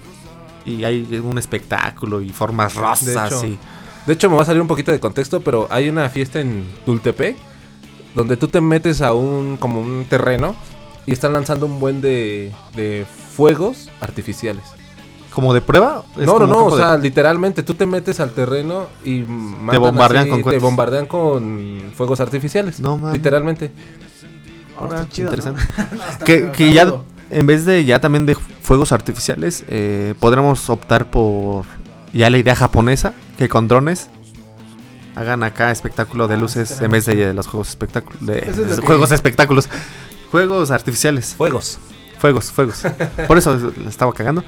y 0.66 0.84
hay 0.84 1.22
un 1.24 1.38
espectáculo 1.38 2.22
y 2.22 2.30
formas 2.30 2.74
De 2.74 2.82
rosas 2.82 3.32
hecho, 3.32 3.46
y... 3.46 3.60
de 4.06 4.14
hecho, 4.14 4.30
me 4.30 4.36
va 4.36 4.42
a 4.42 4.46
salir 4.46 4.62
un 4.62 4.68
poquito 4.68 4.92
de 4.92 5.00
contexto, 5.00 5.42
pero 5.42 5.68
hay 5.70 5.88
una 5.90 6.10
fiesta 6.10 6.40
en 6.40 6.66
Tultepec 6.86 7.38
donde 8.16 8.36
tú 8.36 8.48
te 8.48 8.60
metes 8.62 9.02
a 9.02 9.14
un 9.14 9.58
como 9.58 9.80
un 9.80 10.06
terreno 10.06 10.56
y 11.08 11.12
están 11.14 11.34
lanzando 11.34 11.66
un 11.66 11.80
buen 11.80 12.00
de, 12.02 12.52
de 12.76 13.06
fuegos 13.36 13.90
artificiales. 14.02 14.64
¿Como 15.34 15.54
de 15.54 15.62
prueba? 15.62 16.04
¿Es 16.20 16.26
No, 16.26 16.38
no, 16.40 16.48
no, 16.48 16.66
o 16.66 16.76
de- 16.76 16.82
sea, 16.84 16.98
literalmente 16.98 17.64
tú 17.64 17.74
te 17.76 17.86
metes 17.86 18.20
al 18.20 18.32
terreno 18.32 18.88
y 19.06 19.20
mandan 19.22 19.82
bombardean 19.82 20.32
así, 20.32 20.42
con 20.42 20.52
te 20.52 20.60
bombardean 20.60 21.06
con 21.06 21.82
fuegos 21.96 22.20
artificiales. 22.20 22.80
No, 22.80 22.98
mames. 22.98 23.18
Literalmente. 23.18 23.72
Ahora, 24.80 25.08
chido, 25.10 25.32
que, 26.26 26.74
ya, 26.74 26.92
en 27.30 27.46
vez 27.48 27.66
de 27.66 27.86
ya 27.86 28.00
también 28.00 28.26
de 28.26 28.36
fuegos 28.36 28.92
artificiales, 28.92 29.64
eh, 29.68 30.14
podremos 30.20 30.70
optar 30.70 31.10
por 31.10 31.66
ya 32.14 32.30
la 32.30 32.38
idea 32.38 32.56
japonesa, 32.56 33.14
que 33.38 33.48
con 33.50 33.68
drones 33.68 34.10
hagan 35.16 35.44
acá 35.44 35.72
espectáculo 35.72 36.28
de 36.28 36.36
Ah, 36.36 36.38
luces 36.38 36.80
en 36.82 36.92
vez 36.92 37.06
de 37.06 37.34
los 37.34 37.48
juegos 37.48 37.70
espectáculos. 37.70 38.24
De, 38.26 38.40
es 38.40 38.56
que- 38.58 38.86
juegos 38.86 39.12
espectáculos. 39.12 39.70
Juegos 40.32 40.72
artificiales. 40.72 41.34
Fuegos. 41.36 41.80
Fuegos, 42.20 42.52
fuegos. 42.52 42.84
Por 43.28 43.38
eso 43.38 43.74
la 43.82 43.90
estaba 43.90 44.12
cagando. 44.14 44.44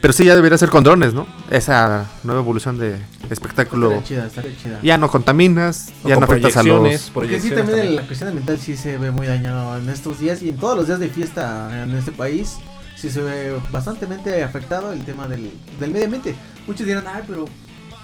Pero 0.00 0.12
sí, 0.12 0.24
ya 0.24 0.36
debería 0.36 0.56
ser 0.56 0.68
con 0.68 0.84
drones, 0.84 1.12
¿no? 1.12 1.26
Esa 1.50 2.06
nueva 2.22 2.40
evolución 2.40 2.78
de 2.78 2.98
espectáculo. 3.30 3.88
Estaría 3.90 4.06
chida, 4.06 4.26
estaría 4.26 4.56
chida. 4.56 4.80
Ya 4.82 4.96
no 4.96 5.10
contaminas, 5.10 5.92
O 6.04 6.08
ya 6.08 6.14
con 6.14 6.20
no 6.20 6.26
afectas 6.26 6.56
a 6.56 6.62
los... 6.62 7.10
Porque 7.12 7.40
sí, 7.40 7.48
también 7.48 7.66
también. 7.66 7.96
la 7.96 8.06
cuestión 8.06 8.28
ambiental 8.28 8.58
sí 8.58 8.76
se 8.76 8.96
ve 8.96 9.10
muy 9.10 9.26
dañado 9.26 9.76
en 9.76 9.88
estos 9.88 10.20
días 10.20 10.40
y 10.42 10.50
en 10.50 10.56
todos 10.56 10.76
los 10.76 10.86
días 10.86 11.00
de 11.00 11.08
fiesta 11.08 11.82
en 11.82 11.96
este 11.96 12.12
país. 12.12 12.58
Sí 12.96 13.10
se 13.10 13.20
ve 13.22 13.56
bastante 13.70 14.06
afectado 14.42 14.92
el 14.92 15.04
tema 15.04 15.26
del, 15.26 15.50
del 15.80 15.90
medio 15.90 16.04
ambiente. 16.06 16.34
Muchos 16.66 16.86
dirán, 16.86 17.04
ay, 17.06 17.22
pero 17.26 17.46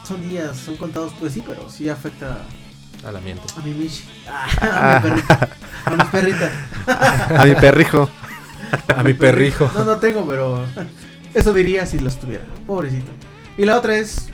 son 0.04 0.28
días, 0.28 0.56
son 0.56 0.76
contados. 0.76 1.12
Pues 1.20 1.32
sí, 1.32 1.42
pero 1.46 1.68
sí 1.70 1.88
afecta 1.88 2.38
Al 3.06 3.16
ambiente. 3.16 3.42
a 3.56 3.60
mi 3.60 3.74
Michi, 3.74 4.04
a 4.60 5.00
mi 5.02 5.08
perrita, 5.10 5.48
a 5.84 5.90
mis 5.90 6.04
perritas. 6.06 6.50
A 7.38 7.44
mi 7.44 7.54
perrijo. 7.54 8.10
A 8.96 9.02
mi 9.02 9.14
perrijo. 9.14 9.70
No, 9.74 9.84
no 9.84 9.96
tengo, 9.96 10.26
pero 10.26 10.64
eso 11.34 11.52
diría 11.52 11.84
si 11.86 11.98
los 11.98 12.18
tuviera. 12.18 12.44
Pobrecito. 12.66 13.10
Y 13.58 13.64
la 13.66 13.76
otra 13.76 13.96
es, 13.96 14.28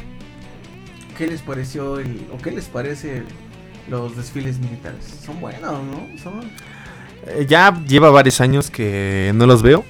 ¿qué 1.18 1.26
les 1.26 1.42
pareció 1.42 1.98
el, 1.98 2.26
o 2.32 2.38
qué 2.38 2.52
les 2.52 2.66
parece 2.66 3.24
los 3.88 4.16
desfiles 4.16 4.58
militares? 4.60 5.18
Son 5.26 5.40
buenos, 5.40 5.62
¿no? 5.84 6.06
Son 6.22 6.40
Eh, 7.26 7.46
Ya 7.48 7.82
lleva 7.86 8.10
varios 8.10 8.40
años 8.40 8.70
que 8.70 9.32
no 9.34 9.46
los 9.46 9.62
veo. 9.62 9.84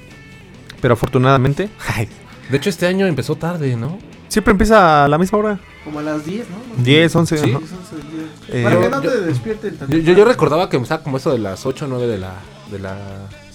Pero 0.81 0.95
afortunadamente. 0.95 1.69
ay, 1.95 2.09
De 2.51 2.57
hecho, 2.57 2.71
este 2.71 2.87
año 2.87 3.07
empezó 3.07 3.37
tarde, 3.37 3.77
¿no? 3.77 3.99
siempre 4.29 4.53
empieza 4.53 5.05
a 5.05 5.09
la 5.09 5.19
misma 5.19 5.39
hora. 5.39 5.59
Como 5.85 5.99
a 5.99 6.03
las 6.03 6.25
10, 6.25 6.47
¿no? 6.51 6.83
10, 6.85 7.15
11. 7.17 7.37
Sí. 7.39 7.51
ajá. 7.51 7.59
10, 7.59 7.73
11 7.73 7.97
del 7.97 8.11
día. 8.11 8.29
Eh, 8.49 8.63
Para 8.65 8.75
yo- 8.77 8.83
que 8.83 8.89
no 8.91 9.03
yo- 9.03 9.11
te 9.13 9.21
despierten 9.23 9.79
Yo, 9.89 9.99
yo, 9.99 10.13
yo 10.15 10.25
recordaba 10.25 10.69
que 10.69 10.77
empezaba 10.77 11.03
como 11.03 11.17
eso 11.17 11.33
de 11.33 11.39
las 11.39 11.65
8 11.67 11.85
o 11.87 11.89
9 11.89 12.07
de 12.07 12.19
la, 12.19 12.35
de 12.71 12.79
la 12.79 12.97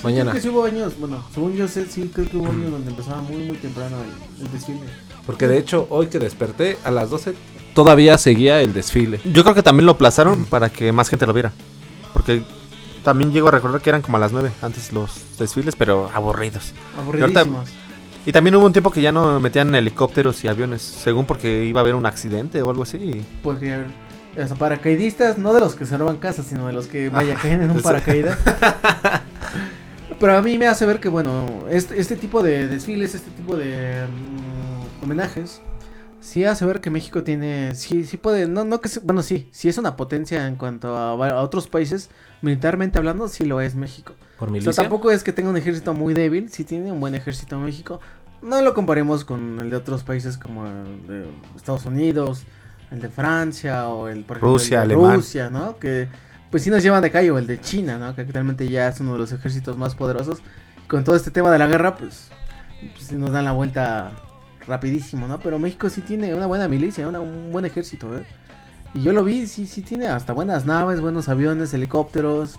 mañana. 0.03 0.31
Creo 0.31 0.41
que 0.41 0.47
sí 0.47 0.49
hubo 0.53 0.65
años, 0.65 0.93
bueno, 0.99 1.23
según 1.33 1.53
yo 1.55 1.67
sé, 1.67 1.85
sí 1.85 2.09
creo 2.13 2.29
que 2.29 2.37
hubo 2.37 2.47
años 2.51 2.71
donde 2.71 2.89
empezaba 2.91 3.21
muy, 3.21 3.37
muy 3.43 3.57
temprano 3.57 3.97
el, 4.01 4.45
el 4.45 4.51
desfile. 4.51 4.79
Porque 5.25 5.47
de 5.47 5.57
hecho, 5.57 5.87
hoy 5.89 6.07
que 6.07 6.19
desperté 6.19 6.77
a 6.83 6.91
las 6.91 7.09
12, 7.09 7.33
todavía 7.73 8.17
seguía 8.17 8.61
el 8.61 8.73
desfile. 8.73 9.19
Yo 9.25 9.43
creo 9.43 9.55
que 9.55 9.63
también 9.63 9.85
lo 9.85 9.93
aplazaron 9.93 10.45
para 10.45 10.69
que 10.69 10.91
más 10.91 11.09
gente 11.09 11.25
lo 11.25 11.33
viera. 11.33 11.51
Porque 12.13 12.43
también 13.03 13.31
llego 13.33 13.47
a 13.47 13.51
recordar 13.51 13.81
que 13.81 13.89
eran 13.89 14.01
como 14.01 14.17
a 14.17 14.19
las 14.19 14.31
9 14.31 14.51
antes 14.61 14.91
los 14.93 15.11
desfiles, 15.39 15.75
pero 15.75 16.09
aburridos. 16.13 16.73
Aburridísimos. 16.99 17.69
Y 18.25 18.31
también 18.31 18.55
hubo 18.55 18.65
un 18.65 18.73
tiempo 18.73 18.89
que 18.89 19.01
ya 19.01 19.11
no 19.11 19.39
metían 19.39 19.73
helicópteros 19.75 20.43
y 20.43 20.47
aviones, 20.47 20.81
según 20.81 21.25
porque 21.25 21.63
iba 21.65 21.81
a 21.81 21.83
haber 21.83 21.93
un 21.93 22.07
accidente 22.07 22.61
o 22.63 22.69
algo 22.71 22.83
así. 22.83 23.23
O 23.43 24.47
sea, 24.47 24.55
paracaidistas, 24.57 25.37
no 25.37 25.53
de 25.53 25.59
los 25.59 25.75
que 25.75 25.85
se 25.85 25.95
roban 25.95 26.17
casas, 26.17 26.47
sino 26.47 26.65
de 26.65 26.73
los 26.73 26.87
que 26.87 27.09
vaya 27.09 27.35
caen 27.41 27.61
en 27.61 27.71
un 27.71 27.81
paracaídas. 27.81 28.37
Pero 30.19 30.37
a 30.37 30.41
mí 30.41 30.57
me 30.57 30.67
hace 30.67 30.85
ver 30.87 30.99
que, 30.99 31.07
bueno, 31.07 31.45
este, 31.69 31.99
este 31.99 32.15
tipo 32.15 32.41
de 32.41 32.67
desfiles, 32.67 33.13
este 33.13 33.29
tipo 33.29 33.55
de 33.55 34.05
mm, 34.07 35.03
homenajes, 35.03 35.61
sí 36.19 36.45
hace 36.45 36.65
ver 36.65 36.81
que 36.81 36.89
México 36.89 37.21
tiene, 37.23 37.75
sí, 37.75 38.05
sí 38.05 38.17
puede, 38.17 38.47
no, 38.47 38.65
no 38.65 38.81
que, 38.81 38.89
bueno, 39.03 39.21
sí, 39.21 39.49
sí 39.51 39.69
es 39.69 39.77
una 39.77 39.95
potencia 39.95 40.47
en 40.47 40.55
cuanto 40.55 40.97
a 40.97 41.41
otros 41.41 41.67
países, 41.67 42.09
militarmente 42.41 42.97
hablando, 42.97 43.27
sí 43.27 43.45
lo 43.45 43.61
es 43.61 43.75
México. 43.75 44.13
Por 44.37 44.49
O 44.49 44.51
milicia. 44.51 44.73
sea, 44.73 44.83
tampoco 44.83 45.11
es 45.11 45.23
que 45.23 45.31
tenga 45.31 45.49
un 45.49 45.57
ejército 45.57 45.93
muy 45.93 46.13
débil, 46.13 46.49
sí 46.51 46.63
tiene 46.63 46.91
un 46.91 46.99
buen 46.99 47.15
ejército 47.15 47.57
México. 47.59 47.99
No 48.41 48.61
lo 48.61 48.73
comparemos 48.73 49.23
con 49.25 49.59
el 49.61 49.69
de 49.69 49.75
otros 49.77 50.03
países 50.03 50.37
como 50.37 50.67
el 50.67 51.07
de 51.07 51.25
Estados 51.55 51.85
Unidos, 51.85 52.43
el 52.91 53.01
de 53.01 53.09
Francia 53.09 53.87
o 53.89 54.07
el 54.09 54.23
por 54.23 54.37
ejemplo, 54.37 54.53
Rusia, 54.53 54.83
el 54.83 54.89
de. 54.89 54.95
Rusia, 54.95 55.49
¿no? 55.49 55.77
Que 55.77 56.07
pues 56.51 56.63
sí 56.63 56.69
nos 56.69 56.83
llevan 56.83 57.01
de 57.01 57.11
calle 57.11 57.31
o 57.31 57.37
el 57.37 57.47
de 57.47 57.59
China, 57.59 57.97
¿no? 57.97 58.13
Que 58.15 58.21
actualmente 58.21 58.67
ya 58.69 58.87
es 58.89 58.99
uno 58.99 59.13
de 59.13 59.19
los 59.19 59.31
ejércitos 59.31 59.77
más 59.77 59.95
poderosos. 59.95 60.39
Con 60.87 61.03
todo 61.03 61.15
este 61.15 61.31
tema 61.31 61.49
de 61.51 61.57
la 61.57 61.67
guerra, 61.67 61.95
pues, 61.95 62.29
pues 62.93 63.07
sí 63.07 63.15
nos 63.15 63.31
dan 63.31 63.45
la 63.45 63.51
vuelta 63.53 64.11
rapidísimo, 64.67 65.27
¿no? 65.27 65.39
Pero 65.39 65.57
México 65.59 65.89
sí 65.89 66.01
tiene 66.01 66.35
una 66.35 66.45
buena 66.45 66.67
milicia, 66.67 67.07
una- 67.07 67.19
un 67.21 67.51
buen 67.51 67.65
ejército, 67.65 68.15
¿eh? 68.17 68.25
Y 68.93 69.01
yo 69.01 69.11
lo 69.11 69.23
vi, 69.23 69.47
sí, 69.47 69.65
sí 69.65 69.81
tiene 69.81 70.07
hasta 70.07 70.33
buenas 70.33 70.65
naves, 70.65 71.01
buenos 71.01 71.27
aviones, 71.29 71.73
helicópteros. 71.73 72.55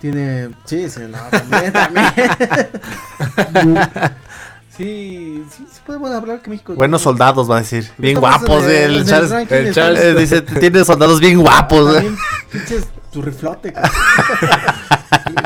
Tiene, 0.00 0.50
sí, 0.64 0.88
sí, 0.90 1.00
no, 1.08 1.18
también, 1.30 1.72
también. 1.72 2.12
sí, 4.76 5.44
sí, 5.50 5.66
sí 5.70 5.80
podemos 5.86 6.10
hablar 6.10 6.40
que 6.42 6.50
México... 6.50 6.74
Buenos 6.74 7.02
soldados, 7.02 7.50
va 7.50 7.56
a 7.56 7.60
decir. 7.60 7.88
Bien 7.96 8.18
guapos, 8.20 8.64
el- 8.64 8.70
el, 8.70 8.92
en 8.94 8.98
el 9.00 9.06
Charles. 9.06 9.50
el 9.50 9.74
Charles, 9.74 10.04
eh, 10.04 10.14
dice, 10.14 10.42
tiene 10.42 10.84
soldados 10.84 11.20
bien 11.20 11.40
guapos. 11.40 11.94
También 11.94 12.16
pinches 12.52 12.86
tu 13.12 13.22
riflote. 13.22 13.72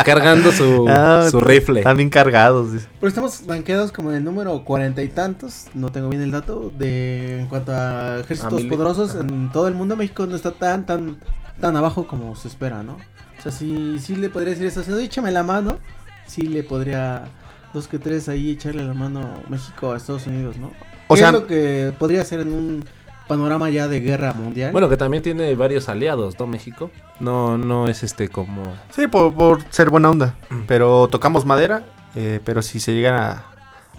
Cargando 0.04 0.50
su, 0.52 0.86
Ah, 0.88 1.28
su 1.30 1.40
rifle. 1.40 1.80
Están 1.80 1.96
bien 1.96 2.10
cargados. 2.10 2.72
dice. 2.72 2.86
Pero 2.98 3.08
estamos 3.08 3.46
banqueados 3.46 3.92
como 3.92 4.10
en 4.10 4.16
el 4.16 4.24
número 4.24 4.64
cuarenta 4.64 5.02
y 5.02 5.08
tantos, 5.08 5.66
no 5.74 5.92
tengo 5.92 6.08
bien 6.08 6.22
el 6.22 6.30
dato, 6.30 6.72
de 6.76 7.40
en 7.40 7.46
cuanto 7.46 7.72
a 7.72 8.20
ejércitos 8.20 8.62
mil- 8.62 8.68
poderosos 8.70 9.14
en 9.14 9.52
todo 9.52 9.68
el 9.68 9.74
mundo. 9.74 9.94
México 9.96 10.26
no 10.26 10.34
está 10.36 10.50
tan, 10.52 10.86
tan, 10.86 11.18
tan 11.60 11.76
abajo 11.76 12.06
como 12.06 12.34
se 12.36 12.48
espera, 12.48 12.82
¿no? 12.82 12.96
O 13.38 13.42
sea, 13.42 13.52
sí, 13.52 13.98
sí 14.00 14.16
le 14.16 14.28
podría 14.30 14.50
decir 14.50 14.66
eso, 14.66 14.82
si 14.82 14.90
no, 14.90 14.98
échame 14.98 15.30
la 15.30 15.42
mano, 15.42 15.78
sí 16.26 16.42
le 16.42 16.62
podría 16.62 17.24
dos 17.72 17.86
que 17.88 17.98
tres 17.98 18.28
ahí 18.28 18.50
echarle 18.50 18.84
la 18.84 18.94
mano 18.94 19.42
México 19.48 19.92
a 19.92 19.96
Estados 19.96 20.26
Unidos, 20.26 20.56
¿no? 20.56 20.72
O 21.06 21.14
¿Qué 21.14 21.20
sea- 21.20 21.28
es 21.28 21.34
lo 21.34 21.46
que 21.46 21.92
podría 21.98 22.24
ser 22.24 22.40
en 22.40 22.52
un 22.52 22.84
panorama 23.28 23.68
ya 23.70 23.86
de 23.88 24.00
guerra 24.00 24.32
mundial? 24.32 24.72
Bueno, 24.72 24.88
que 24.88 24.96
también 24.96 25.22
tiene 25.22 25.54
varios 25.54 25.88
aliados, 25.88 26.38
¿no? 26.38 26.46
México. 26.46 26.90
No, 27.20 27.56
no 27.58 27.86
es 27.88 28.02
este 28.02 28.28
como. 28.28 28.62
Sí, 28.90 29.06
por, 29.06 29.32
por 29.34 29.62
ser 29.70 29.90
buena 29.90 30.10
onda. 30.10 30.34
Pero 30.66 31.08
tocamos 31.08 31.44
madera. 31.44 31.84
eh, 32.14 32.40
pero 32.44 32.62
si 32.62 32.80
se 32.80 32.92
llegan 32.94 33.14
a, 33.14 33.44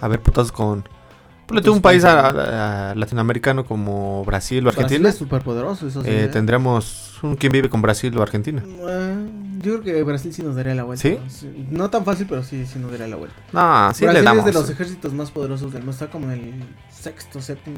a 0.02 0.08
ver 0.08 0.20
putazos 0.20 0.52
con. 0.52 0.84
Ponle 1.50 1.70
un 1.70 1.82
país 1.82 2.04
a- 2.06 2.91
a- 2.91 2.95
latinoamericano 2.95 3.66
como 3.66 4.24
Brasil 4.24 4.60
o 4.60 4.64
Brasil 4.66 4.84
Argentina. 4.84 5.10
es 5.10 5.16
súper 5.16 5.41
poderoso, 5.41 5.88
eso 5.88 6.02
sí. 6.04 6.10
eh, 6.10 6.24
¿eh? 6.24 6.28
tendremos 6.28 7.20
un 7.22 7.36
quien 7.36 7.52
vive 7.52 7.70
con 7.70 7.82
Brasil 7.82 8.18
o 8.18 8.22
Argentina. 8.22 8.64
Eh, 8.66 9.16
yo 9.62 9.82
creo 9.82 9.82
que 9.82 10.04
Brasil 10.04 10.34
sí 10.34 10.41
nos 10.41 10.56
daría 10.56 10.74
la 10.76 10.84
vuelta. 10.84 11.02
¿Sí? 11.02 11.18
No 11.70 11.89
tan 11.89 12.06
fácil, 12.06 12.28
pero 12.30 12.43
sí, 12.43 12.66
sí 12.66 12.80
nos 12.80 12.91
daría 12.91 13.08
la 13.08 13.18
vuelta. 13.18 13.36
No, 13.52 13.93
sí 13.93 14.06
Brasil 14.06 14.14
le 14.14 14.22
damos. 14.24 14.39
es 14.39 14.45
de 14.45 14.54
los 14.60 14.70
ejércitos 14.70 15.12
más 15.14 15.32
poderosos 15.32 15.74
del 15.74 15.82
mundo. 15.82 15.91
Está 15.91 16.08
como 16.10 16.32
en 16.32 16.39
el 16.39 16.54
sexto, 16.89 17.41
séptimo. 17.41 17.78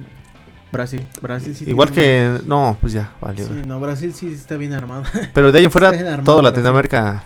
Brasil. 0.71 1.05
Brasil 1.21 1.53
sí 1.53 1.65
Igual 1.69 1.91
que. 1.91 2.39
No, 2.45 2.77
pues 2.79 2.93
ya, 2.93 3.11
vale. 3.19 3.43
Sí, 3.43 3.51
no, 3.67 3.79
Brasil 3.81 4.13
sí 4.13 4.27
está 4.33 4.55
bien 4.55 4.71
armado. 4.73 5.03
Pero 5.33 5.51
de 5.51 5.59
ahí 5.59 5.65
en 5.65 5.71
fuera, 5.71 5.91
toda 6.23 6.37
Brasil. 6.37 6.43
Latinoamérica. 6.43 7.23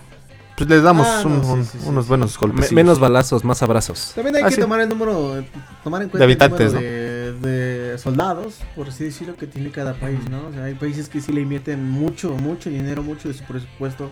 Pues 0.57 0.69
les 0.69 0.83
damos 0.83 1.05
Ah, 1.05 1.21
no, 1.23 1.29
un- 1.31 1.43
sí, 1.43 1.49
un- 1.51 1.65
sí, 1.65 1.77
sí, 1.81 1.87
unos 1.89 2.05
sí. 2.05 2.09
buenos 2.09 2.33
Me- 2.33 2.47
golpes. 2.47 2.71
menos 2.71 2.99
balazos, 2.99 3.43
más 3.43 3.61
abrazos. 3.61 4.13
También 4.15 4.37
hay 4.37 4.43
Ah, 4.43 4.49
que 4.49 4.55
sí. 4.55 4.61
tomar 4.61 4.79
el 4.79 4.87
número, 4.87 5.43
tomar 5.83 6.01
en 6.01 6.07
cuenta 6.09 6.19
De 6.19 6.23
habitantes, 6.23 6.73
el 6.73 6.75
número 6.75 7.39
de, 7.41 7.91
de 7.91 7.97
soldados, 7.97 8.59
por 8.73 8.87
así 8.87 9.03
decirlo, 9.03 9.35
que 9.35 9.47
tiene 9.47 9.69
cada 9.71 9.93
país, 9.95 10.19
¿no? 10.29 10.47
O 10.47 10.53
sea, 10.53 10.63
hay 10.65 10.75
países 10.75 11.09
que 11.09 11.19
sí 11.19 11.33
le 11.33 11.41
invierten 11.41 11.83
mucho, 11.89 12.29
mucho 12.35 12.69
dinero, 12.69 13.03
mucho 13.03 13.27
de 13.27 13.33
su 13.33 13.43
presupuesto 13.43 14.11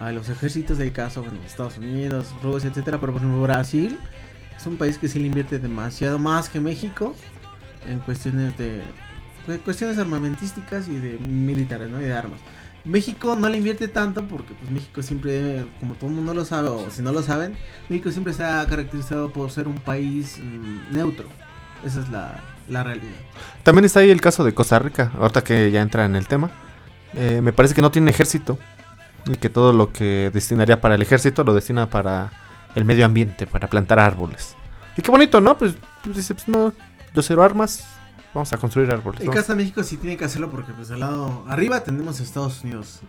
a 0.00 0.12
los 0.12 0.28
ejércitos 0.28 0.76
del 0.76 0.92
caso, 0.92 1.22
bueno, 1.22 1.38
Estados 1.46 1.78
Unidos, 1.78 2.26
Rusia, 2.42 2.68
etcétera, 2.70 2.98
pero 3.00 3.12
por 3.12 3.22
ejemplo 3.22 3.42
Brasil 3.42 3.98
es 4.56 4.66
un 4.66 4.76
país 4.76 4.98
que 4.98 5.08
sí 5.08 5.18
le 5.18 5.26
invierte 5.28 5.58
demasiado 5.58 6.18
más 6.18 6.48
que 6.50 6.60
México 6.60 7.14
en 7.88 7.98
cuestiones 8.00 8.56
de, 8.58 8.82
de 9.46 9.58
cuestiones 9.60 9.96
armamentísticas 9.98 10.88
y 10.88 10.96
de 10.96 11.18
militares, 11.26 11.88
¿no? 11.90 12.00
Y 12.00 12.04
de 12.04 12.12
armas. 12.14 12.40
México 12.84 13.36
no 13.36 13.48
le 13.48 13.58
invierte 13.58 13.88
tanto 13.88 14.24
porque 14.24 14.54
pues 14.54 14.70
México 14.70 15.02
siempre, 15.02 15.66
como 15.80 15.94
todo 15.94 16.10
el 16.10 16.16
mundo 16.16 16.34
lo 16.34 16.44
sabe, 16.44 16.68
o 16.68 16.90
si 16.90 17.02
no 17.02 17.12
lo 17.12 17.22
saben, 17.22 17.56
México 17.88 18.10
siempre 18.10 18.32
se 18.32 18.44
ha 18.44 18.66
caracterizado 18.66 19.30
por 19.32 19.50
ser 19.50 19.68
un 19.68 19.76
país 19.76 20.38
mm, 20.38 20.94
neutro. 20.94 21.26
Esa 21.84 22.00
es 22.00 22.08
la, 22.10 22.40
la 22.68 22.82
realidad. 22.82 23.12
También 23.62 23.84
está 23.84 24.00
ahí 24.00 24.10
el 24.10 24.20
caso 24.20 24.44
de 24.44 24.54
Costa 24.54 24.78
Rica, 24.78 25.12
ahorita 25.18 25.44
que 25.44 25.70
ya 25.70 25.82
entra 25.82 26.04
en 26.04 26.16
el 26.16 26.26
tema. 26.26 26.50
Eh, 27.14 27.40
me 27.42 27.52
parece 27.52 27.74
que 27.74 27.82
no 27.82 27.90
tiene 27.90 28.10
ejército 28.10 28.58
y 29.26 29.36
que 29.36 29.50
todo 29.50 29.72
lo 29.72 29.92
que 29.92 30.30
destinaría 30.32 30.80
para 30.80 30.94
el 30.94 31.02
ejército 31.02 31.44
lo 31.44 31.54
destina 31.54 31.90
para 31.90 32.30
el 32.74 32.84
medio 32.84 33.04
ambiente, 33.04 33.46
para 33.46 33.68
plantar 33.68 33.98
árboles. 33.98 34.56
Y 34.96 35.02
qué 35.02 35.10
bonito, 35.10 35.40
¿no? 35.40 35.58
Pues, 35.58 35.74
pues 36.02 36.16
dice, 36.16 36.34
pues 36.34 36.48
no, 36.48 36.72
yo 37.14 37.22
cero 37.22 37.42
armas, 37.42 37.84
vamos 38.34 38.52
a 38.52 38.56
construir 38.58 38.90
árboles. 38.92 39.20
En 39.20 39.30
de 39.30 39.54
México 39.54 39.82
sí 39.82 39.96
tiene 39.96 40.16
que 40.16 40.24
hacerlo 40.24 40.50
porque 40.50 40.72
pues 40.72 40.90
al 40.90 41.00
lado 41.00 41.44
arriba 41.48 41.80
tenemos 41.82 42.20
Estados 42.20 42.62
Unidos. 42.64 43.00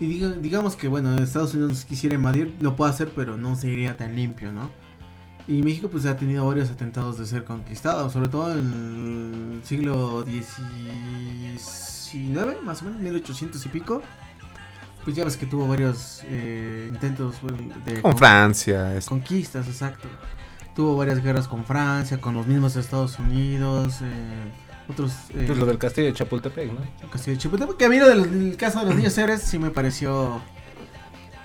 Y 0.00 0.06
diga- 0.06 0.34
digamos 0.40 0.76
que 0.76 0.88
bueno, 0.88 1.16
Estados 1.18 1.54
Unidos 1.54 1.84
quisiera 1.84 2.14
invadir, 2.16 2.54
lo 2.60 2.74
puede 2.76 2.90
hacer, 2.92 3.12
pero 3.14 3.36
no 3.36 3.54
sería 3.56 3.96
tan 3.96 4.16
limpio, 4.16 4.52
¿no? 4.52 4.70
Y 5.46 5.62
México 5.62 5.88
pues 5.88 6.06
ha 6.06 6.16
tenido 6.16 6.46
varios 6.46 6.70
atentados 6.70 7.18
de 7.18 7.26
ser 7.26 7.44
conquistado, 7.44 8.08
sobre 8.10 8.28
todo 8.28 8.52
en 8.58 9.60
el 9.60 9.64
siglo 9.64 10.24
XIX, 10.24 12.56
más 12.64 12.82
o 12.82 12.86
menos, 12.86 13.00
1800 13.00 13.64
y 13.66 13.68
pico. 13.68 14.02
Pues 15.04 15.14
ya 15.16 15.24
ves 15.24 15.36
que 15.36 15.44
tuvo 15.44 15.68
varios 15.68 16.22
eh, 16.24 16.88
intentos 16.90 17.36
de 17.84 18.00
Con 18.00 18.12
con- 18.12 18.18
Francia. 18.18 18.96
es- 18.96 19.04
Conquistas, 19.06 19.66
exacto. 19.66 20.08
Tuvo 20.74 20.96
varias 20.96 21.22
guerras 21.22 21.46
con 21.48 21.64
Francia, 21.64 22.20
con 22.20 22.34
los 22.34 22.46
mismos 22.46 22.74
Estados 22.76 23.18
Unidos, 23.18 23.98
eh, 24.02 24.52
otros... 24.90 25.12
eh, 25.30 25.44
Pues 25.46 25.58
lo 25.58 25.66
del 25.66 25.78
castillo 25.78 26.08
de 26.08 26.14
Chapultepec, 26.14 26.72
¿no? 26.72 26.80
Castillo 27.10 27.36
de 27.36 27.42
Chapultepec, 27.42 27.76
Que 27.76 27.84
a 27.84 27.88
mí 27.88 27.98
lo 27.98 28.08
del 28.08 28.24
el 28.24 28.56
caso 28.56 28.80
de 28.80 28.86
los 28.86 28.96
niños 28.96 29.16
héroes 29.16 29.42
sí 29.42 29.58
me 29.58 29.70
pareció... 29.70 30.40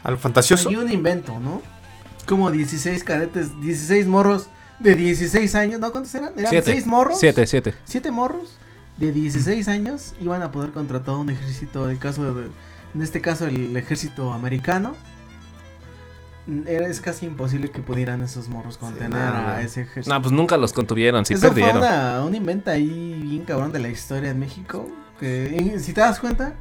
Algo 0.04 0.20
fantasioso. 0.20 0.72
Y 0.72 0.78
un 0.78 0.92
invento, 0.92 1.40
¿no? 1.40 1.62
Como 2.26 2.50
16 2.52 3.04
cadetes, 3.04 3.60
16 3.62 4.08
morros 4.08 4.48
de 4.80 4.96
16 4.96 5.54
años, 5.56 5.80
¿no? 5.80 5.92
¿Cuántos 5.92 6.16
eran? 6.16 6.32
¿Eran 6.38 6.50
Siete. 6.50 6.72
6 6.72 6.88
morros? 6.88 7.20
Siete, 7.20 7.46
siete. 7.46 7.76
7 7.86 8.10
morros 8.12 8.58
de 8.98 9.12
16 9.12 9.68
años 9.68 10.14
iban 10.22 10.42
a 10.42 10.52
poder 10.52 10.72
contratar 10.72 11.16
un 11.16 11.30
ejército, 11.30 11.86
del 11.88 12.00
caso 12.00 12.34
de, 12.34 12.48
en 12.96 13.02
este 13.02 13.22
caso 13.22 13.46
el 13.46 13.76
ejército 13.76 14.32
americano. 14.34 14.96
Era, 16.66 16.88
es 16.88 17.00
casi 17.02 17.26
imposible 17.28 17.70
que 17.70 17.82
pudieran 17.82 18.22
esos 18.22 18.50
morros 18.50 18.78
contener 18.78 19.12
no, 19.12 19.48
a 19.50 19.62
ese 19.62 19.82
ejército. 19.82 20.14
No, 20.14 20.22
pues 20.22 20.32
nunca 20.32 20.58
los 20.58 20.74
contuvieron, 20.74 21.26
sí 21.26 21.36
Eso 21.36 21.48
fue 21.48 21.56
perdieron. 21.62 21.78
una, 21.78 22.24
un 22.24 22.34
invento 22.34 22.72
ahí 22.72 23.20
bien 23.22 23.44
cabrón 23.46 23.72
de 23.72 23.80
la 23.80 23.90
historia 23.90 24.32
en 24.32 24.40
México. 24.40 24.88
Que 25.20 25.74
y 25.76 25.80
si 25.80 25.94
te 25.94 26.02
das 26.02 26.20
cuenta, 26.20 26.56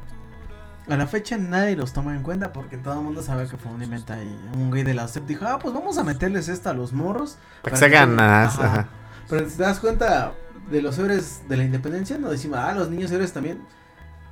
a 0.87 0.95
la 0.95 1.07
fecha 1.07 1.37
nadie 1.37 1.75
los 1.75 1.93
toma 1.93 2.15
en 2.15 2.21
cuenta 2.23 2.51
porque 2.53 2.77
todo 2.77 2.95
el 2.95 2.99
mundo 3.01 3.23
sabe 3.23 3.47
que 3.47 3.57
fue 3.57 3.71
un 3.71 3.81
invento 3.81 4.13
ahí. 4.13 4.37
Un 4.53 4.69
güey 4.69 4.83
de 4.83 4.93
la 4.93 5.07
CEP 5.07 5.25
dijo, 5.25 5.45
ah, 5.47 5.57
pues 5.59 5.73
vamos 5.73 5.97
a 5.97 6.03
meterles 6.03 6.49
esto 6.49 6.69
a 6.69 6.73
los 6.73 6.93
morros. 6.93 7.37
Para 7.63 7.73
que 7.73 7.79
se 7.79 7.85
hagan 7.85 8.15
más, 8.15 8.59
Ajá. 8.59 8.65
ajá. 8.65 8.87
Pero 9.29 9.49
si 9.49 9.57
te 9.57 9.63
das 9.63 9.79
cuenta 9.79 10.33
de 10.69 10.81
los 10.83 10.99
héroes 10.99 11.41
de 11.47 11.57
la 11.57 11.63
independencia, 11.63 12.17
no 12.19 12.29
decimos, 12.29 12.59
ah, 12.61 12.73
los 12.73 12.89
niños 12.89 13.11
héroes 13.11 13.31
también. 13.33 13.59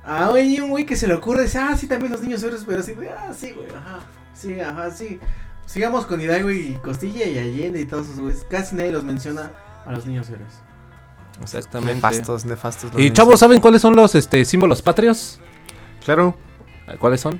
Ah, 0.04 0.28
güey, 0.30 0.60
un 0.60 0.70
güey 0.70 0.86
que 0.86 0.94
se 0.96 1.06
le 1.08 1.14
ocurre, 1.14 1.42
dice, 1.42 1.58
ah, 1.58 1.76
sí, 1.76 1.86
también 1.86 2.12
los 2.12 2.22
niños 2.22 2.42
héroes, 2.42 2.64
pero 2.66 2.80
así, 2.80 2.94
de, 2.94 3.10
ah, 3.10 3.32
sí, 3.36 3.52
güey, 3.52 3.68
ajá, 3.70 3.98
sí, 4.38 4.60
ajá, 4.60 4.90
sí. 4.90 5.18
Sigamos 5.66 6.06
con 6.06 6.20
Hidalgo 6.20 6.50
y 6.50 6.74
Costilla 6.82 7.26
y 7.26 7.38
Allende 7.38 7.80
y 7.80 7.84
todos 7.84 8.06
esos 8.06 8.20
güeyes. 8.20 8.46
Casi 8.48 8.74
nadie 8.76 8.90
los 8.92 9.04
menciona 9.04 9.50
a 9.84 9.92
los 9.92 10.06
niños 10.06 10.28
héroes. 10.30 10.54
Exactamente. 11.42 11.94
Nefastos, 11.94 12.44
nefastos. 12.44 12.92
los 12.92 13.02
Y 13.02 13.12
chavos, 13.12 13.38
¿saben 13.40 13.60
cuáles 13.60 13.82
son 13.82 13.94
los 13.94 14.14
este, 14.14 14.44
símbolos 14.44 14.82
patrios? 14.82 15.38
Claro, 16.04 16.36
¿Cuáles 16.98 17.20
son? 17.20 17.38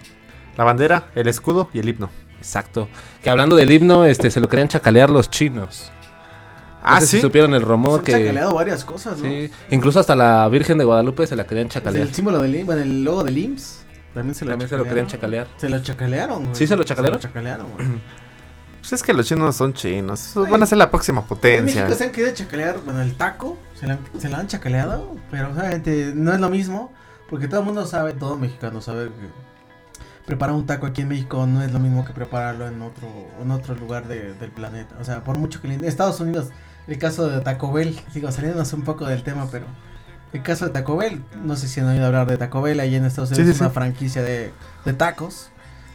la 0.57 0.65
bandera, 0.65 1.09
el 1.15 1.29
escudo 1.29 1.71
y 1.73 1.79
el 1.79 1.89
himno. 1.89 2.11
Exacto. 2.39 2.89
Que 3.23 3.31
hablando 3.31 3.57
del 3.57 3.71
himno, 3.71 4.05
este, 4.05 4.31
se 4.31 4.41
lo 4.41 4.49
querían 4.49 4.69
chacalear 4.69 5.09
los 5.09 5.31
chinos. 5.31 5.91
No 5.91 6.79
Ah, 6.83 7.01
sé 7.01 7.07
si 7.07 7.17
sí. 7.17 7.23
supieron 7.23 7.55
el 7.55 7.61
Se 7.61 7.67
rumor 7.67 8.01
han 8.01 8.05
que... 8.05 8.13
chacaleado 8.13 8.55
varias 8.55 8.85
cosas, 8.85 9.19
¿no? 9.19 9.25
Sí, 9.29 9.51
incluso 9.71 10.01
hasta 10.01 10.15
la 10.15 10.49
Virgen 10.49 10.79
de 10.79 10.85
Guadalupe 10.85 11.27
se 11.27 11.35
la 11.37 11.47
querían 11.47 11.69
chacalear. 11.69 12.07
El 12.07 12.15
símbolo 12.15 12.41
del 12.43 12.65
bueno, 12.65 12.83
el 12.83 13.05
logo 13.05 13.25
del 13.25 13.39
IMSS. 13.39 13.85
También 14.15 14.35
se 14.35 14.45
lo, 14.45 14.53
También 14.53 14.69
se 14.69 14.77
lo 14.77 14.85
querían 14.85 15.07
chacalear. 15.07 15.47
Se 15.57 15.69
lo 15.69 15.79
chacalearon, 15.83 16.43
güey. 16.45 16.55
¿Sí 16.57 16.67
se 16.67 16.77
lo 16.77 16.83
chacalearon? 16.85 17.21
Se 17.21 17.29
lo 17.29 17.33
chacalearon, 17.33 17.67
güey. 17.73 17.87
Pues 18.81 18.93
es 18.93 19.03
que 19.03 19.13
los 19.13 19.27
chinos 19.27 19.55
son 19.57 19.75
chinos. 19.75 20.35
Ay. 20.37 20.51
Van 20.51 20.63
a 20.63 20.67
ser 20.67 20.79
la 20.79 20.89
próxima 20.91 21.21
En 21.21 21.27
potencia. 21.27 21.83
México 21.83 21.99
se 21.99 22.05
han 22.05 22.13
querido 22.13 22.33
chacalear, 22.33 22.79
bueno, 22.85 23.03
el 23.03 23.17
taco, 23.17 23.59
se 23.75 23.87
lo 23.87 23.95
han, 23.95 23.99
se 24.19 24.29
lo 24.31 24.37
han 24.37 24.47
chacaleado, 24.47 25.15
pero 25.31 25.51
obviamente 25.51 26.13
no 26.15 26.33
es 26.33 26.41
lo 26.41 26.49
mismo, 26.49 26.91
porque 27.29 27.49
todo 27.49 27.61
el 27.61 27.67
mundo 27.67 27.85
sabe, 27.87 28.15
todo 28.15 28.37
mexicano 28.39 28.81
sabe 28.81 29.07
que 29.09 29.29
preparar 30.27 30.55
un 30.55 30.65
taco 30.65 30.87
aquí 30.87 31.03
en 31.03 31.09
México 31.09 31.45
no 31.47 31.63
es 31.63 31.73
lo 31.73 31.81
mismo 31.81 32.05
que 32.05 32.13
prepararlo 32.15 32.67
en 32.69 32.81
otro, 32.81 33.09
en 33.43 33.51
otro 33.51 33.75
lugar 33.75 34.07
de- 34.09 34.33
del 34.35 34.51
planeta. 34.53 34.95
O 35.01 35.05
sea, 35.05 35.23
por 35.25 35.37
mucho 35.39 35.61
que 35.61 35.73
en 35.75 35.85
Estados 35.85 36.21
Unidos, 36.21 36.49
el 36.87 36.99
caso 36.99 37.29
de 37.29 37.41
Taco 37.41 37.71
Bell, 37.73 37.99
digo, 38.15 38.31
saliéndonos 38.33 38.73
un 38.73 38.83
poco 38.83 39.05
del 39.07 39.23
tema, 39.23 39.49
pero 39.51 39.67
el 40.33 40.43
caso 40.43 40.67
de 40.67 40.73
Taco 40.73 40.97
Bell, 40.97 41.23
no 41.45 41.57
sé 41.57 41.69
si 41.69 41.81
han 41.81 41.87
oído 41.87 42.07
hablar 42.07 42.27
de 42.27 42.37
Taco 42.37 42.61
Bell, 42.63 42.81
ahí 42.81 42.95
en 42.95 43.05
Estados 43.05 43.31
Unidos 43.31 43.47
Sí, 43.47 43.53
es 43.55 43.61
una 43.61 43.71
sí. 43.71 43.75
franquicia 43.75 44.23
de, 44.23 44.53
de 44.85 44.93
tacos. 44.93 45.51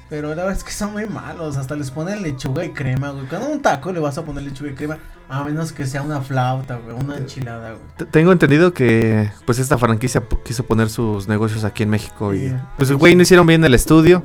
Pero 0.09 0.29
la 0.29 0.43
verdad 0.43 0.51
es 0.51 0.63
que 0.63 0.71
son 0.71 0.91
muy 0.91 1.07
malos, 1.07 1.57
hasta 1.57 1.75
les 1.75 1.89
ponen 1.89 2.21
lechuga 2.21 2.63
y 2.63 2.69
crema, 2.69 3.09
güey. 3.11 3.25
Cuando 3.25 3.49
un 3.49 3.61
taco 3.61 3.91
le 3.91 3.99
vas 3.99 4.15
a 4.17 4.23
poner 4.23 4.43
lechuga 4.43 4.69
y 4.69 4.75
crema, 4.75 4.99
a 5.27 5.43
menos 5.43 5.71
que 5.71 5.88
sea 5.88 6.03
una 6.03 6.21
flauta, 6.21 6.75
güey, 6.75 6.95
una 6.95 7.17
enchilada, 7.17 7.71
güey. 7.71 8.09
Tengo 8.11 8.31
entendido 8.31 8.73
que 8.73 9.31
pues 9.45 9.57
esta 9.57 9.77
franquicia 9.79 10.21
quiso 10.45 10.65
poner 10.65 10.89
sus 10.89 11.27
negocios 11.27 11.63
aquí 11.63 11.81
en 11.84 11.89
México 11.89 12.36
y 12.36 12.53
pues 12.77 12.91
güey 12.91 13.15
no 13.15 13.23
hicieron 13.23 13.47
bien 13.47 13.63
el 13.65 13.73
estudio. 13.73 14.23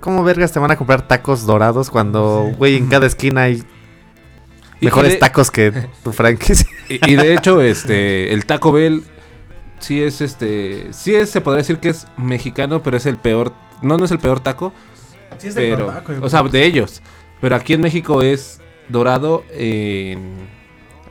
¿Cómo 0.00 0.22
vergas 0.24 0.52
te 0.52 0.58
van 0.58 0.70
a 0.70 0.76
comprar 0.76 1.06
tacos 1.06 1.44
dorados 1.44 1.90
cuando 1.90 2.46
Sí. 2.50 2.56
güey 2.56 2.76
en 2.76 2.86
cada 2.88 3.06
esquina 3.06 3.42
hay 3.42 3.62
Mejores 4.80 5.12
de- 5.12 5.18
tacos 5.18 5.50
que 5.50 5.72
tu 6.02 6.12
franquicia. 6.14 6.66
Y, 6.88 7.12
y 7.12 7.16
de 7.16 7.34
hecho, 7.34 7.60
este, 7.62 8.32
el 8.32 8.44
Taco 8.46 8.72
Bell 8.72 9.04
sí 9.84 10.02
es 10.02 10.20
este, 10.20 10.88
sí 10.92 11.14
es, 11.14 11.30
se 11.30 11.40
podría 11.40 11.58
decir 11.58 11.78
que 11.78 11.90
es 11.90 12.06
mexicano, 12.16 12.82
pero 12.82 12.96
es 12.96 13.06
el 13.06 13.16
peor, 13.16 13.52
no, 13.82 13.96
no 13.98 14.04
es 14.04 14.10
el 14.10 14.18
peor 14.18 14.40
taco, 14.40 14.72
Sí, 15.38 15.48
es 15.48 15.54
de 15.56 15.62
pero, 15.70 15.92
yo 16.08 16.24
o 16.24 16.28
sea, 16.30 16.42
de 16.44 16.64
ellos. 16.64 17.02
Pero 17.40 17.56
aquí 17.56 17.74
en 17.74 17.80
México 17.80 18.22
es 18.22 18.60
dorado 18.88 19.42
en, 19.52 20.46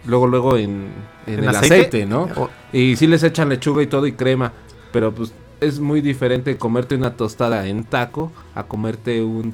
luego, 0.05 0.28
luego 0.28 0.57
en, 0.57 0.88
en 1.28 1.34
¿En 1.39 1.43
el 1.43 1.49
aceite? 1.49 1.76
aceite, 1.76 2.05
¿no? 2.05 2.30
O- 2.36 2.49
Y 2.71 2.95
sí 2.95 3.05
les 3.07 3.21
echan 3.24 3.49
lechuga 3.49 3.84
y 3.84 3.88
todo 3.88 4.07
y 4.07 4.13
crema, 4.13 4.53
pero 4.91 5.13
pues 5.13 5.34
es 5.59 5.80
muy 5.80 6.01
diferente 6.01 6.57
comerte 6.57 6.95
una 6.95 7.15
tostada 7.15 7.67
en 7.67 7.84
taco 7.84 8.32
a 8.55 8.63
comerte 8.63 9.21
un 9.21 9.53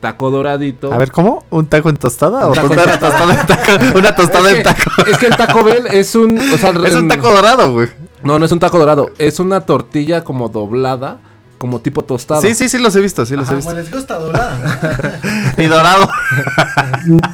taco 0.00 0.30
doradito. 0.30 0.92
A 0.92 0.98
ver, 0.98 1.10
¿cómo? 1.10 1.44
¿Un 1.50 1.66
taco 1.66 1.88
en 1.90 1.96
tostada? 1.96 2.46
Un 2.46 2.52
¿O 2.52 2.54
taco 2.54 2.72
una 2.72 2.98
tostada 2.98 3.40
en 3.40 3.46
taco? 3.46 3.72
Una 3.98 4.14
tostada 4.14 4.50
es 4.50 4.56
en 4.56 4.62
que, 4.62 4.64
taco. 4.64 4.90
es 5.10 5.18
que 5.18 5.26
el 5.26 5.36
Taco 5.36 5.64
Bell 5.64 5.86
es 5.90 6.14
un, 6.14 6.38
o 6.38 6.58
sea, 6.58 6.70
Es 6.86 6.94
un 6.94 7.08
taco 7.08 7.30
dorado, 7.32 7.72
güey. 7.72 7.88
No, 8.22 8.38
no 8.38 8.44
es 8.44 8.52
un 8.52 8.58
taco 8.58 8.78
dorado, 8.78 9.10
es 9.18 9.40
una 9.40 9.60
tortilla 9.62 10.22
como 10.24 10.48
doblada, 10.48 11.18
como 11.58 11.80
tipo 11.80 12.02
tostada. 12.02 12.40
Sí, 12.40 12.54
sí, 12.54 12.68
sí 12.68 12.78
los 12.78 12.94
he 12.96 13.00
visto, 13.00 13.24
sí 13.26 13.36
los 13.36 13.50
he 13.50 13.54
visto. 13.56 13.70
bueno, 13.70 13.80
les 13.82 13.92
gusta 13.92 14.18
doblada. 14.18 15.20
Y 15.58 15.64
dorado. 15.66 16.08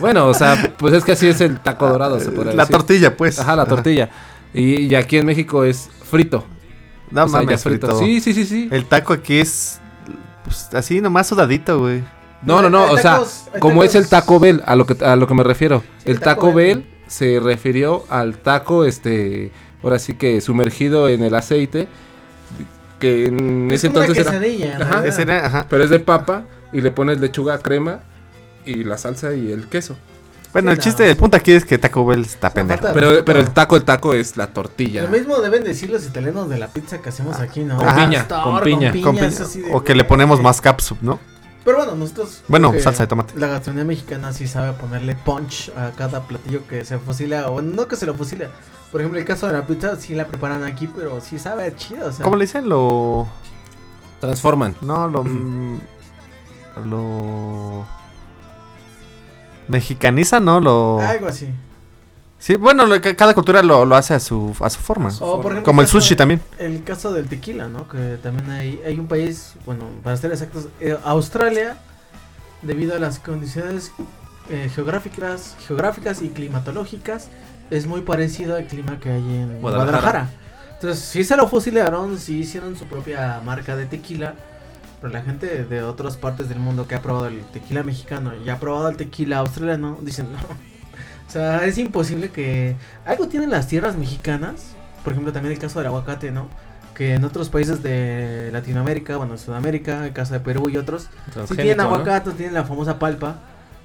Bueno, 0.00 0.28
o 0.28 0.34
sea, 0.34 0.74
pues 0.78 0.94
es 0.94 1.04
que 1.04 1.12
así 1.12 1.26
es 1.26 1.40
el 1.40 1.60
taco 1.60 1.88
dorado, 1.88 2.20
se 2.20 2.30
podría 2.30 2.54
La 2.54 2.64
decir. 2.64 2.76
tortilla, 2.76 3.16
pues. 3.16 3.38
Ajá, 3.38 3.56
la 3.56 3.66
tortilla. 3.66 4.10
Y, 4.54 4.82
y 4.86 4.94
aquí 4.94 5.18
en 5.18 5.26
México 5.26 5.64
es 5.64 5.88
frito. 6.08 6.44
No 7.10 7.24
O 7.24 7.28
sea, 7.28 7.40
mames, 7.42 7.62
frito. 7.62 7.98
Sí, 7.98 8.20
sí, 8.20 8.32
sí, 8.32 8.44
sí. 8.46 8.68
El 8.70 8.86
taco 8.86 9.12
aquí 9.12 9.38
es 9.38 9.80
pues, 10.44 10.68
así 10.74 11.00
nomás 11.00 11.26
sudadito, 11.26 11.78
güey. 11.80 12.02
No, 12.42 12.62
no, 12.62 12.70
no, 12.70 12.84
o 12.90 12.96
sea, 12.98 13.18
tacos- 13.20 13.48
como 13.58 13.82
es 13.82 13.94
el 13.96 14.08
Taco 14.08 14.38
Bell, 14.38 14.62
a 14.66 14.76
lo 14.76 14.86
que 14.86 15.04
a 15.04 15.16
lo 15.16 15.26
que 15.26 15.34
me 15.34 15.42
refiero. 15.42 15.82
Sí, 16.04 16.10
el 16.10 16.20
Taco 16.20 16.52
Bell 16.52 16.86
se 17.08 17.40
refirió 17.40 18.04
al 18.08 18.36
taco 18.38 18.84
este 18.84 19.50
ahora 19.82 19.98
sí 19.98 20.14
que 20.14 20.40
sumergido 20.40 21.08
en 21.08 21.22
el 21.22 21.34
aceite 21.34 21.88
que 23.00 23.26
en 23.26 23.68
Es 23.70 23.80
ese 23.84 23.88
como 23.88 23.98
una 24.00 24.06
entonces 24.06 24.32
era 24.66 24.84
Ajá. 24.86 25.06
Ese 25.06 25.22
era, 25.22 25.46
ajá. 25.46 25.66
pero 25.68 25.84
es 25.84 25.90
de 25.90 26.00
papa 26.00 26.44
y 26.72 26.80
le 26.80 26.90
pones 26.90 27.20
lechuga, 27.20 27.58
crema 27.58 28.00
y 28.64 28.84
la 28.84 28.96
salsa 28.98 29.34
y 29.34 29.52
el 29.52 29.68
queso. 29.68 29.96
Bueno, 30.52 30.70
Sí, 30.70 30.72
el 30.72 30.78
no. 30.78 30.82
chiste, 30.84 31.10
el 31.10 31.16
punto 31.16 31.36
aquí 31.36 31.52
es 31.52 31.66
que 31.66 31.76
Taco 31.76 32.06
Bell 32.06 32.22
está 32.22 32.50
pendejo. 32.50 32.86
Pero, 32.94 33.22
pero 33.24 33.40
el 33.40 33.50
taco, 33.50 33.76
el 33.76 33.84
taco 33.84 34.14
es 34.14 34.38
la 34.38 34.46
tortilla. 34.46 35.02
Lo 35.02 35.08
mismo 35.08 35.38
deben 35.40 35.62
decir 35.64 35.90
los 35.90 36.06
italianos 36.06 36.48
de 36.48 36.56
la 36.58 36.68
pizza 36.68 37.02
que 37.02 37.10
hacemos 37.10 37.38
aquí, 37.38 37.60
¿no? 37.62 37.76
Con 37.76 37.94
piña, 37.94 38.26
con 38.26 38.60
piña. 38.62 39.30
O 39.72 39.84
que 39.84 39.94
le 39.94 40.04
ponemos 40.04 40.40
más 40.40 40.62
capsup, 40.62 40.98
¿no? 41.02 41.20
Pero 41.66 41.78
bueno, 41.78 41.96
nosotros. 41.96 42.44
Bueno, 42.46 42.72
salsa 42.80 43.02
de 43.02 43.06
tomate. 43.08 43.34
La 43.36 43.48
gastronomía 43.48 43.84
mexicana 43.84 44.32
sí 44.32 44.46
sabe 44.46 44.72
ponerle 44.74 45.16
punch 45.16 45.72
a 45.76 45.90
cada 45.90 46.22
platillo 46.22 46.64
que 46.68 46.84
se 46.84 46.96
fusila. 47.00 47.50
O 47.50 47.60
no 47.60 47.88
que 47.88 47.96
se 47.96 48.06
lo 48.06 48.14
fusila. 48.14 48.50
Por 48.92 49.00
ejemplo, 49.00 49.18
el 49.18 49.26
caso 49.26 49.48
de 49.48 49.54
la 49.54 49.66
pizza 49.66 49.96
sí 49.96 50.14
la 50.14 50.28
preparan 50.28 50.62
aquí, 50.62 50.86
pero 50.86 51.20
sí 51.20 51.40
sabe 51.40 51.74
chido. 51.74 52.06
O 52.06 52.12
sea, 52.12 52.22
¿Cómo 52.22 52.36
le 52.36 52.44
dicen? 52.44 52.68
Lo... 52.68 53.26
Transforman. 54.20 54.76
No, 54.80 55.08
lo... 55.08 55.24
mm, 55.24 55.80
Lo... 56.84 57.84
Mexicaniza, 59.66 60.38
¿no? 60.38 60.60
Lo... 60.60 61.00
Algo 61.00 61.26
así. 61.26 61.52
Sí, 62.46 62.54
bueno, 62.54 62.86
lo 62.86 63.00
que 63.00 63.16
cada 63.16 63.34
cultura 63.34 63.60
lo, 63.60 63.84
lo 63.84 63.96
hace 63.96 64.14
a 64.14 64.20
su, 64.20 64.54
a 64.60 64.70
su 64.70 64.78
forma. 64.78 65.08
O, 65.18 65.42
por 65.42 65.50
ejemplo, 65.50 65.64
Como 65.64 65.80
el 65.80 65.88
caso 65.88 66.00
sushi 66.00 66.10
de- 66.10 66.16
también. 66.16 66.40
El 66.58 66.84
caso 66.84 67.12
del 67.12 67.26
tequila, 67.26 67.66
¿no? 67.66 67.88
Que 67.88 68.18
también 68.22 68.48
hay, 68.52 68.80
hay 68.86 69.00
un 69.00 69.08
país, 69.08 69.54
bueno, 69.64 69.86
para 70.04 70.16
ser 70.16 70.30
exactos, 70.30 70.68
eh, 70.78 70.96
Australia, 71.02 71.76
debido 72.62 72.94
a 72.94 73.00
las 73.00 73.18
condiciones 73.18 73.90
eh, 74.48 74.70
geográficas, 74.72 75.56
geográficas 75.66 76.22
y 76.22 76.28
climatológicas, 76.28 77.30
es 77.70 77.88
muy 77.88 78.02
parecido 78.02 78.54
al 78.54 78.68
clima 78.68 79.00
que 79.00 79.08
hay 79.10 79.22
en 79.22 79.60
Guadalajara. 79.60 79.98
Guadalajara. 80.00 80.30
Entonces, 80.74 81.02
sí 81.04 81.24
se 81.24 81.36
lo 81.36 81.48
fusilaron, 81.48 82.16
sí 82.16 82.38
hicieron 82.38 82.76
su 82.76 82.84
propia 82.84 83.40
marca 83.44 83.74
de 83.74 83.86
tequila, 83.86 84.36
pero 85.00 85.12
la 85.12 85.22
gente 85.22 85.64
de 85.64 85.82
otras 85.82 86.16
partes 86.16 86.48
del 86.48 86.60
mundo 86.60 86.86
que 86.86 86.94
ha 86.94 87.02
probado 87.02 87.26
el 87.26 87.40
tequila 87.46 87.82
mexicano 87.82 88.34
y 88.36 88.48
ha 88.50 88.60
probado 88.60 88.88
el 88.88 88.96
tequila 88.96 89.38
australiano, 89.38 89.98
dicen, 90.00 90.30
no. 90.30 90.75
O 91.26 91.30
sea, 91.30 91.64
es 91.64 91.78
imposible 91.78 92.30
que... 92.30 92.76
Algo 93.04 93.28
tienen 93.28 93.50
las 93.50 93.66
tierras 93.66 93.96
mexicanas, 93.96 94.74
por 95.02 95.12
ejemplo, 95.12 95.32
también 95.32 95.52
el 95.52 95.58
caso 95.58 95.78
del 95.78 95.88
aguacate, 95.88 96.30
¿no? 96.30 96.48
Que 96.94 97.14
en 97.14 97.24
otros 97.24 97.48
países 97.48 97.82
de 97.82 98.50
Latinoamérica, 98.52 99.16
bueno, 99.16 99.36
Sudamérica, 99.36 100.06
el 100.06 100.12
caso 100.12 100.34
de 100.34 100.40
Perú 100.40 100.68
y 100.70 100.76
otros, 100.76 101.02
sí 101.02 101.30
Transgénico, 101.32 101.62
tienen 101.62 101.76
¿no? 101.78 101.82
aguacate, 101.84 102.30
tienen 102.32 102.54
la 102.54 102.64
famosa 102.64 102.98
palpa, 102.98 103.40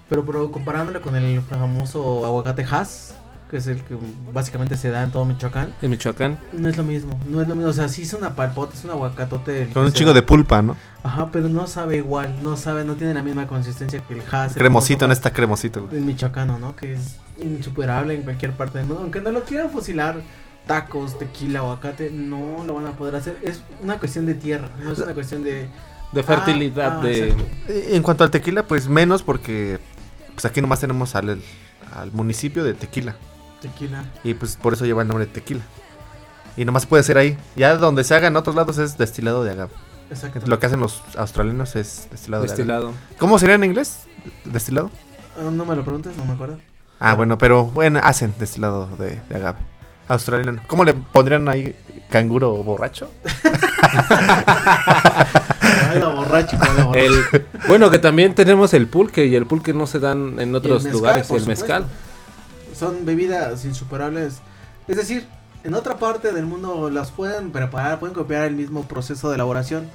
pero, 0.10 0.26
pero 0.26 0.52
comparándolo 0.52 1.02
con 1.02 1.16
el 1.16 1.42
famoso 1.42 2.26
aguacate 2.26 2.66
Hass, 2.70 3.16
que 3.52 3.58
es 3.58 3.68
el 3.68 3.82
que 3.84 3.96
básicamente 4.34 4.78
se 4.78 4.90
da 4.90 5.04
en 5.04 5.12
todo 5.12 5.26
Michoacán, 5.26 5.74
En 5.82 5.92
Michoacán. 5.92 6.40
no 6.54 6.70
es 6.70 6.78
lo 6.78 6.84
mismo, 6.84 7.20
no 7.28 7.42
es 7.42 7.48
lo 7.50 7.54
mismo, 7.56 7.70
o 7.70 7.74
sea, 7.74 7.90
sí 7.90 8.04
es 8.04 8.14
una 8.14 8.34
palpota, 8.34 8.74
es 8.76 8.84
un 8.86 8.92
aguacatote. 8.92 9.68
Con 9.74 9.84
un 9.86 9.92
chingo 9.92 10.12
da. 10.12 10.16
de 10.16 10.22
pulpa, 10.24 10.62
¿no? 10.62 10.78
Ajá, 11.04 11.30
pero 11.34 11.50
no 11.50 11.68
sabe 11.68 11.98
igual, 11.98 12.34
no 12.42 12.56
sabe, 12.56 12.86
no 12.86 12.96
tiene 12.96 13.14
la 13.14 13.22
misma 13.24 13.46
consistencia 13.48 14.00
que 14.08 14.14
el 14.14 14.22
Hass. 14.32 14.54
el 14.54 14.58
Cremosito, 14.60 15.06
no 15.06 15.12
está 15.14 15.32
cremosito, 15.34 15.88
el 15.92 16.02
michoacano, 16.02 16.58
¿no? 16.60 16.76
Que 16.78 16.94
es 16.94 17.18
insuperable 17.44 18.16
en 18.16 18.24
cualquier 18.24 18.54
parte 18.54 18.78
del 18.78 18.88
mundo. 18.88 19.02
Aunque 19.04 19.20
no 19.20 19.32
lo 19.32 19.44
quieran 19.44 19.70
fusilar, 19.70 20.22
tacos, 20.66 21.20
tequila, 21.20 21.60
aguacate, 21.60 22.10
no 22.10 22.64
lo 22.66 22.76
van 22.76 22.86
a 22.88 22.92
poder 22.92 23.16
hacer. 23.18 23.38
Es 23.42 23.62
una 23.84 24.00
cuestión 24.00 24.26
de 24.26 24.36
tierra, 24.36 24.70
no 24.82 24.94
es 24.94 25.00
una 25.00 25.14
cuestión 25.14 25.44
de... 25.44 25.68
De 26.14 26.24
fertilidad, 26.24 26.94
Ah, 26.94 27.00
ah, 27.02 27.06
de... 27.06 27.30
exacto. 27.30 27.46
Eh, 27.68 27.90
En 27.94 28.04
cuanto 28.04 28.24
al 28.24 28.32
tequila, 28.32 28.64
pues 28.64 28.88
menos 28.88 29.24
porque 29.24 29.80
pues 30.34 30.46
aquí 30.46 30.62
nomás 30.62 30.80
tenemos 30.80 31.16
al, 31.16 31.42
al 31.96 32.12
municipio 32.14 32.64
de 32.64 32.74
Tequila. 32.74 33.16
Tequila. 33.62 34.04
Y 34.24 34.34
pues 34.34 34.56
por 34.56 34.74
eso 34.74 34.86
lleva 34.86 35.02
el 35.04 35.08
nombre 35.08 35.26
de 35.28 35.32
tequila. 35.32 35.62
Y 36.58 36.66
nomás 36.66 36.86
puede 36.86 37.04
ser 37.04 37.18
ahí. 37.18 37.38
Ya 37.56 37.76
donde 37.78 38.04
se 38.04 38.14
haga 38.16 38.28
en 38.28 38.36
otros 38.36 38.56
lados 38.56 38.78
es 38.78 38.98
destilado 38.98 39.44
de 39.44 39.52
agave. 39.52 39.72
Exacto. 40.10 40.42
Lo 40.46 40.60
que 40.60 40.66
hacen 40.66 40.80
los 40.80 41.02
australianos 41.18 41.76
es 41.76 42.08
destilado, 42.12 42.44
de 42.44 42.50
Destilado. 42.50 42.88
agave. 42.90 42.98
¿Cómo 43.18 43.40
sería 43.40 43.56
en 43.56 43.64
inglés? 43.64 44.00
¿Destilado? 44.46 44.92
Ah, 45.38 45.50
no 45.52 45.64
me 45.66 45.76
lo 45.76 45.84
preguntes, 45.84 46.18
no 46.18 46.26
me 46.26 46.34
acuerdo. 46.34 46.58
Ah, 47.00 47.16
bueno, 47.16 47.38
pero 47.38 47.66
bueno, 47.66 48.00
hacen 48.04 48.34
destilado 48.38 48.88
de, 48.98 49.22
de 49.30 49.36
agave. 49.36 49.60
Australiano. 50.10 50.62
¿Cómo 50.68 50.84
le 50.84 50.94
pondrían 50.94 51.48
ahí 51.48 51.74
canguro 52.10 52.52
borracho? 52.64 53.10
Borracho, 56.16 56.58
la 56.58 56.84
borracho. 56.86 56.94
El, 56.94 57.46
bueno, 57.68 57.90
que 57.90 58.00
también 58.00 58.34
tenemos 58.36 58.74
el 58.74 58.88
pulque 58.88 59.26
y 59.26 59.36
el 59.36 59.46
pulque 59.46 59.74
no 59.74 59.88
se 59.88 60.00
dan 60.00 60.40
en 60.40 60.54
otros 60.56 60.84
mezcal, 60.84 60.92
lugares. 61.00 61.30
El 61.32 61.46
mezcal. 61.48 61.86
Son 62.82 63.06
bebidas 63.06 63.64
insuperables. 63.64 64.40
Es 64.88 64.98
decir, 64.98 65.28
en 65.64 65.76
otra 65.76 65.98
parte 65.98 66.32
del 66.32 66.48
mundo 66.48 66.90
las 66.90 67.12
pueden 67.12 67.52
preparar, 67.52 68.00
pueden 68.00 68.16
copiar 68.16 68.46
el 68.46 68.56
mismo 68.56 68.88
proceso 68.88 69.30
de 69.30 69.36
elaboración, 69.36 69.88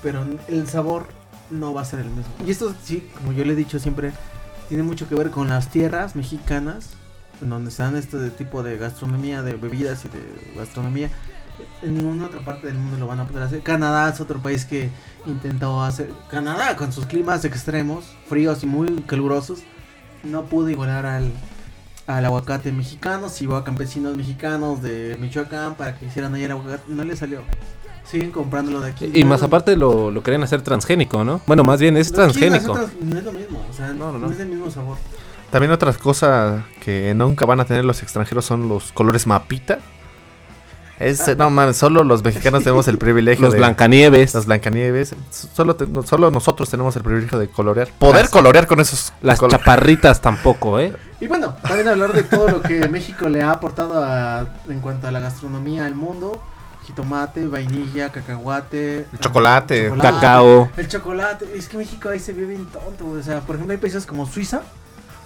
pero 0.00 0.24
el 0.46 0.68
sabor 0.68 1.08
no 1.50 1.74
va 1.74 1.80
a 1.80 1.84
ser 1.84 1.98
el 1.98 2.10
mismo. 2.10 2.32
Y 2.46 2.52
esto 2.52 2.72
sí, 2.84 3.10
como 3.16 3.32
yo 3.32 3.44
le 3.44 3.54
he 3.54 3.56
dicho 3.56 3.80
siempre, 3.80 4.12
tiene 4.68 4.84
mucho 4.84 5.08
que 5.08 5.16
ver 5.16 5.32
con 5.32 5.48
las 5.48 5.70
tierras 5.70 6.14
mexicanas, 6.14 6.90
en 7.42 7.50
donde 7.50 7.70
están 7.70 7.96
este 7.96 8.30
tipo 8.30 8.62
de 8.62 8.78
gastronomía, 8.78 9.42
de 9.42 9.54
bebidas 9.54 10.04
y 10.04 10.08
de 10.08 10.54
gastronomía. 10.56 11.10
En 11.82 11.96
ninguna 11.98 12.26
otra 12.26 12.44
parte 12.44 12.68
del 12.68 12.76
mundo 12.76 12.96
lo 12.96 13.08
van 13.08 13.18
a 13.18 13.26
poder 13.26 13.42
hacer. 13.42 13.60
Canadá 13.64 14.08
es 14.08 14.20
otro 14.20 14.38
país 14.38 14.64
que 14.64 14.88
intentó 15.26 15.82
hacer. 15.82 16.12
Canadá, 16.30 16.76
con 16.76 16.92
sus 16.92 17.06
climas 17.06 17.44
extremos, 17.44 18.04
fríos 18.28 18.62
y 18.62 18.66
muy 18.66 19.02
calurosos, 19.02 19.64
no 20.22 20.44
pudo 20.44 20.70
igualar 20.70 21.06
al, 21.06 21.32
al 22.06 22.24
aguacate 22.24 22.72
mexicano. 22.72 23.28
Si 23.28 23.44
iba 23.44 23.58
a 23.58 23.64
campesinos 23.64 24.16
mexicanos 24.16 24.82
de 24.82 25.16
Michoacán 25.20 25.74
para 25.74 25.96
que 25.98 26.06
hicieran 26.06 26.34
ahí 26.34 26.44
el 26.44 26.50
aguacate, 26.52 26.82
no 26.88 27.04
le 27.04 27.16
salió. 27.16 27.40
Siguen 28.04 28.30
comprándolo 28.32 28.80
de 28.82 28.90
aquí. 28.90 29.10
Y 29.14 29.22
No, 29.24 29.30
más 29.30 29.42
aparte 29.42 29.76
lo, 29.76 30.10
lo 30.10 30.22
querían 30.22 30.42
hacer 30.42 30.60
transgénico, 30.62 31.24
¿no? 31.24 31.40
Bueno, 31.46 31.64
más 31.64 31.80
bien 31.80 31.96
es 31.96 32.12
transgénico. 32.12 32.72
trans- 32.74 32.92
no 33.00 33.18
es 33.18 33.24
lo 33.24 33.32
mismo, 33.32 33.64
o 33.68 33.72
sea, 33.72 33.88
No, 33.88 34.12
no, 34.12 34.18
no, 34.18 34.26
no. 34.26 34.32
es 34.32 34.40
el 34.40 34.48
mismo 34.48 34.70
sabor. 34.70 34.98
También 35.50 35.72
otras 35.72 35.96
cosas 35.96 36.64
que 36.82 37.14
nunca 37.14 37.46
van 37.46 37.60
a 37.60 37.64
tener 37.64 37.84
los 37.84 38.02
extranjeros 38.02 38.44
son 38.44 38.68
los 38.68 38.92
colores 38.92 39.26
mapita. 39.26 39.78
Es, 40.98 41.36
no 41.36 41.50
mames, 41.50 41.76
solo 41.76 42.04
los 42.04 42.22
mexicanos 42.22 42.62
tenemos 42.62 42.86
el 42.88 42.98
privilegio 42.98 43.42
Los 43.44 43.52
de... 43.52 43.58
Blancanieves. 43.58 44.32
Los 44.34 44.46
Blancanieves. 44.46 45.14
Solo, 45.30 45.74
te- 45.76 45.86
solo 46.06 46.30
nosotros 46.30 46.70
tenemos 46.70 46.94
el 46.96 47.02
privilegio 47.02 47.38
de 47.38 47.48
colorear. 47.48 47.88
Poder 47.98 48.22
Las- 48.22 48.30
colorear 48.30 48.66
con 48.66 48.78
esos 48.80 49.12
Las 49.20 49.40
colo- 49.40 49.50
chaparritas 49.50 50.20
tampoco, 50.20 50.78
¿eh? 50.78 50.94
Y 51.20 51.26
bueno, 51.26 51.54
también 51.62 51.88
hablar 51.88 52.12
de 52.12 52.22
todo 52.22 52.48
lo 52.48 52.62
que 52.62 52.88
México 52.88 53.28
le 53.28 53.42
ha 53.42 53.50
aportado 53.50 54.02
a- 54.04 54.46
en 54.68 54.80
cuanto 54.80 55.08
a 55.08 55.10
la 55.10 55.20
gastronomía 55.20 55.84
al 55.86 55.94
mundo. 55.94 56.40
Jitomate, 56.86 57.46
vainilla, 57.46 58.12
cacahuate. 58.12 59.06
El 59.12 59.18
chocolate, 59.18 59.90
Cacao. 60.00 60.70
El 60.76 60.86
chocolate. 60.86 61.46
Es 61.56 61.66
que 61.68 61.78
México 61.78 62.10
ahí 62.10 62.18
se 62.18 62.32
ve 62.34 62.44
bien 62.44 62.66
tonto. 62.66 63.08
O 63.08 63.22
sea, 63.22 63.40
por 63.40 63.56
ejemplo, 63.56 63.72
hay 63.72 63.78
países 63.78 64.04
como 64.04 64.26
Suiza, 64.26 64.60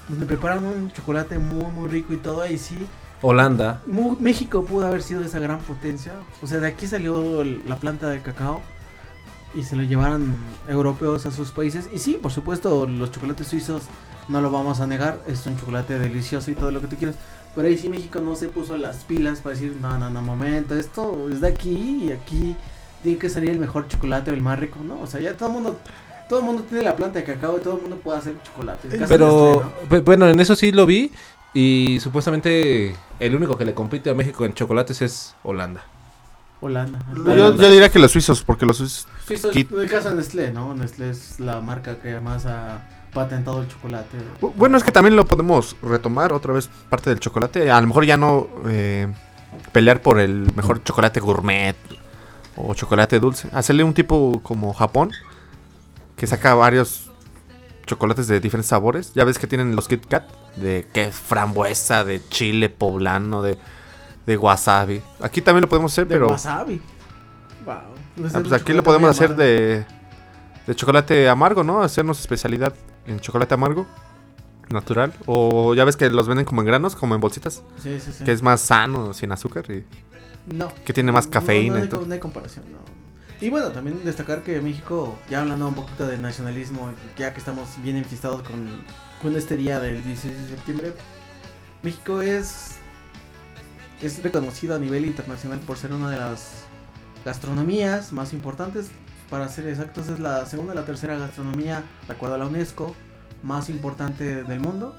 donde 0.08 0.24
preparan 0.24 0.64
un 0.64 0.92
chocolate 0.92 1.38
muy, 1.38 1.64
muy 1.72 1.88
rico 1.88 2.12
y 2.12 2.16
todo. 2.18 2.42
Ahí 2.42 2.58
sí, 2.58 2.78
Holanda. 3.22 3.82
México 4.20 4.64
pudo 4.64 4.86
haber 4.86 5.02
sido 5.02 5.22
esa 5.22 5.38
gran 5.38 5.58
potencia. 5.60 6.12
O 6.42 6.46
sea, 6.46 6.58
de 6.58 6.68
aquí 6.68 6.86
salió 6.86 7.44
la 7.44 7.76
planta 7.76 8.08
de 8.08 8.20
cacao. 8.20 8.60
y 9.54 9.62
se 9.62 9.76
lo 9.76 9.82
llevaran 9.82 10.36
europeos 10.68 11.24
a 11.26 11.30
sus 11.30 11.50
países. 11.52 11.88
Y 11.92 11.98
sí, 11.98 12.18
por 12.20 12.30
supuesto, 12.30 12.86
los 12.86 13.10
chocolates 13.10 13.46
suizos 13.46 13.82
no 14.28 14.42
lo 14.42 14.50
vamos 14.50 14.80
a 14.80 14.86
negar, 14.86 15.20
es 15.26 15.46
un 15.46 15.58
chocolate 15.58 15.98
delicioso 15.98 16.50
y 16.50 16.54
todo 16.54 16.70
lo 16.70 16.80
que 16.80 16.86
tú 16.86 16.96
quieras. 16.96 17.16
Pero 17.54 17.66
ahí 17.66 17.78
sí 17.78 17.88
México 17.88 18.20
no 18.20 18.36
se 18.36 18.48
puso 18.48 18.76
las 18.76 19.04
pilas 19.04 19.40
para 19.40 19.54
decir, 19.54 19.76
no, 19.80 19.98
no, 19.98 20.10
no, 20.10 20.22
momento, 20.22 20.76
esto 20.76 21.28
es 21.30 21.40
de 21.40 21.48
aquí 21.48 22.04
y 22.04 22.12
aquí 22.12 22.54
tiene 23.02 23.18
que 23.18 23.30
salir 23.30 23.50
el 23.50 23.58
mejor 23.58 23.88
chocolate 23.88 24.30
o 24.30 24.34
el 24.34 24.42
más 24.42 24.58
rico, 24.58 24.78
¿no? 24.86 25.00
O 25.00 25.06
sea, 25.06 25.20
ya 25.20 25.34
todo 25.34 25.48
el 25.48 25.54
mundo, 25.54 25.78
todo 26.28 26.40
el 26.40 26.44
mundo 26.44 26.62
tiene 26.68 26.84
la 26.84 26.94
planta 26.94 27.18
de 27.18 27.24
cacao 27.24 27.56
y 27.56 27.60
todo 27.60 27.76
el 27.76 27.82
mundo 27.82 27.96
puede 27.96 28.18
hacer 28.18 28.34
chocolate. 28.42 28.88
Pero, 29.08 29.72
bueno, 30.04 30.28
en 30.28 30.38
eso 30.38 30.54
sí 30.54 30.72
lo 30.72 30.84
vi. 30.84 31.10
Y 31.54 31.98
supuestamente 32.00 32.94
el 33.20 33.34
único 33.34 33.56
que 33.56 33.64
le 33.64 33.74
compite 33.74 34.10
a 34.10 34.14
México 34.14 34.44
en 34.44 34.54
chocolates 34.54 35.02
es 35.02 35.34
Holanda. 35.42 35.82
Holanda. 36.60 36.98
Yo, 37.14 37.54
yo 37.56 37.70
diría 37.70 37.88
que 37.88 37.98
los 37.98 38.10
suizos, 38.12 38.42
porque 38.42 38.66
los 38.66 38.76
suizos... 38.78 39.06
Suizos, 39.26 39.54
Kit- 39.54 39.72
en 39.72 39.80
el 39.80 39.88
caso 39.88 40.10
de 40.10 40.16
Nestlé, 40.16 40.52
¿no? 40.52 40.74
Nestlé 40.74 41.10
es 41.10 41.38
la 41.40 41.60
marca 41.60 41.98
que 42.00 42.20
más 42.20 42.46
ha 42.46 42.82
patentado 43.12 43.62
el 43.62 43.68
chocolate. 43.68 44.18
Bu- 44.40 44.52
Bueno, 44.56 44.76
es 44.76 44.84
que 44.84 44.92
también 44.92 45.16
lo 45.16 45.24
podemos 45.24 45.76
retomar 45.82 46.32
otra 46.32 46.52
vez 46.52 46.68
parte 46.90 47.10
del 47.10 47.20
chocolate. 47.20 47.70
A 47.70 47.80
lo 47.80 47.86
mejor 47.86 48.04
ya 48.04 48.16
no 48.16 48.48
eh, 48.66 49.06
pelear 49.72 50.02
por 50.02 50.18
el 50.18 50.52
mejor 50.54 50.82
chocolate 50.82 51.20
gourmet 51.20 51.76
o 52.56 52.74
chocolate 52.74 53.20
dulce. 53.20 53.48
Hacerle 53.52 53.84
un 53.84 53.94
tipo 53.94 54.40
como 54.42 54.74
Japón, 54.74 55.12
que 56.16 56.26
saca 56.26 56.54
varios 56.54 57.08
chocolates 57.86 58.26
de 58.26 58.40
diferentes 58.40 58.68
sabores. 58.68 59.12
Ya 59.14 59.24
ves 59.24 59.38
que 59.38 59.46
tienen 59.46 59.76
los 59.76 59.86
Kit 59.86 60.04
Kat, 60.06 60.24
de 60.60 60.86
que 60.92 61.04
es 61.04 61.14
frambuesa, 61.14 62.04
de 62.04 62.20
chile 62.28 62.68
poblano, 62.68 63.42
de, 63.42 63.58
de 64.26 64.36
wasabi. 64.36 65.00
Aquí 65.20 65.40
también 65.42 65.62
lo 65.62 65.68
podemos 65.68 65.92
hacer, 65.92 66.06
De 66.06 66.14
pero... 66.14 66.28
wasabi. 66.28 66.80
Wow. 67.64 67.74
Ah, 67.74 68.40
pues 68.40 68.52
aquí 68.52 68.72
lo 68.72 68.82
podemos 68.82 69.10
hacer 69.10 69.36
de, 69.36 69.84
de 70.66 70.74
chocolate 70.74 71.28
amargo, 71.28 71.62
¿no? 71.62 71.82
Hacernos 71.82 72.18
especialidad 72.20 72.74
en 73.06 73.20
chocolate 73.20 73.54
amargo, 73.54 73.86
natural. 74.70 75.12
O 75.26 75.74
ya 75.74 75.84
ves 75.84 75.96
que 75.96 76.10
los 76.10 76.26
venden 76.26 76.44
como 76.44 76.62
en 76.62 76.66
granos, 76.66 76.96
como 76.96 77.14
en 77.14 77.20
bolsitas, 77.20 77.62
Sí, 77.82 77.98
sí, 78.00 78.12
sí. 78.12 78.24
que 78.24 78.32
es 78.32 78.42
más 78.42 78.60
sano, 78.60 79.14
sin 79.14 79.30
azúcar. 79.32 79.70
Y 79.70 79.84
No. 80.52 80.72
que 80.84 80.92
tiene 80.92 81.12
más 81.12 81.26
No, 81.26 81.30
cafeína 81.32 81.78
No, 81.78 81.84
y 81.84 81.88
hay, 81.88 82.06
no 82.06 82.14
hay 82.14 82.20
comparación, 82.20 82.64
no. 82.72 82.78
Y 83.40 83.50
bueno, 83.50 83.68
también 83.70 84.00
destacar 84.04 84.42
que 84.42 84.60
México, 84.60 85.16
ya 85.30 85.42
hablando 85.42 85.68
un 85.68 85.74
poquito 85.74 86.08
de 86.08 86.18
nacionalismo, 86.18 86.90
ya 87.16 87.32
que 87.32 87.38
estamos 87.38 87.68
bien 87.84 87.96
enfiestados 87.96 88.42
con, 88.42 88.82
con 89.22 89.36
este 89.36 89.56
día 89.56 89.80
del 89.80 90.02
16 90.04 90.42
de 90.42 90.48
septiembre, 90.48 90.92
México 91.82 92.22
es, 92.22 92.76
es 94.02 94.22
reconocido 94.22 94.74
a 94.74 94.78
nivel 94.78 95.04
internacional 95.04 95.58
por 95.60 95.76
ser 95.76 95.92
una 95.92 96.10
de 96.10 96.18
las 96.18 96.64
gastronomías 97.24 98.12
más 98.12 98.32
importantes. 98.32 98.90
Para 99.30 99.48
ser 99.48 99.66
exactos, 99.68 100.08
es 100.08 100.20
la 100.20 100.46
segunda 100.46 100.72
o 100.72 100.74
la 100.74 100.84
tercera 100.84 101.18
gastronomía, 101.18 101.84
de 102.06 102.12
acuerdo 102.12 102.36
a 102.36 102.38
la 102.38 102.46
UNESCO, 102.46 102.94
más 103.42 103.68
importante 103.68 104.42
del 104.42 104.60
mundo. 104.60 104.98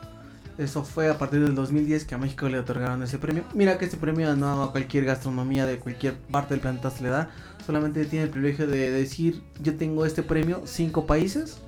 Eso 0.58 0.84
fue 0.84 1.10
a 1.10 1.18
partir 1.18 1.40
del 1.42 1.56
2010 1.56 2.04
que 2.04 2.16
a 2.16 2.18
México 2.18 2.50
le 2.50 2.60
otorgaron 2.60 3.02
ese 3.02 3.18
premio. 3.18 3.44
Mira 3.56 3.78
que 3.78 3.86
este 3.86 3.98
premio 3.98 4.36
no 4.36 4.62
a 4.62 4.72
cualquier 4.72 5.06
gastronomía 5.06 5.66
de 5.66 5.80
cualquier 5.80 6.18
parte 6.18 6.54
del 6.54 6.60
planeta 6.60 6.92
se 6.92 7.04
le 7.04 7.10
da. 7.10 7.30
Solamente 7.66 8.06
tiene 8.06 8.26
el 8.26 8.30
privilegio 8.30 8.68
de 8.68 8.92
decir, 8.92 9.42
yo 9.62 9.76
tengo 9.78 10.06
este 10.06 10.22
premio, 10.22 10.62
cinco 10.66 11.08
países. 11.08 11.62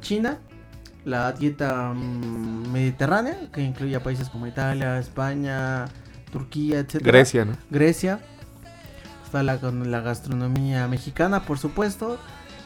China, 0.00 0.40
la 1.04 1.32
dieta 1.32 1.92
mm, 1.94 2.72
mediterránea, 2.72 3.36
que 3.52 3.62
incluye 3.62 3.96
a 3.96 4.02
países 4.02 4.28
como 4.28 4.46
Italia, 4.46 4.98
España, 4.98 5.86
Turquía, 6.32 6.80
etc. 6.80 6.96
Grecia, 7.02 7.44
¿no? 7.44 7.56
Grecia. 7.70 8.20
Está 9.24 9.42
la, 9.42 9.56
la 9.56 10.00
gastronomía 10.00 10.88
mexicana, 10.88 11.42
por 11.44 11.58
supuesto. 11.58 12.18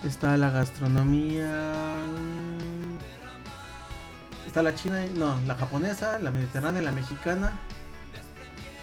Está 0.04 0.36
la 0.36 0.50
gastronomía... 0.50 1.94
mm, 2.06 2.98
Está 4.46 4.62
la 4.62 4.74
china, 4.74 5.04
no, 5.14 5.38
la 5.46 5.54
japonesa, 5.56 6.18
la 6.20 6.30
mediterránea, 6.30 6.80
la 6.80 6.92
mexicana. 6.92 7.52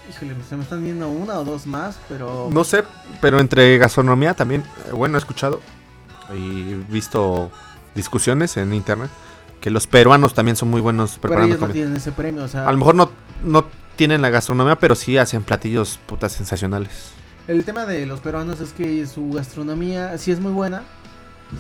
Híjole, 0.07 0.35
se 0.47 0.55
me 0.55 0.61
están 0.61 0.83
viendo 0.83 1.09
una 1.09 1.39
o 1.39 1.43
dos 1.43 1.65
más, 1.65 1.97
pero... 2.07 2.49
No 2.51 2.63
sé, 2.63 2.83
pero 3.19 3.39
entre 3.39 3.75
gastronomía 3.79 4.35
también, 4.35 4.61
eh, 4.87 4.91
bueno, 4.91 5.17
he 5.17 5.19
escuchado 5.19 5.61
y 6.35 6.75
visto 6.87 7.51
discusiones 7.95 8.57
en 8.57 8.73
internet 8.75 9.09
que 9.65 9.71
los 9.71 9.87
peruanos 9.87 10.35
también 10.35 10.55
son 10.55 10.69
muy 10.69 10.79
buenos 10.79 11.13
pero 11.19 11.21
preparando 11.33 11.55
ellos 11.55 11.67
no 11.67 11.73
tienen 11.73 11.95
ese 11.95 12.11
premio, 12.11 12.43
o 12.43 12.47
sea... 12.47 12.67
A 12.67 12.71
lo 12.71 12.77
mejor 12.77 12.93
no, 12.93 13.09
no 13.43 13.65
tienen 13.95 14.21
la 14.21 14.29
gastronomía, 14.29 14.75
pero 14.75 14.93
sí 14.93 15.17
hacen 15.17 15.41
platillos 15.41 15.99
putas 16.05 16.33
sensacionales. 16.33 17.09
El 17.47 17.65
tema 17.65 17.87
de 17.87 18.05
los 18.05 18.19
peruanos 18.19 18.59
es 18.59 18.73
que 18.73 19.07
su 19.07 19.31
gastronomía 19.31 20.15
sí 20.19 20.31
es 20.31 20.39
muy 20.39 20.51
buena. 20.51 20.83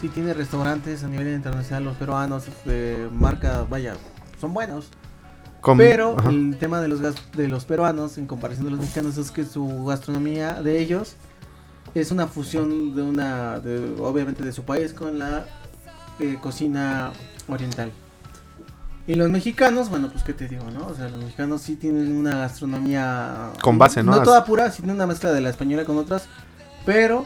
Sí 0.01 0.09
tiene 0.09 0.35
restaurantes 0.35 1.03
a 1.03 1.07
nivel 1.07 1.33
internacional, 1.33 1.83
los 1.83 1.97
peruanos 1.97 2.43
de 2.63 3.09
marca, 3.11 3.65
vaya, 3.67 3.95
son 4.39 4.53
buenos. 4.53 4.89
Com- 5.61 5.79
Pero 5.79 6.15
ajá. 6.19 6.29
el 6.29 6.57
tema 6.59 6.81
de 6.81 6.89
los 6.89 6.99
de 7.01 7.47
los 7.47 7.65
peruanos 7.65 8.19
en 8.19 8.27
comparación 8.27 8.65
de 8.65 8.71
los 8.71 8.81
mexicanos 8.81 9.17
es 9.17 9.31
que 9.31 9.43
su 9.45 9.83
gastronomía 9.83 10.61
de 10.61 10.79
ellos 10.79 11.15
es 11.95 12.11
una 12.11 12.27
fusión 12.27 12.95
de 12.95 13.01
una, 13.01 13.59
de, 13.59 13.95
obviamente 13.99 14.43
de 14.43 14.51
su 14.51 14.61
país 14.61 14.93
con 14.93 15.17
la 15.17 15.47
eh, 16.19 16.37
cocina 16.39 17.11
oriental. 17.47 17.91
Y 19.07 19.13
los 19.13 19.29
mexicanos, 19.29 19.89
bueno, 19.89 20.09
pues 20.11 20.23
qué 20.23 20.33
te 20.33 20.47
digo, 20.47 20.65
¿no? 20.71 20.87
O 20.87 20.95
sea, 20.95 21.09
los 21.09 21.19
mexicanos 21.19 21.61
sí 21.61 21.75
tienen 21.75 22.15
una 22.15 22.37
gastronomía 22.37 23.51
Con 23.61 23.77
base, 23.77 24.01
¿no? 24.01 24.11
No 24.15 24.23
toda 24.23 24.43
pura, 24.45 24.71
sino 24.71 24.93
una 24.93 25.05
mezcla 25.05 25.31
de 25.31 25.41
la 25.41 25.49
española 25.49 25.85
con 25.85 25.97
otras, 25.97 26.27
pero 26.85 27.25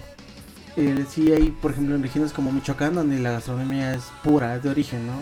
eh, 0.75 1.05
sí 1.09 1.31
hay, 1.31 1.51
por 1.51 1.71
ejemplo, 1.71 1.95
en 1.95 2.03
regiones 2.03 2.33
como 2.33 2.51
Michoacán 2.51 2.95
donde 2.95 3.19
la 3.19 3.31
gastronomía 3.31 3.93
es 3.93 4.03
pura, 4.23 4.55
es 4.55 4.63
de 4.63 4.69
origen, 4.69 5.07
¿no? 5.07 5.13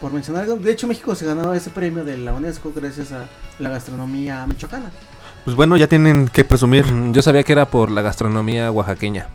Por 0.00 0.12
mencionar 0.12 0.44
algo, 0.44 0.56
de 0.56 0.70
hecho 0.70 0.86
México 0.86 1.14
se 1.14 1.26
ganó 1.26 1.52
ese 1.52 1.70
premio 1.70 2.04
de 2.04 2.16
la 2.16 2.32
UNESCO 2.32 2.72
gracias 2.74 3.12
a 3.12 3.26
la 3.58 3.70
gastronomía 3.70 4.46
michoacana. 4.46 4.90
Pues 5.44 5.56
bueno, 5.56 5.76
ya 5.76 5.88
tienen 5.88 6.28
que 6.28 6.44
presumir. 6.44 6.84
Yo 7.12 7.22
sabía 7.22 7.42
que 7.42 7.52
era 7.52 7.66
por 7.66 7.90
la 7.90 8.02
gastronomía 8.02 8.70
oaxaqueña. 8.70 9.26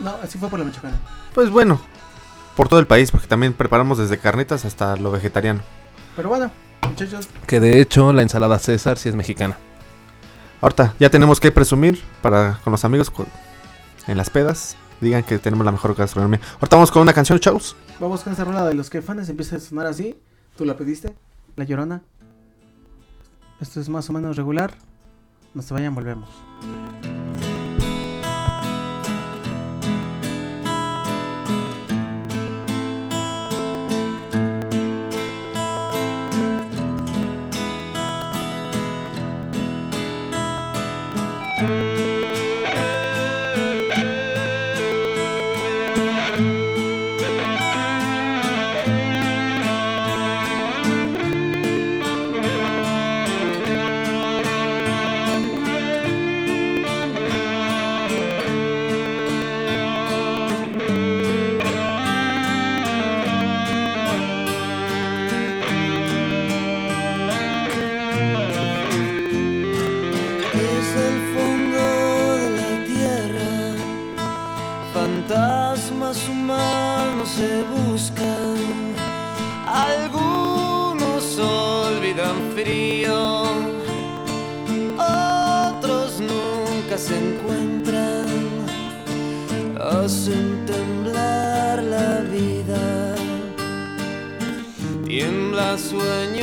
No, 0.00 0.16
así 0.22 0.38
fue 0.38 0.48
por 0.48 0.58
la 0.58 0.64
michoacana. 0.66 0.96
Pues 1.34 1.50
bueno, 1.50 1.80
por 2.56 2.68
todo 2.68 2.80
el 2.80 2.86
país, 2.86 3.10
porque 3.10 3.26
también 3.26 3.52
preparamos 3.52 3.98
desde 3.98 4.18
carnitas 4.18 4.64
hasta 4.64 4.96
lo 4.96 5.10
vegetariano. 5.10 5.60
Pero 6.16 6.28
bueno, 6.28 6.50
muchachos, 6.88 7.28
Que 7.46 7.60
de 7.60 7.80
hecho 7.80 8.12
la 8.12 8.22
ensalada 8.22 8.58
César 8.58 8.98
sí 8.98 9.08
es 9.08 9.14
mexicana. 9.14 9.56
Ahorita 10.60 10.94
ya 10.98 11.10
tenemos 11.10 11.40
que 11.40 11.52
presumir 11.52 12.02
para 12.22 12.58
con 12.64 12.70
los 12.70 12.84
amigos 12.84 13.12
en 14.06 14.16
las 14.16 14.30
pedas. 14.30 14.76
Digan 15.00 15.22
que 15.22 15.38
tenemos 15.38 15.66
la 15.66 15.72
mejor 15.72 15.94
gastronomía. 15.94 16.40
Ahorita 16.54 16.76
vamos 16.76 16.90
con 16.90 17.02
una 17.02 17.12
canción, 17.12 17.38
chavos. 17.38 17.76
vamos 18.00 18.22
con 18.22 18.32
esta 18.32 18.44
rola 18.44 18.64
de 18.64 18.74
los 18.74 18.88
Caifanes, 18.88 19.28
empieza 19.28 19.56
a 19.56 19.60
sonar 19.60 19.86
así. 19.86 20.16
¿Tú 20.56 20.64
la 20.64 20.76
pediste? 20.76 21.14
La 21.56 21.64
Llorona. 21.64 22.02
Esto 23.60 23.80
es 23.80 23.88
más 23.88 24.08
o 24.08 24.12
menos 24.12 24.36
regular. 24.36 24.74
No 25.52 25.62
se 25.62 25.74
vayan, 25.74 25.94
volvemos. 25.94 26.28
Tiembla 95.76 96.33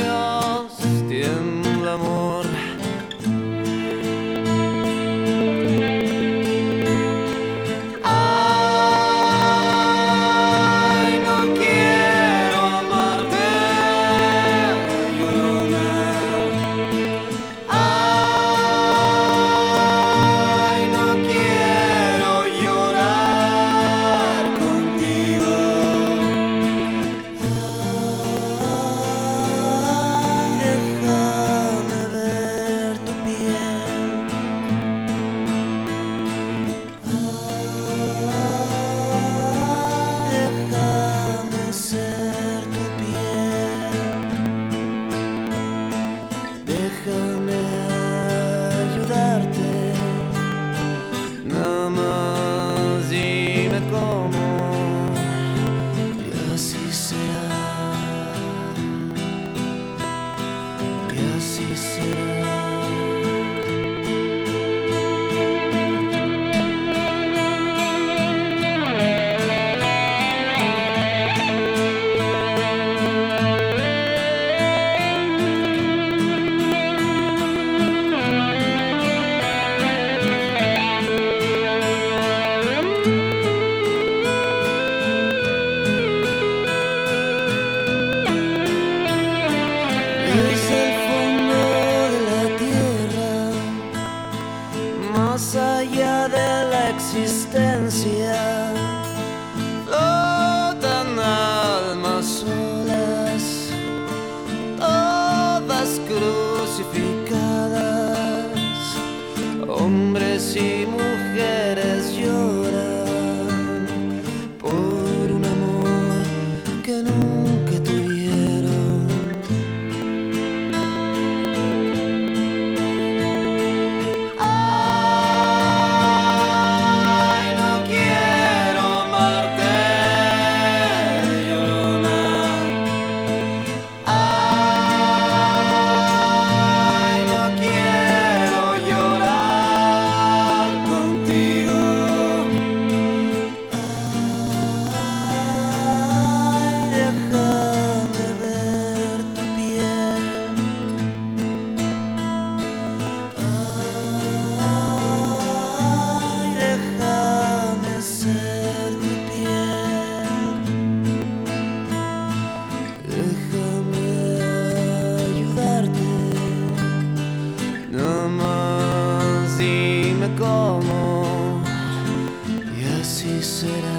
será. 173.62 173.96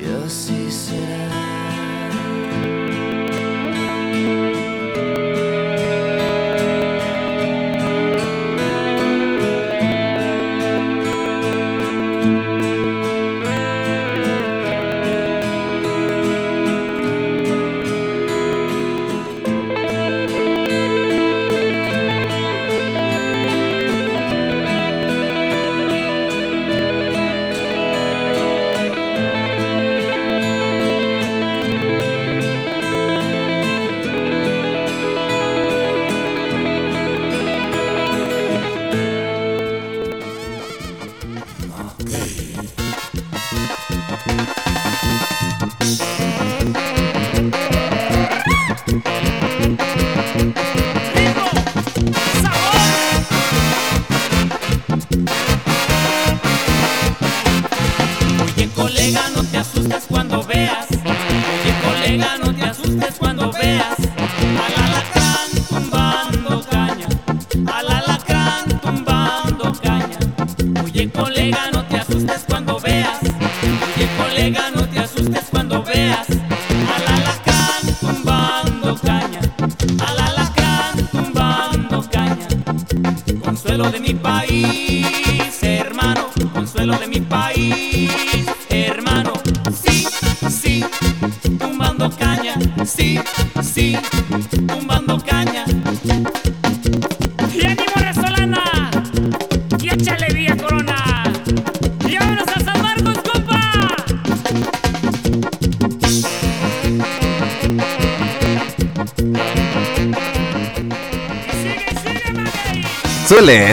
Y 0.00 0.24
así 0.24 0.70
será. 0.70 1.39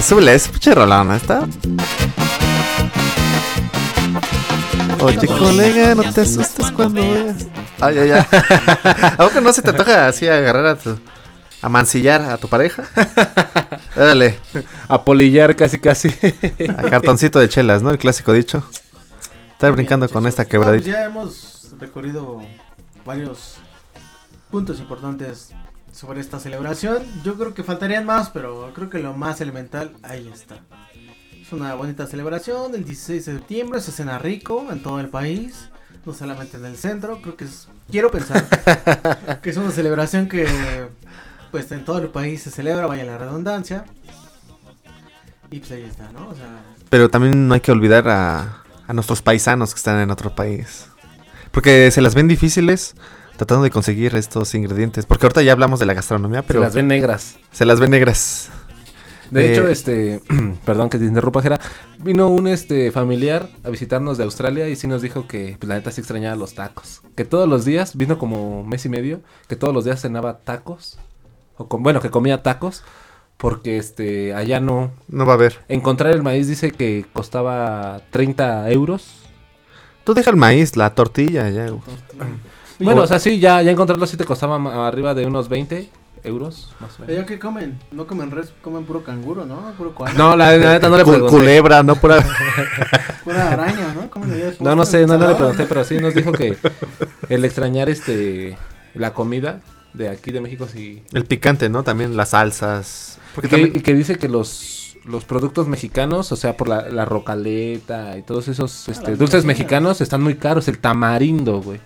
Súbele, 0.08 0.32
súbele, 0.32 0.36
es 0.36 0.48
pinche 0.48 0.74
rolón, 0.74 1.12
¿está? 1.12 1.48
Oye, 5.02 5.28
colega, 5.28 5.96
no 5.96 6.14
te 6.14 6.22
asustes 6.22 6.72
cuando 6.72 7.02
veas. 7.02 7.46
Ay, 7.80 7.98
ay, 8.00 8.12
ay. 8.12 8.26
¿A 8.32 9.18
poco 9.18 9.42
no 9.42 9.52
se 9.52 9.62
te 9.62 9.70
antoja 9.70 10.08
así 10.08 10.28
agarrar 10.28 10.66
a 10.66 10.76
tu. 10.78 10.98
a 11.62 11.70
mancillar 11.70 12.22
a 12.22 12.38
tu 12.38 12.48
pareja? 12.48 12.84
Dale, 13.96 14.40
A 14.88 15.04
polillar 15.04 15.56
casi 15.56 15.78
casi. 15.80 16.10
a 16.70 16.84
cartoncito 16.84 17.40
de 17.40 17.50
chelas, 17.50 17.82
¿no? 17.84 17.90
El 17.92 17.98
clásico 17.98 18.32
dicho. 18.32 18.64
Estar 19.52 19.72
brincando 19.74 20.08
con 20.08 20.26
esta 20.26 20.46
quebradita. 20.46 20.86
ya 20.90 21.04
hemos 21.06 21.72
recorrido 21.80 22.42
varios 23.06 23.56
puntos 24.50 24.80
importantes 24.80 25.52
sobre 25.98 26.22
esta 26.22 26.40
celebración. 26.40 27.04
Yo 27.24 27.36
creo 27.36 27.56
que 27.56 27.64
faltarían 27.64 28.06
más, 28.06 28.30
pero 28.30 28.72
creo 28.76 28.90
que 28.90 29.00
lo 29.00 29.14
más 29.14 29.42
elemental 29.42 29.94
ahí 30.04 30.30
está. 30.32 30.60
Es 31.42 31.52
una 31.52 31.74
bonita 31.74 32.06
celebración 32.06 32.76
el 32.76 32.86
16 32.86 33.26
de 33.26 33.34
septiembre, 33.34 33.82
se 33.82 33.92
cena 33.92 34.20
rico 34.20 34.68
en 34.72 34.84
todo 34.84 35.00
el 35.00 35.10
país, 35.10 35.70
no 36.06 36.14
solamente 36.14 36.58
en 36.58 36.66
el 36.66 36.78
centro. 36.78 37.20
Creo 37.22 37.36
que 37.36 37.46
es, 37.46 37.68
quiero 37.90 38.12
pensar 38.12 38.46
que 39.42 39.50
es 39.50 39.58
una 39.58 39.72
celebración 39.72 40.30
que 40.30 40.46
pues 41.50 41.72
en 41.72 41.84
todo 41.84 41.98
el 41.98 42.10
país 42.10 42.44
se 42.44 42.52
celebra, 42.52 42.86
vaya 42.86 43.04
la 43.04 43.18
redundancia. 43.18 43.86
Y 45.50 45.60
pues 45.60 45.72
ahí 45.72 45.84
está, 45.84 46.12
¿no? 46.12 46.28
O 46.28 46.36
sea, 46.36 46.62
Pero 46.92 47.10
también 47.10 47.48
no 47.48 47.56
hay 47.56 47.62
que 47.62 47.72
olvidar 47.72 48.08
a, 48.08 48.64
a 48.86 48.94
nuestros 48.94 49.24
paisanos 49.24 49.74
que 49.74 49.80
están 49.80 50.00
en 50.00 50.12
otro 50.12 50.36
país. 50.36 50.90
Porque 51.52 51.90
se 51.90 52.02
las 52.02 52.14
ven 52.14 52.28
difíciles 52.28 52.94
tratando 53.38 53.64
de 53.64 53.70
conseguir 53.72 54.16
estos 54.16 54.54
ingredientes. 54.56 55.06
Porque 55.06 55.26
ahorita 55.26 55.42
ya 55.44 55.52
hablamos 55.54 55.80
de 55.80 55.86
la 55.86 55.94
gastronomía, 55.94 56.42
pero 56.42 56.60
Pero 56.60 56.62
las 56.62 56.76
ven 56.76 56.88
negras. 56.88 57.38
se 57.52 57.66
las 57.66 57.80
ven 57.80 57.92
negras. 57.92 58.50
De 59.32 59.46
Eh, 59.46 59.54
hecho, 59.54 59.68
este, 59.68 60.22
perdón 60.66 60.90
que 60.90 60.98
te 60.98 61.06
interrumpa, 61.06 61.42
Jera. 61.42 61.60
Vino 62.00 62.28
un 62.30 62.48
este 62.48 62.92
familiar 62.92 63.50
a 63.64 63.70
visitarnos 63.70 64.18
de 64.18 64.24
Australia 64.24 64.70
y 64.70 64.76
sí 64.76 64.88
nos 64.88 65.02
dijo 65.02 65.28
que 65.28 65.58
pues, 65.60 65.68
la 65.68 65.76
neta 65.76 65.92
sí 65.92 66.02
extrañaba 66.02 66.36
los 66.36 66.54
tacos. 66.56 67.02
Que 67.16 67.26
todos 67.26 67.48
los 67.48 67.66
días, 67.66 67.96
vino 67.98 68.18
como 68.18 68.64
mes 68.64 68.86
y 68.86 68.90
medio, 68.90 69.22
que 69.48 69.56
todos 69.56 69.74
los 69.74 69.84
días 69.86 70.02
cenaba 70.02 70.40
tacos. 70.40 70.98
O 71.58 71.68
con, 71.68 71.84
bueno, 71.84 72.00
que 72.02 72.10
comía 72.10 72.42
tacos. 72.44 72.84
Porque 73.36 73.78
este, 73.78 74.34
allá 74.34 74.60
no. 74.60 74.92
No 75.10 75.26
va 75.26 75.34
a 75.34 75.36
haber. 75.36 75.60
Encontrar 75.68 76.12
el 76.14 76.24
maíz 76.24 76.48
dice 76.48 76.72
que 76.72 77.06
costaba 77.14 78.02
30 78.12 78.72
euros. 78.72 79.14
Tú 80.06 80.14
deja 80.16 80.32
el 80.32 80.38
maíz, 80.38 80.76
la 80.78 80.96
tortilla, 80.96 81.50
ya. 81.50 81.68
güey. 81.68 81.82
Bueno, 82.80 83.02
o 83.04 83.08
sea, 83.08 83.20
sí, 83.20 83.40
ya, 83.40 83.62
ya 83.62 83.72
encontrarlo 83.72 84.06
sí 84.06 84.18
te 84.18 84.26
costaba 84.26 84.88
arriba 84.88 85.14
de 85.14 85.26
unos 85.26 85.50
20 85.50 85.90
euros, 86.24 86.74
más 86.80 86.96
o 86.98 87.02
menos. 87.02 87.16
¿Ellos 87.16 87.26
qué 87.26 87.40
comen? 87.40 87.80
No 87.92 88.06
comen 88.06 88.32
res, 88.32 88.52
comen 88.62 88.84
puro 88.86 89.04
canguro, 89.04 89.46
¿no? 89.46 89.72
Puro 89.78 89.96
koala. 89.96 90.14
No, 90.14 90.36
la, 90.36 90.56
la 90.58 90.74
neta 90.74 90.90
no 90.90 90.98
le 90.98 91.04
pregunté. 91.06 91.30
culebra, 91.36 91.84
no 91.84 91.96
pura. 91.96 92.24
Pura 93.24 93.52
araña, 93.52 93.94
¿no? 93.94 94.10
No, 94.60 94.76
no 94.76 94.86
sé, 94.86 95.06
no, 95.06 95.18
no 95.18 95.28
le 95.28 95.34
Ah, 95.34 95.38
pregunté, 95.38 95.66
pero 95.66 95.84
sí 95.84 95.98
nos 95.98 96.14
dijo 96.14 96.32
que 96.32 96.58
el 97.30 97.44
extrañar 97.46 97.90
este 97.90 98.58
la 98.94 99.14
comida 99.14 99.62
de 99.94 100.10
aquí 100.10 100.32
de 100.32 100.42
México 100.42 100.68
sí. 100.72 101.04
El 101.14 101.26
picante, 101.26 101.70
¿no? 101.70 101.84
También 101.84 102.16
las 102.16 102.30
salsas. 102.30 103.20
Porque 103.36 103.50
Que, 103.50 103.56
también. 103.56 103.78
y 103.78 103.82
que 103.82 103.94
dice 103.94 104.18
que 104.18 104.28
los 104.30 104.96
los 105.06 105.24
productos 105.24 105.68
mexicanos, 105.70 106.32
o 106.34 106.36
sea, 106.36 106.58
por 106.58 106.68
la, 106.68 106.90
la 106.90 107.06
rocaleta 107.06 108.18
y 108.18 108.24
todos 108.24 108.50
esos 108.50 108.90
este, 108.90 109.16
dulces 109.16 109.46
mexicanos 109.46 110.02
están 110.02 110.22
muy 110.22 110.36
caros. 110.36 110.68
El 110.68 110.80
tamarindo, 110.80 111.62
güey. 111.62 111.80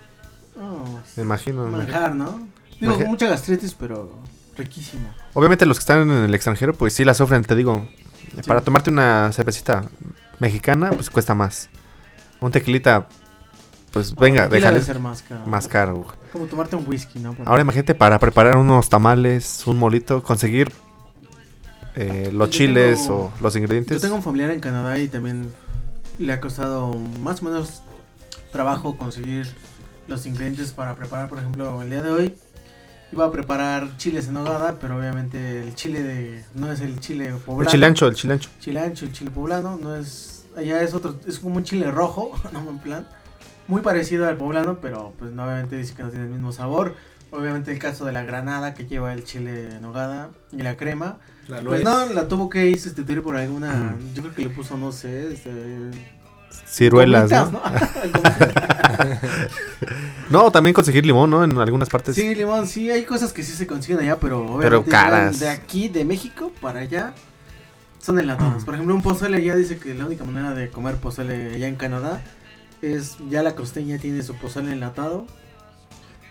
No, 0.62 0.84
Me 1.16 1.22
imagino. 1.24 1.64
¿no? 1.68 1.76
manjar, 1.78 2.14
¿no? 2.14 2.46
Digo, 2.80 2.92
Manjar. 2.92 3.08
mucha 3.08 3.28
gastritis, 3.28 3.74
pero 3.74 4.10
riquísimo. 4.56 5.08
Obviamente 5.34 5.66
los 5.66 5.78
que 5.78 5.82
están 5.82 6.08
en 6.10 6.24
el 6.24 6.34
extranjero, 6.34 6.72
pues 6.74 6.92
sí 6.92 7.04
la 7.04 7.14
sufren, 7.14 7.42
te 7.44 7.54
digo. 7.56 7.86
Para 8.46 8.60
tomarte 8.60 8.90
una 8.90 9.30
cervecita 9.32 9.84
mexicana, 10.38 10.90
pues 10.90 11.10
cuesta 11.10 11.34
más. 11.34 11.68
Un 12.40 12.50
tequilita, 12.52 13.08
pues 13.92 14.14
venga, 14.14 14.48
déjale 14.48 14.80
ser 14.82 15.00
más 15.00 15.22
caro. 15.22 15.46
más 15.46 15.68
caro. 15.68 16.06
Como 16.32 16.46
tomarte 16.46 16.76
un 16.76 16.84
whisky, 16.88 17.18
¿no? 17.18 17.36
Ahora 17.44 17.62
imagínate 17.62 17.94
para 17.94 18.18
preparar 18.18 18.56
unos 18.56 18.88
tamales, 18.88 19.66
un 19.66 19.78
molito, 19.78 20.22
conseguir 20.22 20.72
eh, 21.94 22.30
los 22.32 22.48
Yo 22.50 22.52
chiles 22.58 23.00
tengo- 23.02 23.14
o 23.16 23.32
los 23.42 23.52
Yo 23.54 23.58
ingredientes. 23.58 24.00
tengo 24.00 24.14
un 24.14 24.22
familiar 24.22 24.50
en 24.50 24.60
Canadá 24.60 24.98
y 24.98 25.08
también 25.08 25.52
le 26.18 26.32
ha 26.32 26.40
costado 26.40 26.94
más 27.22 27.42
o 27.42 27.44
menos 27.46 27.82
trabajo 28.50 28.96
conseguir 28.96 29.46
los 30.08 30.26
ingredientes 30.26 30.72
para 30.72 30.94
preparar, 30.94 31.28
por 31.28 31.38
ejemplo, 31.38 31.82
el 31.82 31.90
día 31.90 32.02
de 32.02 32.10
hoy 32.10 32.34
iba 33.12 33.26
a 33.26 33.30
preparar 33.30 33.96
chiles 33.96 34.28
en 34.28 34.34
nogada, 34.34 34.78
pero 34.80 34.98
obviamente 34.98 35.62
el 35.62 35.74
chile 35.74 36.02
de 36.02 36.44
no 36.54 36.72
es 36.72 36.80
el 36.80 36.98
chile 37.00 37.32
poblano. 37.44 37.68
El 37.68 37.72
chile 37.72 37.86
ancho, 37.86 38.06
el 38.06 38.14
chile 38.14 38.34
ancho. 38.34 38.50
Chile 38.60 38.80
ancho, 38.80 39.04
el 39.04 39.12
chile 39.12 39.30
poblano, 39.30 39.78
no 39.80 39.94
es 39.96 40.46
allá 40.56 40.82
es 40.82 40.94
otro, 40.94 41.16
es 41.26 41.38
como 41.38 41.56
un 41.56 41.64
chile 41.64 41.90
rojo, 41.90 42.32
no 42.52 42.68
en 42.68 42.78
plan 42.78 43.06
muy 43.68 43.80
parecido 43.82 44.28
al 44.28 44.36
poblano, 44.36 44.78
pero 44.80 45.12
pues 45.18 45.32
no, 45.32 45.44
obviamente 45.44 45.76
dice 45.76 45.94
que 45.94 46.02
no 46.02 46.10
tiene 46.10 46.26
el 46.26 46.30
mismo 46.30 46.52
sabor. 46.52 46.94
Obviamente 47.30 47.72
el 47.72 47.78
caso 47.78 48.04
de 48.04 48.12
la 48.12 48.24
granada 48.24 48.74
que 48.74 48.86
lleva 48.86 49.14
el 49.14 49.24
chile 49.24 49.76
en 49.76 49.82
nogada 49.82 50.30
y 50.52 50.58
la 50.58 50.76
crema. 50.76 51.18
Pues 51.64 51.82
no, 51.82 52.06
la 52.12 52.28
tuvo 52.28 52.50
que 52.50 52.66
ir 52.66 52.78
sustituir 52.78 53.22
por 53.22 53.36
alguna. 53.36 53.96
Yo 54.14 54.22
creo 54.22 54.34
que 54.34 54.42
le 54.42 54.50
puso, 54.50 54.76
no 54.76 54.92
sé, 54.92 55.32
este. 55.32 55.50
Ciruelas, 56.66 57.30
gomitas, 57.30 57.52
¿no? 57.52 57.62
No, 60.30 60.50
también 60.50 60.72
conseguir 60.72 61.04
limón, 61.04 61.28
¿no? 61.28 61.44
En 61.44 61.58
algunas 61.58 61.90
partes. 61.90 62.14
sí, 62.14 62.34
limón, 62.34 62.66
sí, 62.66 62.90
hay 62.90 63.04
cosas 63.04 63.34
que 63.34 63.42
sí 63.42 63.52
se 63.52 63.66
consiguen 63.66 64.00
allá, 64.00 64.18
pero 64.18 64.54
obviamente 64.54 64.90
caras. 64.90 65.40
De 65.40 65.50
aquí, 65.50 65.88
de 65.88 66.06
México 66.06 66.50
para 66.60 66.80
allá, 66.80 67.12
son 67.98 68.18
enlatados. 68.18 68.64
Por 68.64 68.74
ejemplo, 68.74 68.94
un 68.94 69.02
pozole 69.02 69.36
allá 69.36 69.54
dice 69.56 69.78
que 69.78 69.94
la 69.94 70.06
única 70.06 70.24
manera 70.24 70.54
de 70.54 70.70
comer 70.70 70.96
pozole 70.96 71.54
allá 71.54 71.68
en 71.68 71.76
Canadá 71.76 72.22
es 72.80 73.16
ya 73.28 73.42
la 73.42 73.54
costeña 73.54 73.98
tiene 73.98 74.22
su 74.22 74.34
pozole 74.34 74.72
enlatado. 74.72 75.26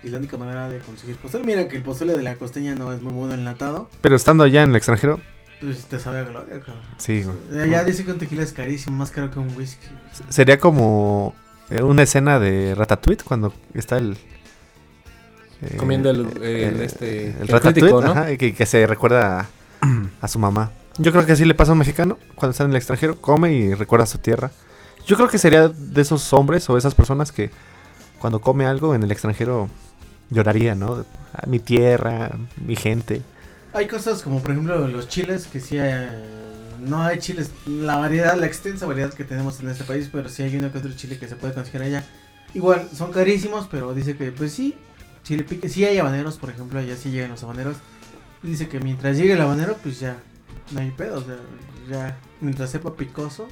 Y 0.03 0.10
la 0.10 0.18
única 0.18 0.35
manera 0.35 0.68
de 0.68 0.80
conseguir 0.80 1.15
pozole. 1.18 1.43
Mira 1.43 1.68
que 1.68 1.77
el 1.77 1.84
pozole 1.84 2.18
de 2.18 2.23
la 2.23 2.35
costeña 2.35 2.73
no 2.73 2.91
es 2.91 3.03
muy 3.03 3.14
bueno 3.14 3.35
enlatado. 3.35 3.88
Pero 4.02 4.15
estando 4.15 4.43
allá 4.43 4.64
en 4.64 4.72
el 4.72 4.76
extranjero, 4.76 5.22
Pues 5.61 5.85
te 5.85 5.99
sabe 5.99 6.19
a 6.19 6.23
gloria, 6.23 6.59
cabrón. 6.59 6.83
sí, 6.97 7.23
güey. 7.23 7.61
Allá 7.61 7.83
dice 7.83 8.03
que 8.03 8.11
un 8.11 8.17
tequila 8.17 8.41
es 8.43 8.51
carísimo, 8.51 8.97
más 8.97 9.11
caro 9.11 9.29
que 9.31 9.39
un 9.39 9.55
whisky. 9.55 9.88
Sería 10.29 10.59
como 10.59 11.35
eh, 11.69 11.83
una 11.83 12.01
escena 12.03 12.39
de 12.39 12.73
Ratatouille 12.75 13.23
cuando 13.23 13.53
está 13.75 13.97
el... 13.97 14.17
eh, 15.61 15.75
Comiendo 15.77 16.09
el- 16.09 16.41
el, 16.43 16.81
este, 16.81 17.27
el 17.29 17.35
el 17.41 17.47
Ratatouille, 17.47 17.73
crítico, 17.91 18.01
¿no? 18.01 18.11
ajá, 18.11 18.38
que, 18.38 18.53
que 18.55 18.65
se 18.65 18.88
recuerda 18.88 19.41
a, 19.41 19.47
a 20.21 20.27
su 20.27 20.39
mamá. 20.39 20.71
Yo 20.97 21.11
creo 21.11 21.25
que 21.25 21.31
así 21.33 21.45
le 21.45 21.53
pasa 21.55 21.71
a 21.71 21.73
un 21.73 21.79
mexicano 21.79 22.17
cuando 22.35 22.51
está 22.51 22.63
en 22.63 22.71
el 22.71 22.75
extranjero, 22.77 23.21
come 23.21 23.53
y 23.53 23.73
recuerda 23.73 24.03
a 24.03 24.07
su 24.07 24.17
tierra. 24.17 24.51
Yo 25.05 25.15
creo 25.15 25.29
que 25.29 25.38
sería 25.38 25.67
de 25.69 26.01
esos 26.01 26.31
hombres 26.33 26.69
o 26.69 26.77
esas 26.77 26.95
personas 26.95 27.31
que 27.31 27.49
cuando 28.19 28.39
come 28.41 28.65
algo 28.65 28.93
en 28.93 29.03
el 29.03 29.11
extranjero 29.11 29.69
lloraría, 30.29 30.75
¿no? 30.75 31.05
A 31.33 31.45
mi 31.47 31.59
tierra, 31.59 32.31
mi 32.57 32.75
gente. 32.75 33.21
Hay 33.73 33.88
cosas 33.88 34.22
como 34.22 34.41
por 34.41 34.52
ejemplo 34.52 34.88
los 34.88 35.07
chiles 35.07 35.48
que 35.48 35.61
sí 35.61 35.77
eh, 35.80 36.10
no 36.81 37.02
hay 37.02 37.19
chiles, 37.19 37.52
la 37.65 37.98
variedad, 37.98 38.35
la 38.35 38.45
extensa 38.45 38.85
variedad 38.85 39.14
que 39.14 39.23
tenemos 39.23 39.60
en 39.61 39.69
este 39.69 39.84
país, 39.84 40.10
pero 40.11 40.27
sí 40.27 40.43
hay 40.43 40.56
uno 40.57 40.72
que 40.72 40.80
otro 40.80 40.91
chile 40.93 41.18
que 41.18 41.27
se 41.27 41.35
puede 41.35 41.53
conseguir 41.53 41.84
allá. 41.84 42.03
Igual 42.53 42.89
son 42.93 43.14
carísimos, 43.14 43.68
pero 43.72 43.93
dice 43.93 44.18
que 44.18 44.31
pues 44.31 44.52
sí, 44.52 44.76
chile 45.23 45.43
pique, 45.43 45.69
sí 45.69 45.85
hay 45.85 45.98
habaneros, 45.99 46.38
por 46.38 46.49
ejemplo, 46.49 46.80
allá 46.80 46.98
sí 46.98 47.11
llegan 47.11 47.31
los 47.31 47.43
habaneros. 47.43 47.77
Dice 48.41 48.68
que 48.68 48.80
mientras 48.80 49.18
llegue 49.18 49.34
el 49.34 49.41
habanero, 49.41 49.77
pues 49.81 49.99
ya 49.99 50.18
no 50.72 50.81
hay 50.81 50.91
pedo, 50.91 51.19
o 51.19 51.23
sea, 51.23 51.38
ya 51.89 52.18
mientras 52.41 52.72
sepa 52.72 52.95
picoso. 52.95 53.48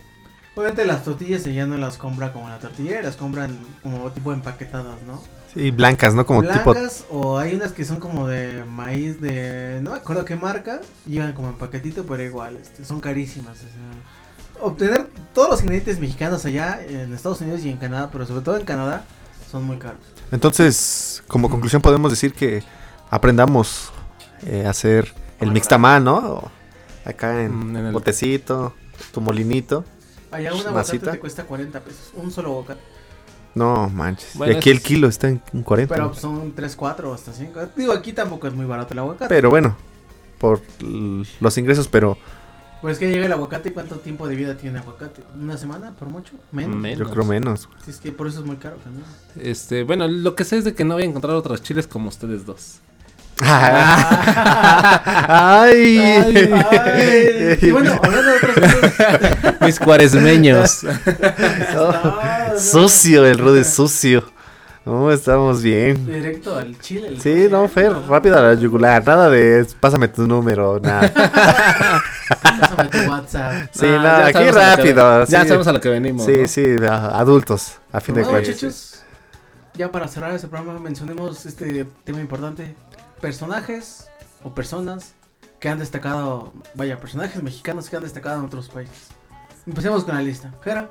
Obviamente 0.55 0.85
las 0.85 1.05
tortillas 1.05 1.45
ella 1.47 1.65
no 1.65 1.77
las 1.77 1.97
compra 1.97 2.33
como 2.33 2.49
la 2.49 2.59
tortillera, 2.59 3.03
las 3.03 3.15
compran 3.15 3.57
como 3.83 4.11
tipo 4.11 4.33
empaquetadas, 4.33 5.01
¿no? 5.03 5.21
Sí, 5.53 5.71
blancas, 5.71 6.13
¿no? 6.13 6.25
Como 6.25 6.43
tipo... 6.43 6.71
blancas 6.73 7.05
o 7.09 7.37
hay 7.39 7.55
unas 7.55 7.71
que 7.71 7.83
son 7.85 7.99
como 7.99 8.27
de 8.27 8.63
maíz 8.65 9.19
de 9.19 9.79
no 9.81 9.91
me 9.91 9.97
acuerdo 9.97 10.23
qué 10.25 10.35
marca 10.35 10.81
llevan 11.07 11.33
como 11.33 11.49
en 11.49 11.55
paquetito 11.57 12.05
pero 12.05 12.21
igual 12.23 12.57
este, 12.57 12.85
son 12.85 12.99
carísimas 12.99 13.57
o 13.57 13.61
sea, 13.61 14.63
obtener 14.65 15.07
todos 15.33 15.49
los 15.49 15.61
ingredientes 15.61 15.99
mexicanos 15.99 16.45
allá 16.45 16.79
en 16.87 17.13
Estados 17.13 17.41
Unidos 17.41 17.61
y 17.65 17.69
en 17.69 17.77
Canadá 17.77 18.09
pero 18.11 18.25
sobre 18.27 18.41
todo 18.43 18.57
en 18.57 18.65
Canadá 18.65 19.05
son 19.49 19.63
muy 19.63 19.77
caros 19.77 20.01
Entonces, 20.31 21.23
como 21.27 21.49
conclusión 21.49 21.81
podemos 21.81 22.11
decir 22.11 22.33
que 22.33 22.61
aprendamos 23.09 23.91
eh, 24.45 24.65
a 24.67 24.69
hacer 24.69 25.11
el 25.39 25.51
mixtamal, 25.51 26.03
¿no? 26.03 26.17
O 26.17 26.51
Acá 27.05 27.41
en, 27.41 27.71
Mm, 27.71 27.75
en 27.77 27.85
el- 27.87 27.91
botecito, 27.93 28.75
tu 29.11 29.19
molinito. 29.21 29.83
allá 30.31 30.51
un 30.53 30.59
aguacate 30.59 30.75
Masita. 30.75 31.11
te 31.13 31.19
cuesta 31.19 31.43
40 31.45 31.79
pesos 31.79 32.11
un 32.13 32.29
solo 32.31 32.49
aguacate 32.51 32.81
No 33.59 33.89
manches. 33.89 34.35
Bueno, 34.35 34.53
y 34.53 34.55
aquí 34.57 34.69
el 34.69 34.81
kilo 34.81 35.07
está 35.07 35.27
en 35.27 35.41
en 35.53 35.63
40. 35.63 35.93
pero 35.93 36.13
son 36.13 36.53
3, 36.53 36.75
4 36.75 37.13
hasta 37.13 37.33
5 37.33 37.59
digo 37.75 37.91
aquí 37.93 38.13
tampoco 38.13 38.47
es 38.47 38.53
muy 38.53 38.65
barato 38.65 38.93
el 38.93 38.99
aguacate 38.99 39.27
Pero 39.29 39.49
bueno, 39.49 39.75
por 40.39 40.61
los 41.39 41.57
ingresos, 41.57 41.87
pero 41.87 42.17
pues 42.81 42.97
que 42.97 43.09
llega 43.09 43.25
el 43.25 43.31
aguacate 43.33 43.69
y 43.69 43.71
cuánto 43.73 43.95
tiempo 43.97 44.25
de 44.27 44.35
vida 44.35 44.55
tiene 44.55 44.77
el 44.77 44.83
aguacate 44.83 45.21
una 45.37 45.57
semana 45.57 45.91
por 45.99 46.07
mucho 46.07 46.31
menos 46.53 46.77
Menos. 46.77 46.99
yo 46.99 47.13
creo 47.13 47.25
menos. 47.25 47.67
Si 47.83 47.91
es 47.91 47.97
que 47.97 48.13
por 48.13 48.27
eso 48.27 48.39
es 48.39 48.45
muy 48.45 48.55
caro 48.55 48.77
también 48.77 49.03
Este, 49.35 49.83
bueno, 49.83 50.07
lo 50.07 50.33
que 50.35 50.45
sé 50.45 50.57
es 50.57 50.63
de 50.63 50.73
que 50.73 50.85
no 50.85 50.93
voy 50.93 51.03
a 51.03 51.05
encontrar 51.07 51.35
otros 51.35 51.61
chiles 51.61 51.87
como 51.87 52.07
ustedes 52.07 52.45
dos. 52.45 52.79
¡Ay! 55.27 55.97
Ay, 55.99 56.51
ay. 56.53 57.57
Y 57.61 57.71
bueno, 57.71 57.99
hablando 58.03 58.31
de 58.31 58.37
otras 58.37 58.55
cosas. 58.73 59.61
Mis 59.61 59.79
cuaresmeños. 59.79 60.81
sucio, 62.57 63.25
el 63.25 63.37
Rudy 63.37 63.63
sucio. 63.63 64.23
No, 64.85 65.11
estamos 65.11 65.61
bien. 65.61 66.05
Directo 66.05 66.55
al 66.57 66.79
chile. 66.79 67.09
el- 67.09 67.21
Sí, 67.21 67.47
no, 67.51 67.67
Fer, 67.67 67.93
rápido 68.07 68.37
a 68.37 68.41
la 68.41 68.53
yugular. 68.55 69.05
Nada 69.05 69.29
de 69.29 69.67
pásame 69.79 70.07
tu 70.07 70.25
número, 70.25 70.79
nada. 70.79 71.11
Pásame 72.59 72.89
tu 72.89 72.97
WhatsApp. 73.09 73.53
Sí, 73.71 73.85
Ah, 73.87 74.01
nada, 74.01 74.25
aquí 74.27 74.39
que- 74.39 74.51
rápido. 74.51 75.25
ya 75.25 75.41
sí. 75.41 75.47
sabemos 75.47 75.67
a 75.67 75.73
lo 75.73 75.81
que 75.81 75.89
venimos. 75.89 76.25
Sí, 76.25 76.33
¿no? 76.41 76.47
sí, 76.47 76.63
a- 76.89 77.19
adultos, 77.19 77.73
a 77.91 77.99
fin 77.99 78.15
de 78.15 78.21
Bueno, 78.21 78.37
cuentas. 78.39 78.55
muchachos, 78.63 79.03
ya 79.75 79.91
para 79.91 80.07
cerrar 80.07 80.33
este 80.33 80.47
programa 80.47 80.79
mencionemos 80.79 81.45
este 81.45 81.85
tema 82.03 82.19
importante. 82.21 82.73
Personajes 83.21 84.07
o 84.43 84.53
personas 84.53 85.13
que 85.59 85.67
han 85.69 85.79
destacado, 85.79 86.53
vaya, 86.75 86.99
personajes 86.99 87.41
mexicanos 87.43 87.89
que 87.89 87.97
han 87.97 88.03
destacado 88.03 88.39
en 88.39 88.45
otros 88.45 88.69
países. 88.69 89.07
Empecemos 89.67 90.03
con 90.03 90.15
la 90.15 90.21
lista. 90.21 90.53
Jera, 90.63 90.89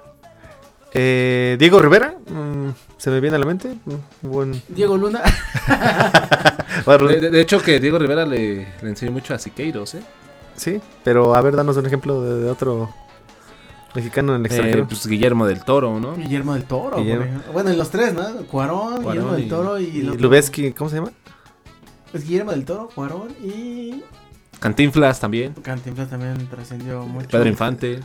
Eh, 0.95 1.57
Diego 1.59 1.81
Rivera, 1.81 2.15
mm, 2.31 2.71
se 2.97 3.11
me 3.11 3.21
viene 3.21 3.37
a 3.37 3.39
la 3.39 3.45
mente. 3.47 3.77
mm, 3.85 4.29
buen- 4.29 4.63
Diego 4.69 4.97
Luna. 4.97 5.21
De, 6.87 7.21
de- 7.21 7.31
de 7.31 7.41
hecho 7.41 7.61
que 7.63 7.81
Diego 7.81 7.99
Rivera 7.99 8.25
le, 8.25 8.67
le 8.83 8.89
enseñó 8.89 9.13
mucho 9.13 9.35
a 9.35 9.39
Siqueiros, 9.39 9.95
¿eh? 9.95 10.03
Sí, 10.57 10.81
pero 11.05 11.35
a 11.35 11.41
ver, 11.43 11.57
danos 11.57 11.77
un 11.77 11.85
ejemplo 11.87 12.23
de, 12.23 12.43
de 12.45 12.51
otro 12.51 12.89
mexicano 13.95 14.35
en 14.35 14.41
el 14.41 14.47
Eh, 14.47 14.55
extranjero. 14.55 14.87
pues 14.89 15.07
Guillermo 15.07 15.47
del 15.47 15.63
Toro, 15.65 15.99
¿no? 16.01 16.15
Guillermo 16.17 16.55
del 16.55 16.65
Toro. 16.65 16.97
Guillermo. 16.99 17.21
por 17.25 17.29
ejemplo. 17.29 17.53
Bueno, 17.53 17.71
en 17.71 17.79
los 17.79 17.91
tres, 17.91 18.15
¿no? 18.15 18.25
Cuarón, 18.47 19.03
Guillermo 19.03 19.33
del 19.33 19.49
Toro 19.49 19.79
y... 19.81 19.85
Y 19.87 20.03
Lubeski, 20.03 20.73
¿cómo 20.73 20.89
se 20.89 20.97
llama? 20.97 21.11
Es 22.13 22.25
Guillermo 22.25 22.51
del 22.53 22.65
Toro, 22.65 22.89
Cuarón 22.95 23.29
y... 23.43 24.03
Cantinflas 24.61 25.21
también. 25.21 25.53
Cantinflas 25.55 26.09
también 26.11 26.49
trascendió 26.49 27.03
mucho. 27.05 27.29
Pedro 27.29 27.49
Infante. 27.49 28.01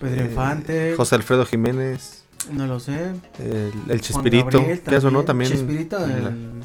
Pedro 0.00 0.22
Eh, 0.22 0.26
Infante. 0.28 0.94
José 0.96 1.14
Alfredo 1.16 1.44
Jiménez, 1.46 2.24
No 2.50 2.66
lo 2.66 2.78
sé. 2.80 3.12
el, 3.38 3.72
el 3.88 4.00
Chespirito, 4.00 4.58
Gabriel 4.58 4.82
eso 4.86 5.10
no 5.10 5.24
también. 5.24 5.50
Chespirito, 5.50 5.98
la- 5.98 6.06
en- 6.28 6.60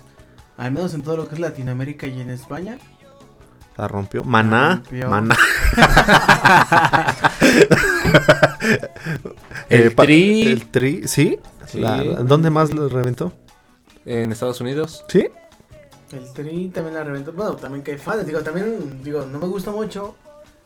al 0.58 0.72
menos 0.72 0.94
en 0.94 1.02
todo 1.04 1.18
lo 1.18 1.28
que 1.28 1.36
es 1.36 1.40
Latinoamérica 1.42 2.06
y 2.08 2.20
en 2.22 2.30
España. 2.32 2.78
La 3.78 3.88
rompió. 3.88 4.24
Maná. 4.24 4.76
rompió. 4.84 5.08
Maná. 5.10 5.38
El 9.70 9.82
Eh, 9.88 9.90
Tri. 9.96 10.42
El 10.48 10.66
tri, 10.68 11.08
¿sí? 11.08 11.40
Sí. 11.68 11.80
La- 11.80 12.04
¿Dónde 12.04 12.50
más 12.50 12.74
lo 12.74 12.90
reventó? 12.90 13.34
En 14.06 14.32
Estados 14.32 14.62
Unidos. 14.62 15.04
¿Sí? 15.10 15.28
El 16.12 16.32
Tri 16.34 16.70
también 16.70 16.96
la 16.96 17.04
reventó. 17.04 17.34
Bueno, 17.34 17.56
también 17.56 17.84
que 17.84 17.92
hay 17.92 17.98
fans. 17.98 18.26
Digo, 18.26 18.40
también, 18.42 19.04
digo, 19.04 19.26
no 19.26 19.40
me 19.40 19.48
gusta 19.48 19.72
mucho 19.72 20.16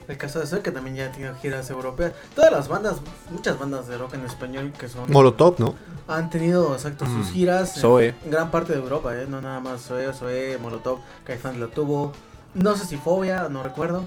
el 0.08 0.18
caso 0.18 0.40
de 0.40 0.46
Zoe, 0.48 0.62
que 0.62 0.72
también 0.72 0.96
ya 0.96 1.12
tiene 1.12 1.34
giras 1.36 1.70
europeas. 1.70 2.14
Todas 2.36 2.52
las 2.52 2.68
bandas, 2.68 2.98
muchas 3.30 3.58
bandas 3.58 3.88
de 3.88 3.98
rock 3.98 4.14
en 4.16 4.26
español 4.26 4.72
que 4.78 4.88
son. 4.88 5.12
Molotov, 5.12 5.60
¿no? 5.60 5.76
Han 6.08 6.30
tenido, 6.30 6.74
exacto, 6.74 7.06
sus 7.06 7.30
Mm. 7.30 7.32
giras 7.34 7.76
en- 7.78 7.82
Zoe. 7.82 8.16
en 8.26 8.32
gran 8.32 8.52
parte 8.52 8.74
de 8.74 8.80
Europa, 8.80 9.16
¿eh? 9.16 9.26
No 9.28 9.42
nada 9.42 9.60
más 9.60 9.82
Zoe, 9.82 10.12
Zoe, 10.14 10.58
Molotov, 10.60 11.00
Caifanes 11.24 11.60
lo 11.60 11.70
tuvo. 11.70 12.12
No 12.54 12.76
sé 12.76 12.86
si 12.86 12.98
Fobia, 12.98 13.48
no 13.50 13.64
recuerdo. 13.64 14.04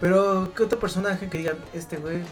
Pero, 0.00 0.52
¿qué 0.54 0.64
otro 0.64 0.78
personaje 0.80 1.28
que 1.28 1.38
digan, 1.38 1.56
este 1.72 1.96
güey 1.98 2.22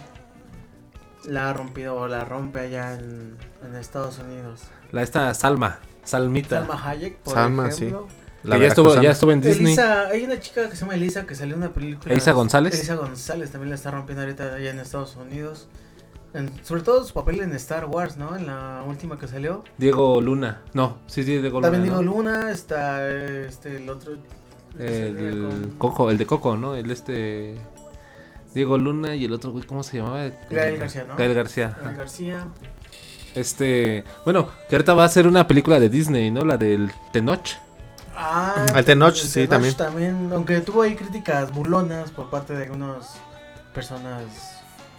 la 1.24 1.48
ha 1.50 1.52
rompido 1.52 1.94
o 1.94 2.08
la 2.08 2.24
rompe 2.24 2.60
allá 2.60 2.94
en, 2.94 3.36
en 3.64 3.76
Estados 3.76 4.18
Unidos? 4.18 4.62
La 4.90 5.02
esta 5.02 5.32
Salma, 5.34 5.78
Salmita. 6.04 6.60
Salma 6.66 6.88
Hayek, 6.90 7.16
por 7.18 7.34
Salma, 7.34 7.68
ejemplo. 7.68 8.08
La 8.44 8.56
que 8.56 8.62
ya 8.62 8.68
estuvo, 8.68 9.00
ya 9.00 9.10
estuvo 9.12 9.30
en 9.30 9.40
Disney. 9.40 9.66
Elisa, 9.74 10.08
hay 10.08 10.24
una 10.24 10.40
chica 10.40 10.68
que 10.68 10.74
se 10.74 10.80
llama 10.82 10.94
Elisa 10.96 11.24
que 11.26 11.34
salió 11.36 11.54
en 11.54 11.62
una 11.62 11.72
película. 11.72 12.12
¿Elisa 12.12 12.32
González? 12.32 12.74
Elisa 12.74 12.96
González 12.96 13.52
también 13.52 13.68
la 13.70 13.76
está 13.76 13.92
rompiendo 13.92 14.22
ahorita 14.22 14.54
allá 14.56 14.70
en 14.70 14.80
Estados 14.80 15.14
Unidos. 15.16 15.68
En- 16.34 16.50
sobre 16.64 16.82
todo 16.82 17.04
su 17.04 17.14
papel 17.14 17.40
en 17.40 17.52
Star 17.52 17.84
Wars, 17.84 18.16
¿no? 18.16 18.34
En 18.34 18.46
la 18.46 18.82
última 18.86 19.16
que 19.18 19.28
salió. 19.28 19.62
Diego 19.78 20.20
Luna. 20.20 20.62
No, 20.72 20.98
sí, 21.06 21.22
sí, 21.22 21.38
Diego 21.38 21.60
Luna. 21.60 21.70
También 21.70 21.84
digo 21.84 21.96
¿no? 22.02 22.10
Luna, 22.16 22.50
está 22.50 23.08
este, 23.08 23.76
el 23.76 23.88
otro. 23.88 24.14
El 24.78 25.48
con- 25.78 25.90
Coco, 25.92 26.10
el 26.10 26.18
de 26.18 26.26
Coco, 26.26 26.56
¿no? 26.56 26.74
El 26.74 26.90
este. 26.90 27.54
Diego 28.54 28.76
Luna 28.76 29.14
y 29.14 29.24
el 29.24 29.32
otro 29.32 29.50
güey, 29.52 29.64
¿cómo 29.64 29.82
se 29.82 29.98
llamaba? 29.98 30.30
Gael 30.50 30.78
García, 30.78 31.04
¿no? 31.08 31.16
Gael 31.16 31.34
García. 31.34 31.76
Gael 31.82 31.96
García. 31.96 32.46
Este. 33.34 34.04
Bueno, 34.24 34.48
que 34.68 34.76
ahorita 34.76 34.94
va 34.94 35.04
a 35.04 35.08
ser 35.08 35.26
una 35.26 35.46
película 35.46 35.80
de 35.80 35.88
Disney, 35.88 36.30
¿no? 36.30 36.44
La 36.44 36.56
del 36.56 36.92
Tenoch. 37.12 37.56
Ah, 38.14 38.66
El 38.74 38.84
Tenoch, 38.84 39.14
el 39.14 39.28
sí, 39.28 39.46
Tenoch 39.46 39.74
también. 39.74 40.30
Aunque 40.32 40.60
tuvo 40.60 40.82
ahí 40.82 40.94
críticas 40.94 41.52
burlonas 41.52 42.10
por 42.10 42.30
parte 42.30 42.54
de 42.54 42.64
algunas 42.64 43.16
personas 43.74 44.22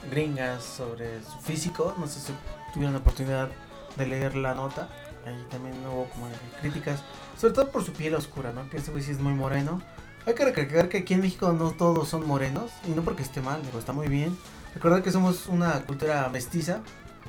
gringas 0.10 0.64
sobre 0.64 1.22
su 1.24 1.40
físico. 1.42 1.94
No 1.98 2.08
sé 2.08 2.20
si 2.20 2.34
tuvieron 2.74 2.94
la 2.94 3.00
oportunidad 3.00 3.50
de 3.96 4.08
leer 4.08 4.36
la 4.36 4.56
nota. 4.56 4.90
Ahí 5.26 5.46
también 5.50 5.76
hubo 5.86 6.06
como 6.10 6.28
críticas. 6.62 7.02
Sobre 7.40 7.54
todo 7.54 7.70
por 7.70 7.84
su 7.84 7.94
piel 7.94 8.16
oscura, 8.16 8.52
¿no? 8.52 8.70
Que 8.70 8.78
ese 8.78 8.92
güey 8.92 9.04
sí 9.04 9.12
es 9.12 9.20
muy 9.20 9.34
moreno. 9.34 9.82
Hay 10.26 10.36
que 10.36 10.46
recalcar 10.46 10.90
que 10.90 11.00
aquí 11.00 11.14
en 11.14 11.22
México 11.22 11.52
no 11.54 11.72
todos 11.72 12.10
son 12.10 12.28
morenos. 12.28 12.72
Y 12.88 12.92
no 12.92 13.04
porque 13.04 13.24
esté 13.24 13.42
mal, 13.42 13.62
digo, 13.64 13.80
está 13.80 13.94
muy 13.94 14.08
bien. 14.08 14.38
Recordar 14.74 15.04
que 15.04 15.12
somos 15.12 15.48
una 15.48 15.82
cultura 15.82 16.30
mestiza. 16.30 16.80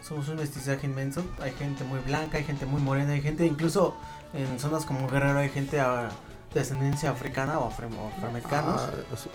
Somos 0.06 0.28
un 0.28 0.36
mestizaje 0.36 0.86
inmenso. 0.86 1.24
Hay 1.40 1.52
gente 1.52 1.82
muy 1.84 2.00
blanca, 2.00 2.36
hay 2.38 2.44
gente 2.44 2.66
muy 2.66 2.80
morena, 2.82 3.12
hay 3.12 3.22
gente 3.22 3.46
incluso 3.46 3.94
en 4.34 4.58
zonas 4.60 4.84
como 4.84 5.08
Guerrero 5.08 5.38
hay 5.38 5.48
gente 5.48 5.80
ah, 5.80 6.08
de 6.52 6.60
ascendencia 6.60 7.10
africana 7.10 7.58
o 7.58 7.68
afro- 7.70 7.88
afroamericanos. 8.16 8.82
Ah, 8.82 8.90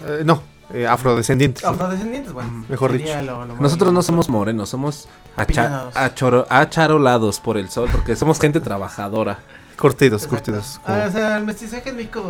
eh, 0.08 0.22
no, 0.26 0.42
eh, 0.74 0.86
afrodescendientes. 0.88 1.64
Afrodescendientes, 1.66 2.34
bueno. 2.34 2.66
Mejor 2.70 2.92
dicho. 2.94 3.20
lo- 3.24 3.46
lo 3.46 3.56
Nosotros 3.56 3.92
no 3.94 4.02
somos 4.04 4.30
morenos, 4.30 4.70
somos 4.70 5.08
acha- 5.36 5.42
Apiñados. 5.64 5.96
achoro- 5.96 6.46
acharolados 6.50 7.40
por 7.40 7.58
el 7.58 7.70
sol, 7.70 7.90
porque 7.92 8.16
somos 8.16 8.40
gente 8.40 8.60
trabajadora. 8.62 9.40
Curtidos, 9.80 10.24
Exacto. 10.24 10.52
curtidos. 10.52 10.82
Ah, 10.86 11.06
o 11.08 11.12
sea, 11.12 11.38
el 11.38 11.46
mestizaje 11.46 11.90
en 11.90 11.96
México, 11.96 12.22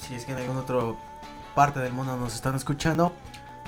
si 0.00 0.14
es 0.14 0.24
que 0.24 0.32
en 0.32 0.38
alguna 0.38 0.60
otra 0.60 0.76
parte 1.56 1.80
del 1.80 1.92
mundo 1.92 2.16
nos 2.16 2.34
están 2.34 2.54
escuchando, 2.54 3.12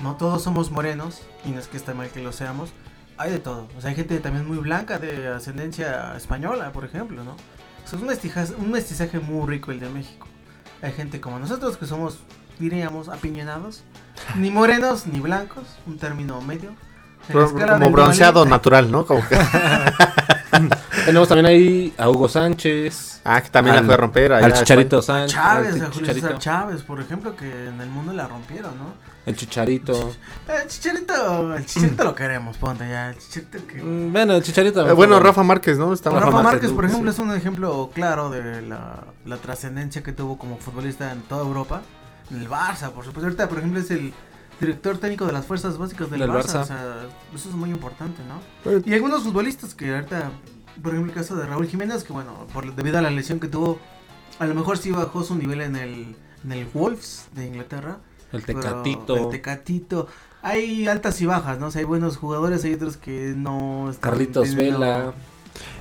no 0.02 0.14
todos 0.14 0.42
somos 0.42 0.70
morenos, 0.70 1.20
y 1.44 1.50
no 1.50 1.58
es 1.58 1.66
que 1.66 1.76
esté 1.76 1.92
mal 1.94 2.08
que 2.10 2.20
lo 2.22 2.32
seamos, 2.32 2.70
hay 3.20 3.32
de 3.32 3.38
todo. 3.38 3.68
O 3.76 3.80
sea, 3.80 3.90
hay 3.90 3.96
gente 3.96 4.18
también 4.18 4.48
muy 4.48 4.56
blanca 4.58 4.98
de 4.98 5.28
ascendencia 5.28 6.14
española, 6.16 6.72
por 6.72 6.84
ejemplo, 6.86 7.22
¿no? 7.22 7.32
O 7.32 7.86
sea, 7.86 7.96
es 7.98 8.02
un 8.02 8.06
mestizaje, 8.06 8.54
un 8.56 8.70
mestizaje 8.70 9.20
muy 9.20 9.46
rico 9.46 9.70
el 9.72 9.80
de 9.80 9.90
México. 9.90 10.26
Hay 10.80 10.92
gente 10.92 11.20
como 11.20 11.38
nosotros 11.38 11.76
que 11.76 11.84
somos, 11.84 12.20
diríamos, 12.58 13.10
apiñonados, 13.10 13.82
ni 14.36 14.50
morenos 14.50 15.06
ni 15.06 15.20
blancos, 15.20 15.64
un 15.86 15.98
término 15.98 16.40
medio. 16.40 16.70
Como 17.30 17.90
bronceado 17.90 18.32
Duvalín. 18.40 18.50
natural, 18.50 18.90
¿no? 18.90 19.04
Como 19.04 19.20
que, 19.28 19.36
Tenemos 21.04 21.28
también 21.28 21.46
ahí 21.46 21.94
a 21.98 22.08
Hugo 22.08 22.28
Sánchez. 22.28 23.20
ah, 23.24 23.42
que 23.42 23.50
también 23.50 23.76
la 23.76 23.82
fue 23.82 23.94
a 23.94 23.96
romper. 23.98 24.32
allá 24.32 24.46
Al 24.46 24.52
a 24.52 24.56
Chicharito 24.56 25.02
Sánchez. 25.02 25.34
Chávez, 25.34 25.68
a 25.68 25.72
Julio 25.72 25.90
Chicharito. 25.90 26.26
César 26.26 26.38
Chávez, 26.38 26.82
por 26.82 27.00
ejemplo, 27.00 27.36
que 27.36 27.68
en 27.68 27.80
el 27.80 27.88
mundo 27.90 28.14
la 28.14 28.26
rompieron, 28.26 28.72
¿no? 28.78 28.94
El 29.30 29.36
Chicharito. 29.36 30.12
El 30.48 30.68
chicharito, 30.68 31.54
el 31.56 31.64
chicharito 31.66 32.04
lo 32.04 32.14
queremos, 32.14 32.56
ponte 32.58 32.88
ya. 32.88 33.10
El 33.10 33.18
chicharito 33.18 33.66
que. 33.66 33.82
Mm, 33.82 34.12
Bueno, 34.12 34.34
el 34.34 34.42
Chicharito. 34.42 34.88
Eh, 34.88 34.92
bueno, 34.92 35.18
Rafa 35.20 35.42
Márquez, 35.42 35.78
¿no? 35.78 35.92
Estaba 35.92 36.18
Rafa 36.20 36.30
Rafa 36.30 36.42
Márquez, 36.42 36.52
Márquez, 36.70 36.72
por 36.72 36.84
sí. 36.84 36.90
ejemplo, 36.90 37.10
es 37.10 37.18
un 37.18 37.32
ejemplo 37.34 37.90
claro 37.94 38.30
de 38.30 38.62
la, 38.62 39.04
la 39.24 39.36
trascendencia 39.36 40.02
que 40.02 40.12
tuvo 40.12 40.36
como 40.38 40.58
futbolista 40.58 41.12
en 41.12 41.22
toda 41.22 41.42
Europa. 41.44 41.82
En 42.30 42.40
el 42.40 42.48
Barça, 42.48 42.90
por 42.90 43.04
supuesto. 43.04 43.22
Ahorita, 43.26 43.48
por 43.48 43.58
ejemplo, 43.58 43.80
es 43.80 43.90
el 43.90 44.12
director 44.60 44.98
técnico 44.98 45.26
de 45.26 45.32
las 45.32 45.46
fuerzas 45.46 45.78
básicas 45.78 46.10
del, 46.10 46.20
Del 46.20 46.30
Barça. 46.30 46.60
Barça. 46.60 46.62
O 46.62 46.66
sea, 46.66 46.94
eso 47.34 47.48
es 47.48 47.54
muy 47.54 47.70
importante, 47.70 48.20
¿no? 48.28 48.70
Eh, 48.70 48.82
Y 48.84 48.94
algunos 48.94 49.22
futbolistas 49.22 49.74
que 49.74 49.94
ahorita, 49.94 50.30
por 50.82 50.92
ejemplo, 50.92 51.12
el 51.12 51.18
caso 51.18 51.34
de 51.36 51.46
Raúl 51.46 51.66
Jiménez, 51.66 52.04
que 52.04 52.12
bueno, 52.12 52.46
por, 52.52 52.74
debido 52.74 52.98
a 52.98 53.00
la 53.02 53.10
lesión 53.10 53.40
que 53.40 53.48
tuvo, 53.48 53.78
a 54.38 54.46
lo 54.46 54.54
mejor 54.54 54.78
sí 54.78 54.90
bajó 54.90 55.22
su 55.24 55.34
nivel 55.34 55.60
en 55.62 55.76
el, 55.76 56.14
en 56.44 56.52
el 56.52 56.66
Wolves 56.72 57.28
de 57.34 57.46
Inglaterra. 57.46 57.98
El 58.32 58.42
Pero 58.42 58.60
Tecatito. 58.60 59.16
El 59.16 59.28
Tecatito. 59.30 60.06
Hay 60.42 60.86
altas 60.88 61.20
y 61.20 61.26
bajas, 61.26 61.58
¿no? 61.58 61.66
O 61.66 61.70
sea, 61.70 61.80
hay 61.80 61.84
buenos 61.84 62.16
jugadores, 62.16 62.64
hay 62.64 62.74
otros 62.74 62.96
que 62.96 63.34
no 63.36 63.90
están 63.90 64.10
Carlitos 64.12 64.54
Vela. 64.54 65.12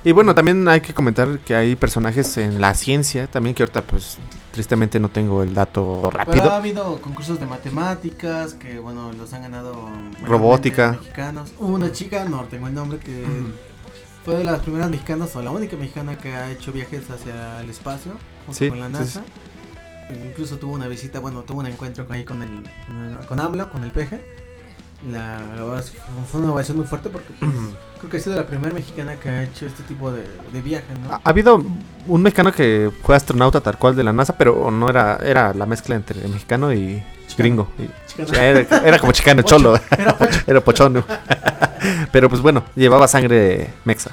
Y 0.04 0.12
bueno, 0.12 0.34
también 0.34 0.66
hay 0.68 0.80
que 0.82 0.92
comentar 0.92 1.38
que 1.40 1.54
hay 1.54 1.74
personajes 1.76 2.36
en 2.36 2.60
la 2.60 2.74
ciencia, 2.74 3.26
también 3.28 3.54
que 3.54 3.62
ahorita 3.62 3.82
pues 3.82 4.18
tristemente 4.52 4.98
no 5.00 5.08
tengo 5.08 5.42
el 5.42 5.54
dato 5.54 6.02
Pero 6.02 6.20
ha 6.20 6.24
rápido. 6.24 6.50
habido 6.52 7.00
concursos 7.00 7.40
de 7.40 7.46
matemáticas 7.46 8.54
que, 8.54 8.78
bueno, 8.78 9.12
los 9.12 9.32
han 9.32 9.42
ganado 9.42 9.88
Robótica. 10.26 10.92
mexicanos. 11.00 11.52
Hubo 11.58 11.74
una 11.74 11.92
chica, 11.92 12.24
no 12.24 12.44
tengo 12.44 12.66
el 12.66 12.74
nombre, 12.74 12.98
que 12.98 13.24
fue 14.24 14.36
de 14.36 14.44
las 14.44 14.60
primeras 14.60 14.90
mexicanas 14.90 15.34
o 15.36 15.42
la 15.42 15.50
única 15.50 15.76
mexicana 15.76 16.18
que 16.18 16.34
ha 16.34 16.50
hecho 16.50 16.72
viajes 16.72 17.08
hacia 17.10 17.60
el 17.62 17.70
espacio 17.70 18.12
junto 18.46 18.58
Sí, 18.58 18.68
con 18.68 18.80
la 18.80 18.86
sí, 18.88 18.92
NASA. 18.92 19.22
Incluso 20.26 20.56
tuvo 20.58 20.74
una 20.74 20.88
visita, 20.88 21.18
bueno, 21.20 21.42
tuvo 21.42 21.60
un 21.60 21.66
encuentro 21.66 22.06
con- 22.06 22.16
ahí 22.16 22.24
con 22.24 22.42
el, 22.42 22.62
con 22.86 23.04
el- 23.04 23.26
con 23.26 23.40
AMLO, 23.40 23.70
con 23.70 23.84
el 23.84 23.90
peje. 23.90 24.20
La, 25.10 25.40
fue- 26.30 26.40
una 26.42 26.52
ovación 26.52 26.76
muy 26.76 26.86
fuerte 26.86 27.08
porque 27.08 27.28
pues, 27.38 27.50
creo 27.98 28.10
que 28.10 28.16
ha 28.18 28.20
sido 28.20 28.36
la 28.36 28.46
primera 28.46 28.74
mexicana 28.74 29.16
que 29.16 29.28
ha 29.30 29.42
hecho 29.44 29.64
este 29.66 29.82
tipo 29.84 30.12
de, 30.12 30.24
de 30.52 30.60
viajes, 30.60 30.98
¿no? 30.98 31.10
Ha 31.14 31.20
ha 31.24 31.30
habido 31.30 31.64
un 32.06 32.22
mexicano 32.22 32.52
que 32.52 32.90
fue 33.02 33.16
astronauta 33.16 33.60
tal 33.62 33.78
cual 33.78 33.96
de 33.96 34.04
la 34.04 34.12
NASA, 34.12 34.36
pero 34.36 34.70
no 34.70 34.90
era, 34.90 35.18
era 35.22 35.54
la 35.54 35.64
mezcla 35.64 35.96
entre 35.96 36.20
mexicano 36.28 36.72
y 36.72 37.02
gringo. 37.38 37.68
Y- 37.78 37.88
era, 38.36 38.60
era 38.84 38.98
como 38.98 39.12
chicano, 39.12 39.42
Pocho. 39.42 39.56
cholo. 39.56 39.80
Era 39.96 40.18
pocho. 40.18 40.40
Era 40.46 40.60
pochono. 40.60 41.04
Pero 42.12 42.28
pues 42.28 42.42
bueno, 42.42 42.64
llevaba 42.76 43.08
sangre 43.08 43.70
mexa. 43.86 44.10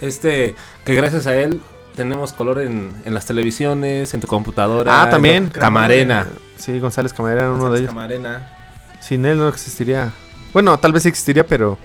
Este, 0.00 0.56
que 0.84 0.94
gracias 0.96 1.28
a 1.28 1.36
él 1.36 1.60
tenemos 1.98 2.32
color 2.32 2.60
en, 2.60 2.92
en 3.04 3.12
las 3.14 3.26
televisiones, 3.26 4.14
en 4.14 4.20
tu 4.20 4.26
computadora. 4.26 5.02
Ah, 5.02 5.10
también. 5.10 5.44
en- 5.44 5.50
Camarena. 5.50 6.26
Sí, 6.56 6.78
González 6.80 7.12
Camarena 7.12 7.42
era 7.42 7.52
uno 7.52 7.70
de 7.70 7.80
ellos. 7.80 7.88
Camarena. 7.90 8.56
Sin 9.00 9.26
él 9.26 9.36
no 9.38 9.48
existiría. 9.48 10.12
Bueno, 10.54 10.78
tal 10.78 10.92
vez 10.92 11.02
sí 11.02 11.08
existiría, 11.10 11.46
pero 11.46 11.76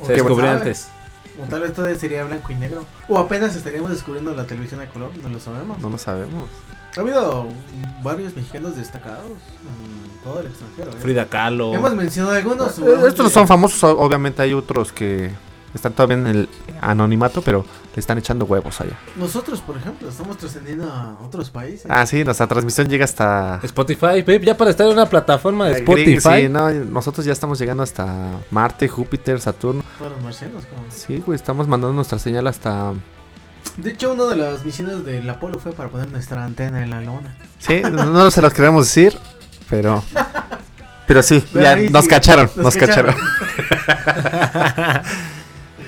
O 0.00 0.06
Se 0.06 0.14
descubrió 0.14 0.50
antes. 0.50 0.88
O 1.42 1.48
tal 1.48 1.60
vez 1.60 1.72
todavía 1.72 1.98
sería 1.98 2.24
blanco 2.24 2.50
y 2.52 2.54
negro. 2.56 2.84
O 3.08 3.18
apenas 3.18 3.54
estaríamos 3.54 3.90
descubriendo 3.90 4.34
la 4.34 4.44
televisión 4.44 4.80
a 4.80 4.86
color, 4.86 5.10
no 5.22 5.28
lo 5.28 5.38
sabemos. 5.38 5.78
no 5.78 5.88
lo 5.90 5.98
sabemos. 5.98 6.44
Ha 6.96 7.00
habido 7.00 7.46
varios 8.02 8.34
mexicanos 8.34 8.76
destacados 8.76 9.24
en 9.30 10.24
todo 10.24 10.40
el 10.40 10.46
extranjero. 10.48 10.90
¿eh? 10.90 10.94
Frida 11.00 11.26
Kahlo. 11.26 11.72
Hemos 11.72 11.94
mencionado 11.94 12.34
algunos. 12.34 12.78
Eh, 12.80 12.82
Estos 13.06 13.24
no 13.26 13.30
son 13.30 13.46
famosos, 13.46 13.82
obviamente 13.96 14.42
hay 14.42 14.52
otros 14.54 14.90
que 14.92 15.30
están 15.74 15.92
todavía 15.92 16.16
en 16.16 16.26
el 16.26 16.48
anonimato, 16.80 17.42
pero 17.42 17.64
le 17.94 18.00
están 18.00 18.18
echando 18.18 18.44
huevos 18.44 18.80
allá. 18.80 18.98
Nosotros, 19.16 19.60
por 19.60 19.76
ejemplo, 19.76 20.08
estamos 20.08 20.36
trascendiendo 20.38 20.90
a 20.90 21.16
otros 21.24 21.50
países. 21.50 21.86
Ah, 21.88 22.04
sí, 22.06 22.24
nuestra 22.24 22.46
transmisión 22.46 22.88
llega 22.88 23.04
hasta... 23.04 23.60
Spotify, 23.62 24.22
Pep, 24.24 24.42
ya 24.42 24.56
para 24.56 24.70
estar 24.70 24.86
en 24.86 24.92
una 24.94 25.06
plataforma 25.06 25.68
de 25.68 25.78
Spotify. 25.78 26.42
Sí, 26.42 26.48
no, 26.48 26.70
nosotros 26.70 27.24
ya 27.26 27.32
estamos 27.32 27.58
llegando 27.58 27.82
hasta 27.82 28.30
Marte, 28.50 28.88
Júpiter, 28.88 29.40
Saturno. 29.40 29.82
Todos 29.98 30.12
los 30.12 30.22
marcianos. 30.22 30.64
como- 30.66 30.82
Sí, 30.90 31.22
güey, 31.24 31.36
estamos 31.36 31.68
mandando 31.68 31.94
nuestra 31.94 32.18
señal 32.18 32.46
hasta... 32.46 32.92
De 33.76 33.90
hecho, 33.90 34.12
una 34.12 34.24
de 34.24 34.36
las 34.36 34.64
misiones 34.64 35.04
del 35.04 35.28
Apolo 35.30 35.58
fue 35.58 35.72
para 35.72 35.88
poner 35.88 36.10
nuestra 36.10 36.44
antena 36.44 36.82
en 36.82 36.90
la 36.90 37.00
luna. 37.00 37.36
Sí, 37.58 37.82
no, 37.82 38.30
se 38.30 38.42
los 38.42 38.52
queremos 38.52 38.86
decir, 38.86 39.16
pero... 39.68 40.02
Pero 41.06 41.22
sí, 41.24 41.44
Pero 41.52 41.64
ya 41.64 41.76
nos 41.90 42.04
sí, 42.04 42.08
cacharon, 42.10 42.46
nos 42.54 42.64
nos 42.64 42.76
cacharon. 42.76 43.14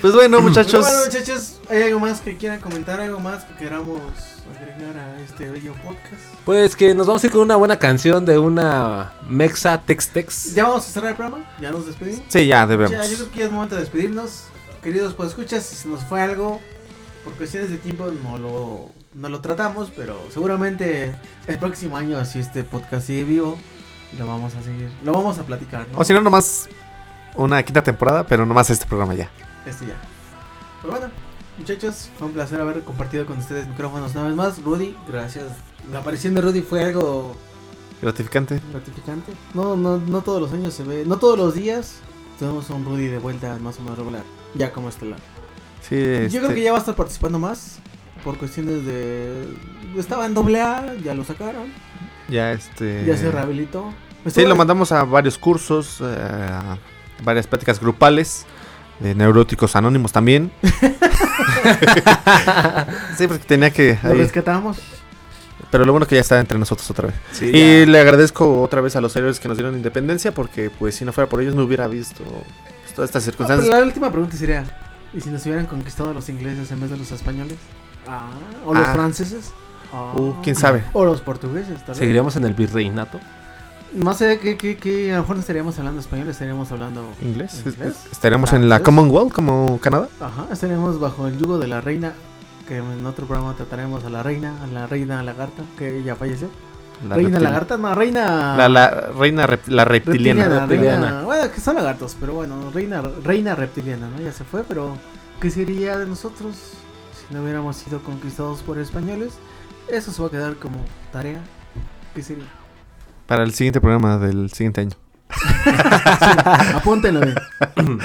pues 0.03 0.13
bueno, 0.15 0.41
muchachos. 0.43 0.85
Bueno, 0.85 1.05
muchachos, 1.07 1.61
¿hay 1.71 1.83
algo 1.85 2.01
más 2.01 2.21
que 2.21 2.37
quieran 2.37 2.61
comentar? 2.61 3.01
¿Algo 3.01 3.21
más 3.21 3.45
que 3.45 3.55
queramos 3.55 4.01
agregar 4.55 4.97
a 4.99 5.21
este 5.21 5.49
bello 5.51 5.73
podcast? 5.75 6.21
Pues 6.45 6.77
que 6.77 6.95
nos 6.95 7.07
vamos 7.07 7.23
a 7.23 7.27
ir 7.27 7.33
con 7.33 7.41
una 7.43 7.57
buena 7.57 7.79
canción 7.79 8.27
de 8.27 8.37
una 8.39 9.13
Mexa 9.29 9.81
Tex 9.81 10.09
Tex. 10.11 10.55
¿Ya 10.55 10.65
vamos 10.65 10.87
a 10.89 10.91
cerrar 10.91 11.11
el 11.13 11.17
programa? 11.17 11.45
¿Ya 11.61 11.71
nos 11.71 11.87
despedimos? 11.87 12.23
Sí, 12.29 12.41
ya 12.47 12.61
Ya, 12.63 12.67
debemos. 12.67 12.91
yo 13.11 13.17
creo 13.17 13.31
que 13.31 13.39
ya 13.39 13.45
es 13.47 13.53
momento 13.53 13.77
de 13.77 13.81
despedirnos. 13.83 14.45
Queridos, 14.83 15.15
pues 15.15 15.31
escuchas, 15.31 15.65
si 15.65 15.77
se 15.77 15.89
nos 15.89 16.01
fue 16.05 16.21
algo, 16.21 16.61
por 17.23 17.33
cuestiones 17.35 17.71
de 17.71 17.77
tiempo 17.79 18.11
no 18.25 18.37
lo, 18.37 18.91
no 19.15 19.29
lo 19.29 19.41
tratamos, 19.41 19.93
pero 19.97 20.19
seguramente 20.35 21.15
el 21.47 21.59
próximo 21.59 21.97
año, 21.97 22.25
si 22.25 22.41
este 22.41 22.65
podcast 22.65 23.07
sigue 23.07 23.23
vivo, 23.23 23.57
lo 24.19 24.27
vamos 24.27 24.55
a 24.57 24.63
seguir, 24.65 24.91
lo 25.05 25.13
vamos 25.13 25.39
a 25.39 25.45
platicar, 25.45 25.87
¿no? 25.93 25.99
O 25.99 26.05
si 26.05 26.13
no, 26.13 26.21
nomás 26.21 26.69
una 27.37 27.63
quinta 27.63 27.85
temporada, 27.85 28.27
pero 28.27 28.45
nomás 28.45 28.69
este 28.71 28.87
programa 28.87 29.15
ya. 29.15 29.31
Este 29.67 29.87
ya. 29.87 30.01
Pero 30.81 30.95
bueno, 30.95 31.13
muchachos, 31.59 32.11
fue 32.19 32.27
un 32.29 32.33
placer 32.33 32.61
haber 32.61 32.83
compartido 32.83 33.27
con 33.27 33.39
ustedes 33.39 33.69
micrófonos 33.69 34.13
una 34.13 34.25
vez 34.25 34.35
más. 34.35 34.63
Rudy, 34.63 34.97
gracias. 35.09 35.47
La 35.91 36.01
aparición 36.01 36.35
de 36.35 36.41
Rudy 36.41 36.63
fue 36.63 36.85
algo 36.85 37.37
gratificante. 38.01 38.61
gratificante. 38.71 39.33
No, 39.55 39.77
no, 39.77 39.99
no 39.99 40.23
todos 40.23 40.41
los 40.41 40.53
años 40.53 40.75
se 40.75 40.83
ve, 40.83 41.05
no 41.07 41.19
todos 41.19 41.39
los 41.39 41.55
días 41.55 42.01
tenemos 42.39 42.69
a 42.71 42.75
un 42.75 42.85
Rudy 42.85 43.07
de 43.07 43.19
vuelta 43.19 43.57
más 43.61 43.79
o 43.79 43.83
menos 43.83 43.99
regular, 43.99 44.25
ya 44.55 44.73
como 44.73 44.89
estelar. 44.89 45.19
Sí, 45.81 45.97
Yo 45.97 46.03
creo 46.03 46.43
este, 46.43 46.55
que 46.55 46.63
ya 46.63 46.73
va 46.73 46.79
a 46.79 46.81
estar 46.81 46.95
participando 46.95 47.39
más 47.39 47.79
por 48.25 48.39
cuestiones 48.39 48.85
de 48.87 49.49
estaba 49.97 50.27
en 50.27 50.35
doble 50.35 50.61
A, 50.61 50.95
ya 51.03 51.15
lo 51.15 51.25
sacaron, 51.25 51.73
ya 52.29 52.53
este. 52.53 53.05
ya 53.05 53.17
se 53.17 53.31
rehabilitó. 53.31 53.93
Sí, 54.27 54.47
lo 54.47 54.55
mandamos 54.55 54.93
a 54.93 55.05
varios 55.05 55.37
cursos, 55.39 56.01
eh, 56.01 56.05
a 56.05 56.79
varias 57.25 57.47
pláticas 57.47 57.81
grupales, 57.81 58.47
de 59.01 59.15
neuróticos 59.15 59.75
anónimos 59.77 60.13
también. 60.13 60.51
sí, 63.17 63.27
porque 63.27 63.45
tenía 63.47 63.71
que... 63.71 63.99
Lo 64.03 64.11
ahí- 64.11 64.19
rescatamos. 64.19 64.79
pero 65.71 65.85
lo 65.85 65.93
bueno 65.93 66.07
que 66.07 66.15
ya 66.17 66.21
está 66.21 66.39
entre 66.41 66.59
nosotros 66.59 66.91
otra 66.91 67.09
vez. 67.09 67.17
Sí, 67.33 67.47
y 67.53 67.81
ya. 67.81 67.87
le 67.91 68.01
agradezco 68.01 68.61
otra 68.63 68.81
vez 68.81 68.95
a 68.97 69.01
los 69.01 69.15
héroes 69.17 69.41
que 69.41 69.49
nos 69.49 69.57
dieron 69.57 69.75
independencia, 69.75 70.33
porque 70.33 70.71
pues 70.71 70.95
si 70.95 71.05
no 71.05 71.13
fuera 71.13 71.29
por 71.29 71.41
ellos 71.41 71.55
no 71.55 71.63
hubiera 71.65 71.87
visto 71.89 72.23
pues, 72.25 72.95
todas 72.95 73.09
estas 73.11 73.23
Ah, 73.23 73.25
pero 73.27 73.47
circunstancias. 73.47 73.69
la 73.79 73.85
última 73.85 74.11
pregunta 74.11 74.37
sería, 74.37 74.65
¿y 75.13 75.21
si 75.21 75.31
nos 75.31 75.45
hubieran 75.47 75.67
conquistado 75.67 76.13
los 76.15 76.29
ingleses 76.29 76.71
en 76.71 76.81
vez 76.81 76.91
de 76.91 76.97
los 76.97 77.11
españoles? 77.13 77.57
Ah, 78.07 78.31
o 78.67 78.75
los 78.75 78.87
Ah. 78.87 78.93
franceses. 78.95 79.53
Ah. 79.93 80.13
Uh, 80.17 80.35
quién 80.43 80.57
sabe. 80.57 80.83
O 80.93 81.05
los 81.05 81.21
portugueses, 81.21 81.79
tal 81.81 81.89
vez. 81.89 81.99
¿Seguiríamos 81.99 82.35
en 82.37 82.45
el 82.45 82.55
virreinato? 82.55 83.21
No 83.95 84.15
sé 84.15 84.39
qué, 84.39 84.57
qué, 84.57 84.77
qué, 84.77 85.13
a 85.13 85.17
lo 85.17 85.23
mejor 85.23 85.37
no 85.37 85.41
estaríamos 85.41 85.79
hablando 85.79 86.01
español, 86.01 86.29
estaríamos 86.29 86.73
hablando 86.73 87.05
¿Inglés? 87.21 87.63
inglés. 87.67 88.07
Estaríamos 88.11 88.53
en 88.55 88.69
la. 88.69 88.81
Commonwealth 88.81 89.33
como 89.33 89.79
Canadá. 89.81 90.09
Ajá, 90.21 90.47
estaríamos 90.51 90.99
bajo 90.99 91.27
el 91.27 91.37
yugo 91.39 91.59
de 91.59 91.67
la 91.69 91.81
reina, 91.83 92.15
que 92.67 92.79
en 92.79 93.05
otro 93.05 93.27
programa 93.27 93.55
trataremos 93.55 94.03
a 94.05 94.11
la 94.11 94.23
reina, 94.23 94.55
a 94.63 94.67
la 94.69 94.87
reina 94.87 95.23
lagarta, 95.23 95.63
que 95.79 96.03
ya 96.03 96.17
falleció. 96.17 96.49
La 97.07 97.17
reina 97.17 97.39
reptil- 97.39 97.43
lagarta, 97.43 97.77
no, 97.79 97.95
reina... 97.95 98.57
La, 98.57 98.69
la 98.69 98.89
reina 99.19 99.47
rep- 99.47 99.67
la 99.67 99.85
reptiliana. 99.85 100.45
reptiliana, 100.45 100.67
reptiliana. 100.67 101.07
reina- 101.11 101.23
bueno, 101.25 101.51
que 101.53 101.61
son 101.61 101.75
lagartos, 101.75 102.17
pero 102.21 102.33
bueno, 102.35 102.71
reina, 102.73 103.03
reina 103.25 103.55
reptiliana, 103.57 104.09
¿no? 104.09 104.23
Ya 104.23 104.31
se 104.33 104.45
fue, 104.45 104.63
pero 104.63 104.97
¿qué 105.41 105.51
sería 105.51 105.99
de 105.99 106.07
nosotros 106.07 106.55
si 107.29 107.35
no 107.35 107.43
hubiéramos 107.43 107.77
sido 107.77 108.03
conquistados 108.05 108.61
por 108.63 108.79
españoles? 108.79 109.33
Eso 109.89 110.13
se 110.13 110.23
va 110.23 110.29
a 110.29 110.31
quedar 110.31 110.55
como 110.57 110.77
tarea. 111.13 111.41
¿Qué 112.15 112.23
sería? 112.23 112.45
Para 113.27 113.45
el 113.45 113.55
siguiente 113.55 113.81
programa 113.81 114.19
del 114.19 114.51
siguiente 114.51 114.81
año. 114.83 114.97
Apúntenlo 116.75 117.21
bien. 117.21 117.37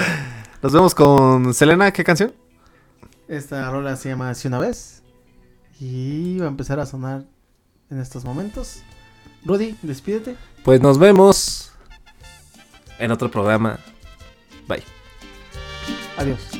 Nos 0.62 0.72
vemos 0.72 0.94
con 0.94 1.54
Selena. 1.54 1.92
¿Qué 1.92 2.04
canción? 2.04 2.32
Esta 3.28 3.70
rola 3.70 3.96
se 3.96 4.08
llama 4.08 4.34
Si 4.34 4.48
una 4.48 4.58
vez. 4.58 5.02
Y 5.80 6.38
va 6.38 6.46
a 6.46 6.48
empezar 6.48 6.80
a 6.80 6.86
sonar 6.86 7.24
en 7.90 8.00
estos 8.00 8.24
momentos. 8.24 8.82
Rudy, 9.44 9.76
despídete. 9.82 10.36
Pues 10.64 10.80
nos 10.80 10.98
vemos 10.98 11.72
en 12.98 13.12
otro 13.12 13.30
programa. 13.30 13.78
Bye. 14.66 14.82
Adiós. 16.16 16.57